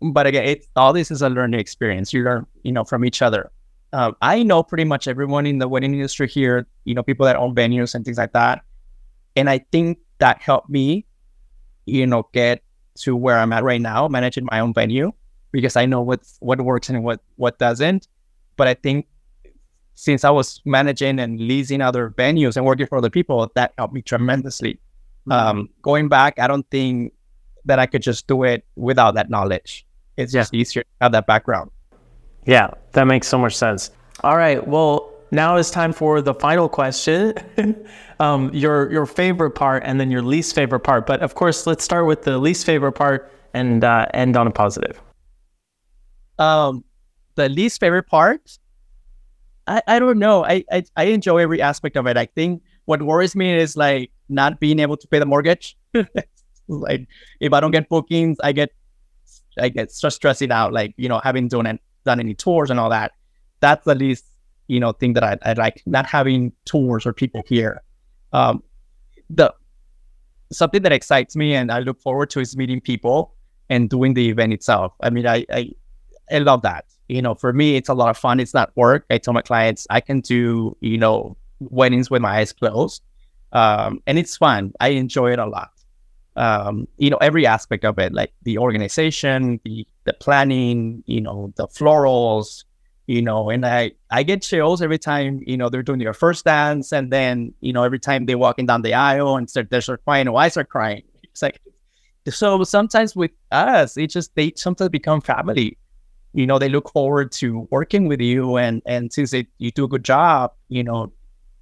but 0.00 0.26
again, 0.26 0.44
it 0.44 0.66
all 0.76 0.92
this 0.92 1.10
is 1.10 1.22
a 1.22 1.28
learning 1.28 1.58
experience. 1.58 2.12
You 2.12 2.22
learn, 2.22 2.46
you 2.62 2.72
know, 2.72 2.84
from 2.84 3.04
each 3.04 3.22
other. 3.22 3.50
Um, 3.92 4.14
I 4.20 4.42
know 4.42 4.62
pretty 4.62 4.84
much 4.84 5.08
everyone 5.08 5.46
in 5.46 5.58
the 5.58 5.66
wedding 5.66 5.94
industry 5.94 6.28
here. 6.28 6.66
You 6.84 6.94
know, 6.94 7.02
people 7.02 7.26
that 7.26 7.36
own 7.36 7.54
venues 7.54 7.94
and 7.94 8.04
things 8.04 8.18
like 8.18 8.32
that, 8.34 8.62
and 9.34 9.50
I 9.50 9.58
think 9.72 9.98
that 10.18 10.40
helped 10.42 10.68
me, 10.68 11.06
you 11.86 12.06
know, 12.06 12.28
get 12.32 12.62
to 13.02 13.16
where 13.16 13.38
I'm 13.38 13.52
at 13.52 13.64
right 13.64 13.80
now, 13.80 14.08
managing 14.08 14.46
my 14.50 14.60
own 14.60 14.72
venue 14.72 15.12
because 15.52 15.76
I 15.76 15.86
know 15.86 16.00
what 16.00 16.20
what 16.40 16.60
works 16.60 16.88
and 16.88 17.02
what 17.02 17.20
what 17.36 17.58
doesn't. 17.58 18.08
But 18.56 18.68
I 18.68 18.74
think 18.74 19.06
since 19.94 20.24
I 20.24 20.30
was 20.30 20.60
managing 20.64 21.18
and 21.18 21.40
leasing 21.40 21.80
other 21.80 22.10
venues 22.10 22.56
and 22.56 22.64
working 22.64 22.86
for 22.86 22.98
other 22.98 23.10
people, 23.10 23.50
that 23.54 23.72
helped 23.78 23.94
me 23.94 24.02
tremendously. 24.02 24.74
Mm-hmm. 25.28 25.32
Um, 25.32 25.68
going 25.82 26.08
back, 26.08 26.38
I 26.38 26.46
don't 26.46 26.68
think 26.70 27.12
that 27.64 27.78
I 27.78 27.86
could 27.86 28.02
just 28.02 28.26
do 28.26 28.44
it 28.44 28.64
without 28.76 29.14
that 29.14 29.28
knowledge. 29.28 29.84
It's 30.16 30.32
just 30.32 30.54
easier 30.54 30.82
to 30.82 30.88
have 31.00 31.12
that 31.12 31.26
background. 31.26 31.70
Yeah, 32.46 32.70
that 32.92 33.04
makes 33.04 33.28
so 33.28 33.38
much 33.38 33.56
sense. 33.56 33.90
All 34.24 34.36
right. 34.36 34.66
Well, 34.66 35.12
now 35.30 35.56
it's 35.56 35.70
time 35.70 35.92
for 35.92 36.20
the 36.20 36.34
final 36.34 36.68
question. 36.68 37.34
um, 38.20 38.52
your 38.52 38.90
your 38.90 39.06
favorite 39.06 39.52
part 39.52 39.82
and 39.84 40.00
then 40.00 40.10
your 40.10 40.22
least 40.22 40.54
favorite 40.54 40.80
part. 40.80 41.06
But 41.06 41.20
of 41.20 41.34
course, 41.34 41.66
let's 41.66 41.84
start 41.84 42.06
with 42.06 42.22
the 42.22 42.38
least 42.38 42.64
favorite 42.64 42.92
part 42.92 43.30
and 43.54 43.84
uh, 43.84 44.06
end 44.14 44.36
on 44.36 44.46
a 44.46 44.50
positive. 44.50 45.00
Um, 46.38 46.84
the 47.34 47.48
least 47.48 47.80
favorite 47.80 48.06
part, 48.06 48.58
I, 49.66 49.82
I 49.86 49.98
don't 49.98 50.18
know. 50.18 50.44
I, 50.44 50.64
I 50.70 50.84
I 50.96 51.04
enjoy 51.04 51.38
every 51.38 51.60
aspect 51.60 51.96
of 51.96 52.06
it. 52.06 52.16
I 52.16 52.26
think 52.26 52.62
what 52.86 53.02
worries 53.02 53.36
me 53.36 53.56
is 53.56 53.76
like 53.76 54.10
not 54.28 54.60
being 54.60 54.78
able 54.78 54.96
to 54.96 55.06
pay 55.08 55.18
the 55.18 55.26
mortgage. 55.26 55.76
like 56.68 57.08
if 57.40 57.52
I 57.52 57.60
don't 57.60 57.70
get 57.70 57.88
bookings, 57.88 58.38
I 58.42 58.52
get 58.52 58.70
I 59.58 59.68
get 59.68 59.90
stressed 59.90 60.16
stressing 60.16 60.52
out. 60.52 60.72
Like 60.72 60.94
you 60.96 61.08
know, 61.08 61.20
having 61.22 61.48
done 61.48 61.78
done 62.04 62.20
any 62.20 62.34
tours 62.34 62.70
and 62.70 62.80
all 62.80 62.90
that. 62.90 63.12
That's 63.60 63.84
the 63.84 63.94
least 63.94 64.24
you 64.68 64.78
know 64.80 64.92
thing 64.92 65.14
that 65.14 65.24
I, 65.24 65.38
I 65.42 65.52
like. 65.54 65.82
Not 65.86 66.06
having 66.06 66.52
tours 66.64 67.04
or 67.06 67.12
people 67.12 67.42
here. 67.46 67.82
Um, 68.32 68.62
the 69.30 69.52
something 70.52 70.82
that 70.82 70.92
excites 70.92 71.36
me 71.36 71.54
and 71.54 71.70
I 71.70 71.80
look 71.80 72.00
forward 72.00 72.30
to 72.30 72.40
is 72.40 72.56
meeting 72.56 72.80
people 72.80 73.34
and 73.68 73.90
doing 73.90 74.14
the 74.14 74.28
event 74.28 74.52
itself. 74.52 74.94
I 75.00 75.10
mean, 75.10 75.26
I, 75.26 75.44
I, 75.52 75.70
I 76.30 76.38
love 76.38 76.62
that. 76.62 76.86
You 77.08 77.22
know, 77.22 77.34
for 77.34 77.52
me, 77.52 77.76
it's 77.76 77.88
a 77.88 77.94
lot 77.94 78.10
of 78.10 78.16
fun. 78.16 78.40
It's 78.40 78.54
not 78.54 78.70
work. 78.76 79.04
I 79.10 79.18
tell 79.18 79.34
my 79.34 79.42
clients 79.42 79.86
I 79.90 80.00
can 80.00 80.20
do, 80.20 80.76
you 80.80 80.98
know, 80.98 81.36
weddings 81.60 82.10
with 82.10 82.22
my 82.22 82.38
eyes 82.38 82.52
closed. 82.52 83.02
Um, 83.52 84.02
and 84.06 84.18
it's 84.18 84.36
fun. 84.36 84.72
I 84.80 84.88
enjoy 84.88 85.32
it 85.32 85.38
a 85.38 85.46
lot. 85.46 85.70
Um, 86.36 86.86
you 86.98 87.10
know, 87.10 87.16
every 87.16 87.46
aspect 87.46 87.84
of 87.84 87.98
it, 87.98 88.12
like 88.12 88.32
the 88.42 88.58
organization, 88.58 89.60
the 89.64 89.86
the 90.04 90.12
planning, 90.12 91.02
you 91.06 91.20
know, 91.20 91.52
the 91.56 91.66
florals, 91.66 92.64
you 93.08 93.22
know, 93.22 93.48
and 93.48 93.64
I 93.64 93.92
I 94.10 94.22
get 94.22 94.42
chills 94.42 94.82
every 94.82 94.98
time 94.98 95.40
you 95.46 95.56
know 95.56 95.70
they're 95.70 95.82
doing 95.82 95.98
their 95.98 96.12
first 96.12 96.44
dance, 96.44 96.92
and 96.92 97.10
then 97.10 97.54
you 97.60 97.72
know 97.72 97.82
every 97.82 97.98
time 97.98 98.26
they're 98.26 98.38
walking 98.38 98.66
down 98.66 98.82
the 98.82 98.92
aisle 98.92 99.36
and 99.36 99.48
start 99.48 99.70
they 99.70 99.80
start 99.80 100.04
crying, 100.04 100.28
or 100.28 100.38
I 100.38 100.48
start 100.48 100.68
crying. 100.68 101.02
It's 101.24 101.40
like 101.40 101.60
so 102.28 102.62
sometimes 102.64 103.16
with 103.16 103.30
us, 103.50 103.96
it 103.96 104.08
just 104.10 104.34
they 104.34 104.52
sometimes 104.56 104.90
become 104.90 105.22
family. 105.22 105.78
You 106.34 106.46
know, 106.46 106.58
they 106.58 106.68
look 106.68 106.92
forward 106.92 107.32
to 107.32 107.66
working 107.70 108.08
with 108.08 108.20
you, 108.20 108.58
and 108.58 108.82
and 108.84 109.10
since 109.10 109.30
they, 109.30 109.46
you 109.56 109.70
do 109.70 109.84
a 109.84 109.88
good 109.88 110.04
job, 110.04 110.52
you 110.68 110.84
know, 110.84 111.10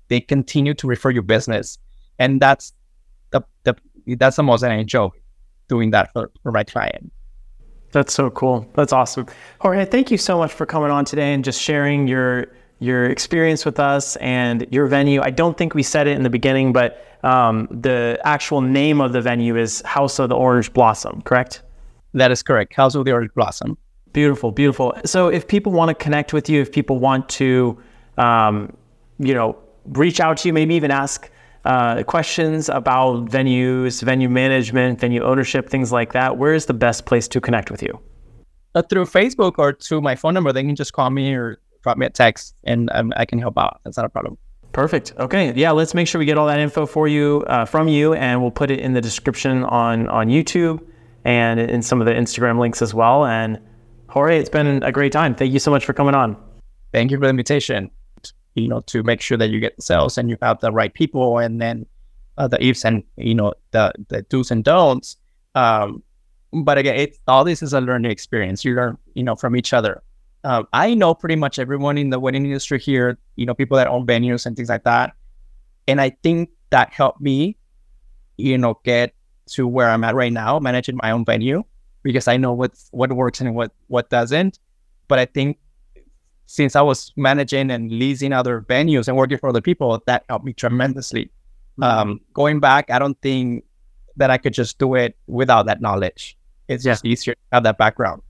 they 0.08 0.20
continue 0.20 0.74
to 0.74 0.88
refer 0.88 1.10
your 1.10 1.22
business, 1.22 1.78
and 2.18 2.42
that's 2.42 2.72
the 3.30 3.40
the 3.62 3.76
that's 4.16 4.34
the 4.34 4.42
most 4.42 4.64
I 4.64 4.74
enjoy 4.74 5.10
doing 5.68 5.92
that 5.92 6.12
for, 6.12 6.32
for 6.42 6.50
my 6.50 6.64
client. 6.64 7.12
That's 7.96 8.12
so 8.12 8.28
cool. 8.28 8.70
That's 8.74 8.92
awesome. 8.92 9.24
Jorge, 9.58 9.86
thank 9.86 10.10
you 10.10 10.18
so 10.18 10.36
much 10.36 10.52
for 10.52 10.66
coming 10.66 10.90
on 10.90 11.06
today 11.06 11.32
and 11.32 11.42
just 11.42 11.58
sharing 11.58 12.06
your 12.06 12.48
your 12.78 13.06
experience 13.06 13.64
with 13.64 13.80
us 13.80 14.16
and 14.16 14.66
your 14.70 14.86
venue. 14.86 15.22
I 15.22 15.30
don't 15.30 15.56
think 15.56 15.74
we 15.74 15.82
said 15.82 16.06
it 16.06 16.14
in 16.14 16.22
the 16.22 16.28
beginning, 16.28 16.74
but 16.74 17.02
um, 17.22 17.66
the 17.70 18.20
actual 18.22 18.60
name 18.60 19.00
of 19.00 19.14
the 19.14 19.22
venue 19.22 19.56
is 19.56 19.80
House 19.86 20.18
of 20.18 20.28
the 20.28 20.36
Orange 20.36 20.74
Blossom, 20.74 21.22
correct? 21.22 21.62
That 22.12 22.30
is 22.30 22.42
correct. 22.42 22.74
House 22.74 22.94
of 22.94 23.06
the 23.06 23.12
Orange 23.12 23.32
Blossom. 23.32 23.78
Beautiful, 24.12 24.52
beautiful. 24.52 24.92
So 25.06 25.28
if 25.28 25.48
people 25.48 25.72
want 25.72 25.88
to 25.88 25.94
connect 25.94 26.34
with 26.34 26.50
you, 26.50 26.60
if 26.60 26.70
people 26.70 26.98
want 26.98 27.30
to, 27.30 27.78
um, 28.18 28.76
you 29.18 29.32
know, 29.32 29.56
reach 29.86 30.20
out 30.20 30.36
to 30.36 30.48
you, 30.48 30.52
maybe 30.52 30.74
even 30.74 30.90
ask 30.90 31.30
uh, 31.66 32.02
questions 32.04 32.68
about 32.68 33.26
venues, 33.26 34.02
venue 34.02 34.28
management, 34.28 35.00
venue 35.00 35.22
ownership, 35.22 35.68
things 35.68 35.92
like 35.92 36.12
that, 36.12 36.38
where 36.38 36.54
is 36.54 36.66
the 36.66 36.74
best 36.74 37.06
place 37.06 37.26
to 37.28 37.40
connect 37.40 37.70
with 37.70 37.82
you? 37.82 38.00
Uh, 38.74 38.82
through 38.82 39.04
Facebook 39.04 39.54
or 39.58 39.72
to 39.72 40.00
my 40.00 40.14
phone 40.14 40.32
number, 40.32 40.52
they 40.52 40.62
can 40.62 40.76
just 40.76 40.92
call 40.92 41.10
me 41.10 41.34
or 41.34 41.58
drop 41.82 41.98
me 41.98 42.06
a 42.06 42.10
text 42.10 42.54
and 42.64 42.88
um, 42.94 43.12
I 43.16 43.24
can 43.24 43.38
help 43.38 43.58
out. 43.58 43.80
That's 43.84 43.96
not 43.96 44.06
a 44.06 44.08
problem. 44.08 44.38
Perfect. 44.72 45.14
Okay. 45.18 45.52
Yeah. 45.54 45.70
Let's 45.70 45.94
make 45.94 46.06
sure 46.06 46.18
we 46.18 46.26
get 46.26 46.38
all 46.38 46.46
that 46.46 46.60
info 46.60 46.86
for 46.86 47.08
you 47.08 47.44
uh, 47.46 47.64
from 47.64 47.88
you, 47.88 48.12
and 48.12 48.42
we'll 48.42 48.50
put 48.50 48.70
it 48.70 48.78
in 48.78 48.92
the 48.92 49.00
description 49.00 49.64
on 49.64 50.06
on 50.08 50.28
YouTube 50.28 50.86
and 51.24 51.58
in 51.58 51.80
some 51.80 52.00
of 52.02 52.06
the 52.06 52.12
Instagram 52.12 52.58
links 52.58 52.82
as 52.82 52.92
well. 52.92 53.24
And 53.24 53.58
Jorge, 54.10 54.38
it's 54.38 54.50
been 54.50 54.82
a 54.82 54.92
great 54.92 55.12
time. 55.12 55.34
Thank 55.34 55.54
you 55.54 55.60
so 55.60 55.70
much 55.70 55.86
for 55.86 55.94
coming 55.94 56.14
on. 56.14 56.36
Thank 56.92 57.10
you 57.10 57.16
for 57.16 57.22
the 57.22 57.30
invitation 57.30 57.90
you 58.56 58.68
know, 58.68 58.80
to 58.80 59.02
make 59.02 59.20
sure 59.20 59.36
that 59.38 59.50
you 59.50 59.60
get 59.60 59.76
the 59.76 59.82
sales 59.82 60.18
and 60.18 60.28
you 60.30 60.36
have 60.42 60.58
the 60.60 60.72
right 60.72 60.92
people 60.92 61.38
and 61.38 61.60
then 61.60 61.86
uh, 62.38 62.48
the 62.48 62.62
ifs 62.64 62.84
and, 62.84 63.04
you 63.16 63.34
know, 63.34 63.54
the, 63.70 63.92
the 64.08 64.22
do's 64.22 64.50
and 64.50 64.64
don'ts. 64.64 65.16
Um, 65.54 66.02
but 66.52 66.78
again, 66.78 66.96
it's 66.96 67.18
all 67.28 67.44
this 67.44 67.62
is 67.62 67.72
a 67.72 67.80
learning 67.80 68.10
experience. 68.10 68.64
You 68.64 68.74
learn, 68.74 68.98
you 69.14 69.22
know, 69.22 69.36
from 69.36 69.56
each 69.56 69.72
other. 69.72 70.02
Um, 70.44 70.66
I 70.72 70.94
know 70.94 71.14
pretty 71.14 71.36
much 71.36 71.58
everyone 71.58 71.98
in 71.98 72.10
the 72.10 72.18
wedding 72.18 72.44
industry 72.44 72.78
here, 72.78 73.18
you 73.36 73.46
know, 73.46 73.54
people 73.54 73.76
that 73.76 73.88
own 73.88 74.06
venues 74.06 74.46
and 74.46 74.56
things 74.56 74.68
like 74.68 74.84
that. 74.84 75.12
And 75.86 76.00
I 76.00 76.10
think 76.22 76.50
that 76.70 76.92
helped 76.92 77.20
me, 77.20 77.56
you 78.38 78.56
know, 78.56 78.80
get 78.84 79.14
to 79.50 79.66
where 79.66 79.90
I'm 79.90 80.02
at 80.04 80.14
right 80.14 80.32
now, 80.32 80.58
managing 80.58 80.98
my 81.02 81.10
own 81.10 81.24
venue 81.24 81.62
because 82.02 82.28
I 82.28 82.36
know 82.36 82.52
what 82.52 82.72
what 82.92 83.12
works 83.12 83.40
and 83.40 83.54
what 83.54 83.72
what 83.88 84.08
doesn't. 84.08 84.58
But 85.08 85.18
I 85.18 85.26
think 85.26 85.58
since 86.46 86.76
I 86.76 86.82
was 86.82 87.12
managing 87.16 87.70
and 87.70 87.90
leasing 87.90 88.32
other 88.32 88.60
venues 88.62 89.08
and 89.08 89.16
working 89.16 89.38
for 89.38 89.48
other 89.48 89.60
people, 89.60 90.02
that 90.06 90.24
helped 90.28 90.44
me 90.44 90.52
tremendously. 90.52 91.30
Mm-hmm. 91.78 91.82
Um, 91.82 92.20
going 92.32 92.60
back, 92.60 92.90
I 92.90 92.98
don't 92.98 93.20
think 93.20 93.64
that 94.16 94.30
I 94.30 94.38
could 94.38 94.54
just 94.54 94.78
do 94.78 94.94
it 94.94 95.16
without 95.26 95.66
that 95.66 95.80
knowledge. 95.80 96.36
It's 96.68 96.84
yeah. 96.84 96.92
just 96.92 97.04
easier 97.04 97.34
to 97.34 97.40
have 97.52 97.62
that 97.64 97.78
background. 97.78 98.22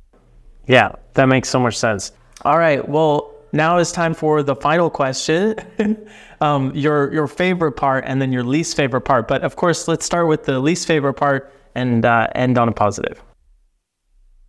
Yeah, 0.66 0.92
that 1.14 1.26
makes 1.26 1.48
so 1.48 1.60
much 1.60 1.76
sense. 1.76 2.12
All 2.44 2.58
right, 2.58 2.86
well, 2.88 3.32
now 3.52 3.78
it's 3.78 3.92
time 3.92 4.14
for 4.14 4.42
the 4.42 4.56
final 4.56 4.90
question. 4.90 5.56
um, 6.40 6.74
your 6.74 7.12
your 7.12 7.26
favorite 7.26 7.72
part 7.72 8.04
and 8.06 8.20
then 8.20 8.32
your 8.32 8.44
least 8.44 8.76
favorite 8.76 9.02
part. 9.02 9.28
But 9.28 9.42
of 9.42 9.56
course, 9.56 9.88
let's 9.88 10.04
start 10.04 10.26
with 10.26 10.44
the 10.44 10.58
least 10.58 10.86
favorite 10.86 11.14
part 11.14 11.52
and 11.74 12.04
uh, 12.04 12.28
end 12.34 12.58
on 12.58 12.68
a 12.68 12.72
positive. 12.72 13.22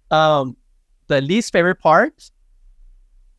Um, 0.10 0.58
the 1.08 1.22
least 1.22 1.54
favorite 1.54 1.80
part 1.80 2.32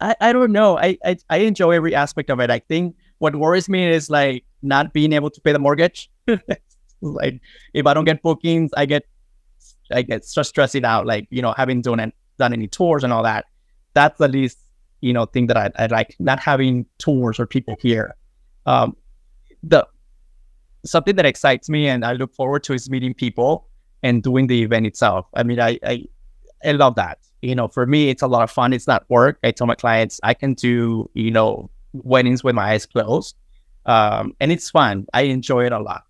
I, 0.01 0.15
I 0.21 0.33
don't 0.33 0.53
know. 0.53 0.79
I, 0.79 0.97
I, 1.05 1.17
I 1.29 1.39
enjoy 1.39 1.73
every 1.73 1.95
aspect 1.95 2.31
of 2.31 2.41
it. 2.41 2.51
I 2.51 2.61
think 2.61 2.97
what 3.19 3.35
worries 3.35 3.69
me 3.69 3.89
is 3.89 4.11
like 4.11 4.45
not 4.63 4.93
being 4.93 5.13
able 5.13 5.31
to 5.31 5.41
pay 5.41 5.53
the 5.53 5.59
mortgage. 5.59 6.11
like 7.01 7.41
if 7.75 7.87
I 7.87 7.95
don't 7.95 8.05
get 8.05 8.23
bookings, 8.23 8.71
I 8.77 8.87
get 8.87 9.05
I 9.91 10.03
get 10.03 10.27
just 10.33 10.51
stressing 10.51 10.85
out. 10.85 11.07
Like 11.07 11.27
you 11.31 11.43
know, 11.43 11.53
having 11.57 11.83
done 11.83 12.13
done 12.39 12.53
any 12.53 12.69
tours 12.69 13.05
and 13.05 13.13
all 13.13 13.23
that. 13.25 13.47
That's 13.95 14.19
the 14.19 14.29
least 14.29 14.59
you 15.01 15.13
know 15.13 15.27
thing 15.27 15.49
that 15.49 15.57
I 15.57 15.71
I 15.77 15.87
like. 15.87 16.15
Not 16.19 16.39
having 16.39 16.87
tours 16.99 17.41
or 17.41 17.47
people 17.47 17.77
here. 17.81 18.15
Um, 18.67 18.97
the 19.63 19.87
something 20.85 21.17
that 21.17 21.27
excites 21.27 21.69
me 21.69 21.89
and 21.89 22.05
I 22.05 22.13
look 22.13 22.33
forward 22.35 22.63
to 22.65 22.73
is 22.73 22.89
meeting 22.89 23.15
people 23.15 23.67
and 24.05 24.23
doing 24.23 24.47
the 24.47 24.63
event 24.63 24.87
itself. 24.87 25.27
I 25.35 25.43
mean, 25.43 25.59
I 25.59 25.79
I, 25.85 26.05
I 26.65 26.73
love 26.73 26.95
that 26.95 27.19
you 27.43 27.55
know, 27.55 27.69
for 27.69 27.87
me, 27.87 28.09
it's 28.09 28.23
a 28.23 28.27
lot 28.27 28.43
of 28.43 28.51
fun. 28.51 28.73
It's 28.73 28.87
not 28.87 29.05
work. 29.09 29.39
I 29.45 29.53
tell 29.53 29.67
my 29.67 29.75
clients 29.75 30.21
I 30.23 30.35
can 30.35 30.55
do, 30.55 31.09
you 31.15 31.31
know, 31.31 31.71
weddings 31.93 32.43
with 32.43 32.55
my 32.55 32.73
eyes 32.73 32.87
closed. 32.87 33.37
Um, 33.87 34.35
and 34.41 34.53
it's 34.53 34.71
fun. 34.71 35.07
I 35.15 35.23
enjoy 35.23 35.67
it 35.67 35.73
a 35.73 35.79
lot. 35.79 36.05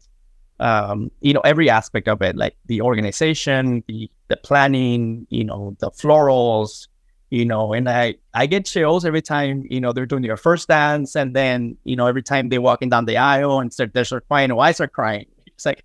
Um, 0.61 1.11
you 1.21 1.33
know, 1.33 1.41
every 1.41 1.71
aspect 1.71 2.09
of 2.09 2.21
it, 2.23 2.37
like 2.37 2.57
the 2.67 2.81
organization, 2.83 3.85
the 3.87 4.11
the 4.27 4.37
planning, 4.37 5.27
you 5.31 5.45
know, 5.45 5.77
the 5.79 5.91
florals, 5.91 6.89
you 7.31 7.45
know, 7.45 7.73
and 7.73 7.89
I 7.89 8.17
I 8.35 8.47
get 8.47 8.65
chills 8.67 9.05
every 9.05 9.23
time, 9.23 9.65
you 9.71 9.81
know, 9.81 9.93
they're 9.93 10.07
doing 10.07 10.23
their 10.23 10.37
first 10.37 10.67
dance 10.67 11.15
and 11.15 11.37
then, 11.37 11.77
you 11.85 11.95
know, 11.95 12.07
every 12.07 12.23
time 12.23 12.49
they're 12.49 12.61
walking 12.61 12.89
down 12.89 13.05
the 13.05 13.17
aisle 13.17 13.61
and 13.61 13.73
start 13.73 13.95
they 13.95 14.03
start 14.03 14.27
crying, 14.27 14.51
or 14.51 14.61
I 14.63 14.73
start 14.73 14.93
crying. 14.93 15.27
It's 15.47 15.65
like 15.65 15.85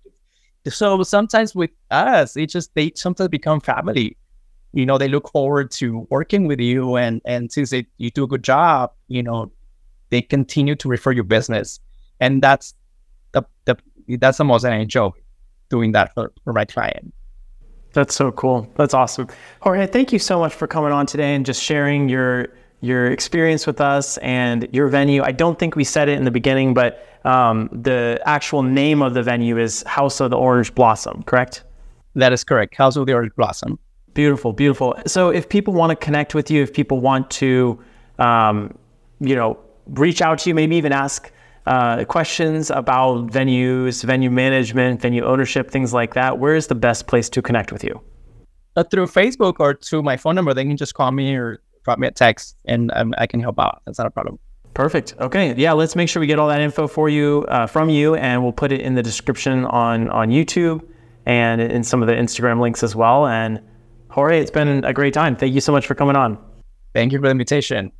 so 0.68 1.02
sometimes 1.04 1.54
with 1.54 1.70
us, 1.92 2.36
it 2.36 2.48
just 2.48 2.74
they 2.74 2.92
sometimes 2.96 3.28
become 3.28 3.60
family 3.60 4.16
you 4.74 4.84
know 4.84 4.98
they 4.98 5.08
look 5.08 5.30
forward 5.30 5.70
to 5.70 6.06
working 6.10 6.46
with 6.46 6.60
you 6.60 6.96
and 6.96 7.22
and 7.24 7.50
since 7.50 7.70
they, 7.70 7.86
you 7.98 8.10
do 8.10 8.24
a 8.24 8.26
good 8.26 8.44
job 8.44 8.92
you 9.08 9.22
know 9.22 9.50
they 10.14 10.22
continue 10.22 10.76
to 10.76 10.88
refer 10.88 11.10
your 11.10 11.24
business. 11.24 11.80
And 12.20 12.40
that's 12.40 12.74
the, 13.32 13.42
the 13.64 13.76
that's 14.18 14.38
the 14.38 14.44
most 14.44 14.64
i 14.64 14.76
enjoy 14.76 15.10
doing 15.70 15.90
that 15.92 16.14
for, 16.14 16.32
for 16.44 16.52
my 16.52 16.64
client. 16.64 17.12
That's 17.94 18.14
so 18.14 18.30
cool. 18.32 18.70
That's 18.76 18.94
awesome. 18.94 19.28
Jorge 19.60 19.86
thank 19.86 20.12
you 20.12 20.20
so 20.20 20.38
much 20.38 20.54
for 20.54 20.66
coming 20.66 20.92
on 20.92 21.06
today 21.06 21.34
and 21.34 21.44
just 21.44 21.62
sharing 21.62 22.08
your 22.08 22.48
your 22.80 23.06
experience 23.06 23.66
with 23.66 23.80
us 23.80 24.18
and 24.18 24.68
your 24.72 24.88
venue. 24.88 25.22
I 25.22 25.32
don't 25.32 25.58
think 25.58 25.74
we 25.74 25.84
said 25.84 26.08
it 26.08 26.16
in 26.18 26.24
the 26.24 26.30
beginning 26.30 26.74
but 26.74 27.04
um, 27.24 27.70
the 27.72 28.20
actual 28.26 28.62
name 28.62 29.02
of 29.02 29.14
the 29.14 29.22
venue 29.22 29.58
is 29.58 29.82
house 29.84 30.20
of 30.20 30.30
the 30.30 30.36
orange 30.36 30.74
blossom 30.74 31.22
correct? 31.24 31.64
That 32.14 32.32
is 32.32 32.44
correct. 32.44 32.76
House 32.76 32.94
of 32.94 33.06
the 33.06 33.14
orange 33.14 33.34
blossom 33.34 33.78
Beautiful, 34.14 34.52
beautiful. 34.52 34.94
So 35.06 35.30
if 35.30 35.48
people 35.48 35.74
want 35.74 35.90
to 35.90 35.96
connect 35.96 36.34
with 36.34 36.50
you, 36.50 36.62
if 36.62 36.72
people 36.72 37.00
want 37.00 37.30
to, 37.32 37.78
um, 38.18 38.76
you 39.20 39.34
know, 39.34 39.58
reach 39.86 40.22
out 40.22 40.38
to 40.40 40.50
you, 40.50 40.54
maybe 40.54 40.76
even 40.76 40.92
ask 40.92 41.32
uh, 41.66 42.04
questions 42.04 42.70
about 42.70 43.26
venues, 43.26 44.04
venue 44.04 44.30
management, 44.30 45.00
venue 45.00 45.24
ownership, 45.24 45.70
things 45.70 45.92
like 45.92 46.14
that, 46.14 46.38
where 46.38 46.54
is 46.54 46.68
the 46.68 46.74
best 46.74 47.06
place 47.06 47.28
to 47.30 47.42
connect 47.42 47.72
with 47.72 47.82
you? 47.82 48.00
Uh, 48.76 48.84
through 48.84 49.06
Facebook 49.06 49.54
or 49.58 49.74
to 49.74 50.02
my 50.02 50.16
phone 50.16 50.34
number, 50.34 50.54
they 50.54 50.64
can 50.64 50.76
just 50.76 50.94
call 50.94 51.10
me 51.10 51.34
or 51.34 51.60
drop 51.84 51.98
me 51.98 52.06
a 52.06 52.10
text 52.10 52.56
and 52.64 52.90
um, 52.94 53.14
I 53.18 53.26
can 53.26 53.40
help 53.40 53.58
out. 53.58 53.82
That's 53.84 53.98
not 53.98 54.06
a 54.06 54.10
problem. 54.10 54.38
Perfect. 54.74 55.14
Okay. 55.20 55.54
Yeah. 55.54 55.72
Let's 55.72 55.94
make 55.94 56.08
sure 56.08 56.18
we 56.18 56.26
get 56.26 56.40
all 56.40 56.48
that 56.48 56.60
info 56.60 56.88
for 56.88 57.08
you 57.08 57.44
uh, 57.48 57.68
from 57.68 57.88
you, 57.88 58.16
and 58.16 58.42
we'll 58.42 58.52
put 58.52 58.72
it 58.72 58.80
in 58.80 58.96
the 58.96 59.04
description 59.04 59.64
on 59.66 60.10
on 60.10 60.30
YouTube 60.30 60.84
and 61.26 61.60
in 61.60 61.84
some 61.84 62.02
of 62.02 62.08
the 62.08 62.14
Instagram 62.14 62.60
links 62.60 62.82
as 62.82 62.96
well. 62.96 63.28
And 63.28 63.60
Jorge, 64.14 64.38
it's 64.38 64.50
been 64.52 64.84
a 64.84 64.92
great 64.92 65.12
time. 65.12 65.34
Thank 65.34 65.54
you 65.54 65.60
so 65.60 65.72
much 65.72 65.88
for 65.88 65.96
coming 65.96 66.14
on. 66.14 66.38
Thank 66.92 67.10
you 67.10 67.18
for 67.18 67.26
the 67.26 67.32
invitation. 67.32 67.90